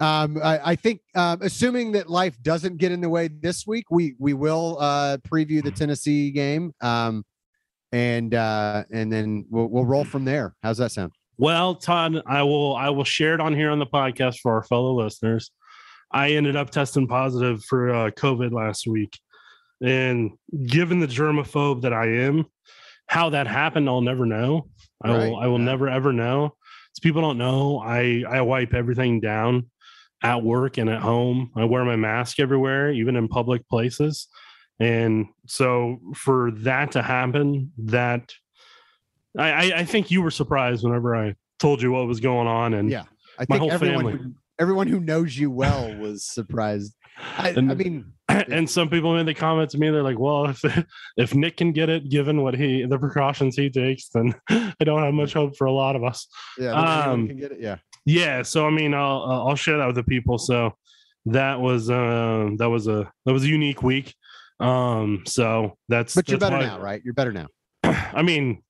Um, 0.00 0.40
I, 0.42 0.72
I 0.72 0.74
think, 0.76 1.00
um, 1.14 1.38
assuming 1.42 1.92
that 1.92 2.10
life 2.10 2.36
doesn't 2.42 2.78
get 2.78 2.90
in 2.90 3.00
the 3.00 3.08
way 3.08 3.28
this 3.28 3.66
week, 3.66 3.84
we 3.90 4.14
we 4.18 4.32
will 4.34 4.76
uh, 4.80 5.18
preview 5.18 5.62
the 5.62 5.70
Tennessee 5.70 6.30
game, 6.32 6.72
um, 6.80 7.24
and 7.92 8.34
uh, 8.34 8.82
and 8.90 9.12
then 9.12 9.46
we'll 9.48 9.68
we'll 9.68 9.84
roll 9.84 10.04
from 10.04 10.24
there. 10.24 10.54
How's 10.62 10.78
that 10.78 10.90
sound? 10.90 11.12
Well, 11.38 11.76
Todd, 11.76 12.20
I 12.26 12.42
will 12.42 12.74
I 12.74 12.88
will 12.90 13.04
share 13.04 13.34
it 13.34 13.40
on 13.40 13.54
here 13.54 13.70
on 13.70 13.78
the 13.78 13.86
podcast 13.86 14.38
for 14.40 14.52
our 14.54 14.64
fellow 14.64 14.92
listeners. 15.00 15.50
I 16.10 16.32
ended 16.32 16.56
up 16.56 16.70
testing 16.70 17.06
positive 17.06 17.64
for 17.64 17.90
uh, 17.94 18.10
COVID 18.10 18.50
last 18.52 18.86
week, 18.88 19.18
and 19.80 20.32
given 20.66 20.98
the 21.00 21.06
germaphobe 21.06 21.82
that 21.82 21.92
I 21.92 22.06
am, 22.06 22.46
how 23.06 23.30
that 23.30 23.46
happened, 23.46 23.88
I'll 23.88 24.00
never 24.00 24.26
know. 24.26 24.68
I 25.02 25.10
will 25.10 25.36
I 25.36 25.46
will 25.46 25.58
never 25.58 25.88
ever 25.88 26.12
know. 26.12 26.54
So 26.94 27.00
people 27.02 27.22
don't 27.22 27.38
know. 27.38 27.78
I 27.80 28.24
I 28.28 28.40
wipe 28.42 28.74
everything 28.74 29.20
down 29.20 29.68
at 30.22 30.42
work 30.42 30.78
and 30.78 30.88
at 30.88 31.00
home. 31.00 31.50
I 31.56 31.64
wear 31.64 31.84
my 31.84 31.96
mask 31.96 32.38
everywhere, 32.38 32.92
even 32.92 33.16
in 33.16 33.28
public 33.28 33.68
places. 33.68 34.28
And 34.78 35.26
so 35.46 35.98
for 36.14 36.50
that 36.58 36.92
to 36.92 37.02
happen, 37.02 37.72
that 37.78 38.32
I, 39.38 39.50
I, 39.50 39.78
I 39.80 39.84
think 39.84 40.10
you 40.10 40.22
were 40.22 40.30
surprised 40.30 40.84
whenever 40.84 41.16
I 41.16 41.34
told 41.58 41.82
you 41.82 41.92
what 41.92 42.06
was 42.06 42.20
going 42.20 42.46
on. 42.46 42.74
And 42.74 42.90
Yeah, 42.90 43.04
I 43.38 43.46
My 43.48 43.58
think 43.58 43.60
whole 43.60 43.70
everyone 43.72 44.04
family. 44.04 44.18
who, 44.18 44.34
everyone 44.58 44.86
who 44.86 45.00
knows 45.00 45.36
you 45.36 45.50
well 45.50 45.94
was 45.96 46.24
surprised. 46.24 46.94
I, 47.18 47.50
And- 47.50 47.70
I 47.70 47.74
mean, 47.74 48.12
and 48.28 48.68
some 48.68 48.88
people 48.88 49.14
made 49.14 49.26
the 49.26 49.34
comment 49.34 49.70
to 49.70 49.78
me, 49.78 49.90
they're 49.90 50.02
like, 50.02 50.18
Well, 50.18 50.46
if 50.46 50.64
if 51.16 51.34
Nick 51.34 51.56
can 51.58 51.72
get 51.72 51.88
it, 51.88 52.08
given 52.08 52.42
what 52.42 52.54
he 52.54 52.84
the 52.86 52.98
precautions 52.98 53.56
he 53.56 53.68
takes, 53.70 54.08
then 54.08 54.34
I 54.48 54.74
don't 54.84 55.02
have 55.02 55.14
much 55.14 55.32
hope 55.34 55.56
for 55.56 55.66
a 55.66 55.72
lot 55.72 55.96
of 55.96 56.04
us. 56.04 56.26
yeah, 56.58 56.72
Um, 56.72 57.28
can 57.28 57.36
get 57.38 57.52
it. 57.52 57.60
Yeah, 57.60 57.76
Yeah, 58.06 58.42
so 58.42 58.66
I 58.66 58.70
mean, 58.70 58.94
I'll 58.94 59.22
uh, 59.22 59.44
I'll 59.48 59.56
share 59.56 59.78
that 59.78 59.86
with 59.86 59.96
the 59.96 60.04
people. 60.04 60.38
So 60.38 60.72
that 61.26 61.60
was 61.60 61.88
um 61.90 62.56
that 62.56 62.68
was 62.70 62.88
a 62.88 63.10
that 63.26 63.32
was 63.32 63.44
a 63.44 63.48
unique 63.48 63.82
week. 63.82 64.14
Um, 64.60 65.22
so 65.26 65.76
that's 65.88 66.14
but 66.14 66.28
you're 66.28 66.38
that's 66.38 66.50
better 66.50 66.62
why- 66.64 66.76
now, 66.76 66.80
right? 66.80 67.02
You're 67.04 67.14
better 67.14 67.32
now. 67.32 67.46
I 67.84 68.22
mean, 68.22 68.62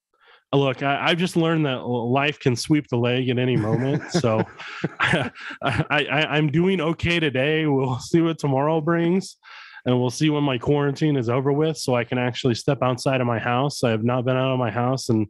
look, 0.53 0.83
I, 0.83 1.09
I've 1.09 1.19
just 1.19 1.37
learned 1.37 1.67
that 1.67 1.87
life 1.87 2.39
can 2.39 2.57
sweep 2.57 2.89
the 2.89 2.97
leg 2.97 3.29
at 3.29 3.39
any 3.39 3.57
moment. 3.57 4.03
So 4.13 4.45
I, 5.01 5.31
I, 5.61 6.27
I'm 6.31 6.51
doing 6.51 6.81
okay 6.81 7.19
today. 7.19 7.67
We'll 7.67 7.99
see 7.99 8.21
what 8.21 8.39
tomorrow 8.39 8.81
brings. 8.81 9.37
And 9.85 9.99
we'll 9.99 10.11
see 10.11 10.31
when 10.31 10.45
my 10.45 10.59
quarantine 10.59 11.17
is 11.17 11.29
over 11.29 11.53
with 11.53 11.77
so 11.77 11.97
I 11.97 12.05
can 12.05 12.19
actually 12.19 12.55
step 12.55 12.79
outside 12.83 13.21
of 13.21 13.27
my 13.27 13.39
house. 13.39 13.83
I 13.83 13.91
have 13.91 14.05
not 14.05 14.25
been 14.25 14.37
out 14.37 14.53
of 14.53 14.59
my 14.59 14.71
house 14.71 15.09
in 15.09 15.27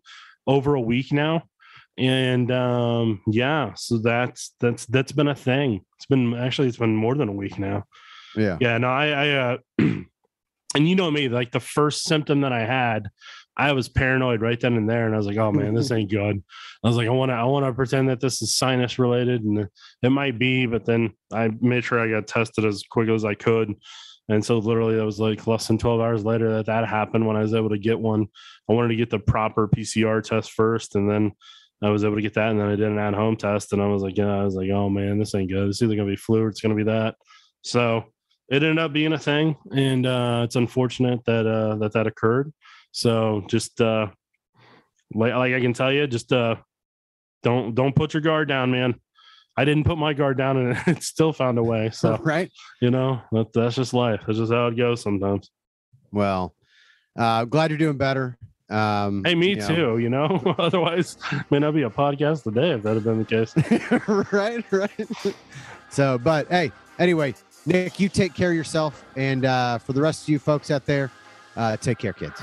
over 0.47 0.75
a 0.75 0.81
week 0.81 1.13
now. 1.13 1.45
And 1.97 2.51
um, 2.51 3.21
yeah, 3.27 3.75
so 3.75 3.99
that's 3.99 4.55
that's 4.61 4.87
that's 4.87 5.13
been 5.13 5.29
a 5.29 5.35
thing. 5.35 5.85
It's 5.97 6.07
been 6.07 6.35
actually 6.35 6.69
it's 6.69 6.79
been 6.79 6.97
more 6.97 7.15
than 7.15 7.29
a 7.29 7.33
week 7.33 7.59
now. 7.59 7.85
Yeah, 8.35 8.57
Yeah, 8.61 8.79
no, 8.79 8.89
I, 8.89 9.07
I, 9.09 9.29
uh, 9.31 9.59
and 9.79 10.89
you 10.89 10.97
know 10.97 11.11
me, 11.11 11.29
like 11.29 11.53
the 11.53 11.61
first 11.61 12.05
symptom 12.05 12.41
that 12.43 12.53
I 12.53 12.65
had, 12.65 13.09
I 13.57 13.73
was 13.73 13.89
paranoid 13.89 14.41
right 14.41 14.59
then 14.59 14.77
and 14.77 14.89
there, 14.89 15.07
and 15.07 15.15
I 15.15 15.19
was 15.19 15.27
like, 15.27 15.37
"Oh 15.37 15.53
man, 15.53 15.75
this 15.75 15.91
ain't 15.93 16.11
good." 16.11 16.43
I 16.83 16.89
was 16.89 16.97
like, 16.97 17.09
"I 17.09 17.11
want 17.11 17.31
to, 17.31 17.35
I 17.35 17.45
want 17.45 17.67
to 17.67 17.73
pretend 17.73 18.09
that 18.09 18.21
this 18.21 18.43
is 18.43 18.55
sinus 18.55 18.99
related, 18.99 19.43
and 19.43 19.69
it 20.03 20.11
might 20.11 20.39
be," 20.39 20.67
but 20.67 20.85
then 20.85 21.13
I 21.33 21.51
made 21.61 21.85
sure 21.85 22.01
I 22.01 22.11
got 22.11 22.27
tested 22.27 22.65
as 22.65 22.83
quick 22.89 23.09
as 23.09 23.25
I 23.25 23.35
could, 23.35 23.75
and 24.29 24.45
so 24.45 24.59
literally 24.59 24.97
that 24.97 25.05
was 25.05 25.21
like 25.21 25.47
less 25.47 25.67
than 25.67 25.79
twelve 25.79 26.01
hours 26.01 26.25
later 26.25 26.53
that 26.55 26.67
that 26.67 26.89
happened 26.89 27.27
when 27.27 27.37
I 27.37 27.43
was 27.43 27.55
able 27.55 27.71
to 27.71 27.79
get 27.79 28.01
one. 28.01 28.27
I 28.69 28.73
wanted 28.73 28.89
to 28.89 28.97
get 28.97 29.11
the 29.11 29.19
proper 29.19 29.69
PCR 29.69 30.23
test 30.23 30.53
first, 30.53 30.95
and 30.95 31.09
then. 31.09 31.33
I 31.85 31.91
was 31.91 32.05
able 32.05 32.15
to 32.15 32.23
get 32.23 32.35
that, 32.35 32.53
and 32.53 32.61
then 32.61 32.69
I 32.69 32.77
did 32.77 32.87
an 32.87 32.99
at-home 33.01 33.35
test, 33.35 33.73
and 33.73 33.83
I 33.83 33.89
was 33.89 34.03
like, 34.05 34.17
"Yeah, 34.17 34.33
I 34.33 34.45
was 34.45 34.55
like, 34.55 34.71
oh 34.71 34.89
man, 34.89 35.19
this 35.19 35.35
ain't 35.35 35.51
good. 35.51 35.69
It's 35.69 35.83
either 35.83 35.97
gonna 35.97 36.09
be 36.09 36.15
flu 36.15 36.43
or 36.43 36.47
it's 36.47 36.61
gonna 36.61 36.77
be 36.77 36.85
that." 36.85 37.17
So 37.63 38.05
it 38.49 38.63
ended 38.63 38.79
up 38.79 38.93
being 38.93 39.15
a 39.15 39.19
thing 39.19 39.57
and 39.75 40.07
uh 40.07 40.43
it's 40.45 40.57
unfortunate 40.57 41.25
that 41.25 41.47
uh 41.47 41.75
that 41.77 41.93
that 41.93 42.07
occurred 42.07 42.53
so 42.93 43.43
just 43.49 43.81
uh 43.81 44.07
like, 45.15 45.35
like 45.35 45.53
i 45.55 45.61
can 45.61 45.73
tell 45.73 45.93
you 45.93 46.07
just 46.07 46.33
uh 46.33 46.55
don't 47.43 47.75
don't 47.75 47.97
put 47.97 48.15
your 48.15 48.21
guard 48.21 48.47
down 48.49 48.71
man 48.71 48.95
i 49.57 49.65
didn't 49.65 49.85
put 49.85 49.99
my 49.99 50.13
guard 50.13 50.37
down 50.39 50.57
and 50.57 50.79
it 50.87 51.03
still 51.03 51.33
found 51.33 51.59
a 51.59 51.63
way 51.63 51.91
so 51.91 52.17
right. 52.23 52.51
you 52.81 52.91
know 52.91 53.21
that, 53.33 53.53
that's 53.53 53.75
just 53.75 53.93
life 53.95 54.21
that's 54.27 54.39
just 54.39 54.53
how 54.53 54.69
it 54.69 54.77
goes 54.77 55.03
sometimes 55.03 55.51
Well, 56.13 56.55
uh, 57.19 57.45
glad 57.47 57.71
you're 57.71 57.79
doing 57.79 57.97
better. 57.99 58.37
Um, 58.71 59.23
Hey, 59.25 59.35
me 59.35 59.51
you 59.51 59.57
know. 59.57 59.67
too. 59.69 59.99
You 59.99 60.09
know, 60.09 60.55
otherwise 60.59 61.17
may 61.51 61.59
not 61.59 61.75
be 61.75 61.83
a 61.83 61.91
podcast 61.91 62.45
today 62.45 62.71
if 62.73 62.83
that 62.85 62.95
had 62.95 63.05
been 63.05 63.19
the 63.19 63.25
case. 63.25 63.53
right, 64.33 64.65
right. 64.71 65.35
So, 65.91 66.17
but 66.19 66.49
hey, 66.49 66.73
anyway, 66.99 67.35
Nick, 67.67 68.01
you 68.01 68.09
take 68.09 68.33
care 68.35 68.49
of 68.51 68.57
yourself, 68.57 69.05
and 69.17 69.45
uh, 69.45 69.77
for 69.79 69.93
the 69.93 70.01
rest 70.01 70.23
of 70.25 70.29
you 70.31 70.39
folks 70.39 70.71
out 70.71 70.87
there, 70.87 71.11
uh, 71.57 71.77
take 71.77 71.99
care, 71.99 72.13
kids. 72.13 72.41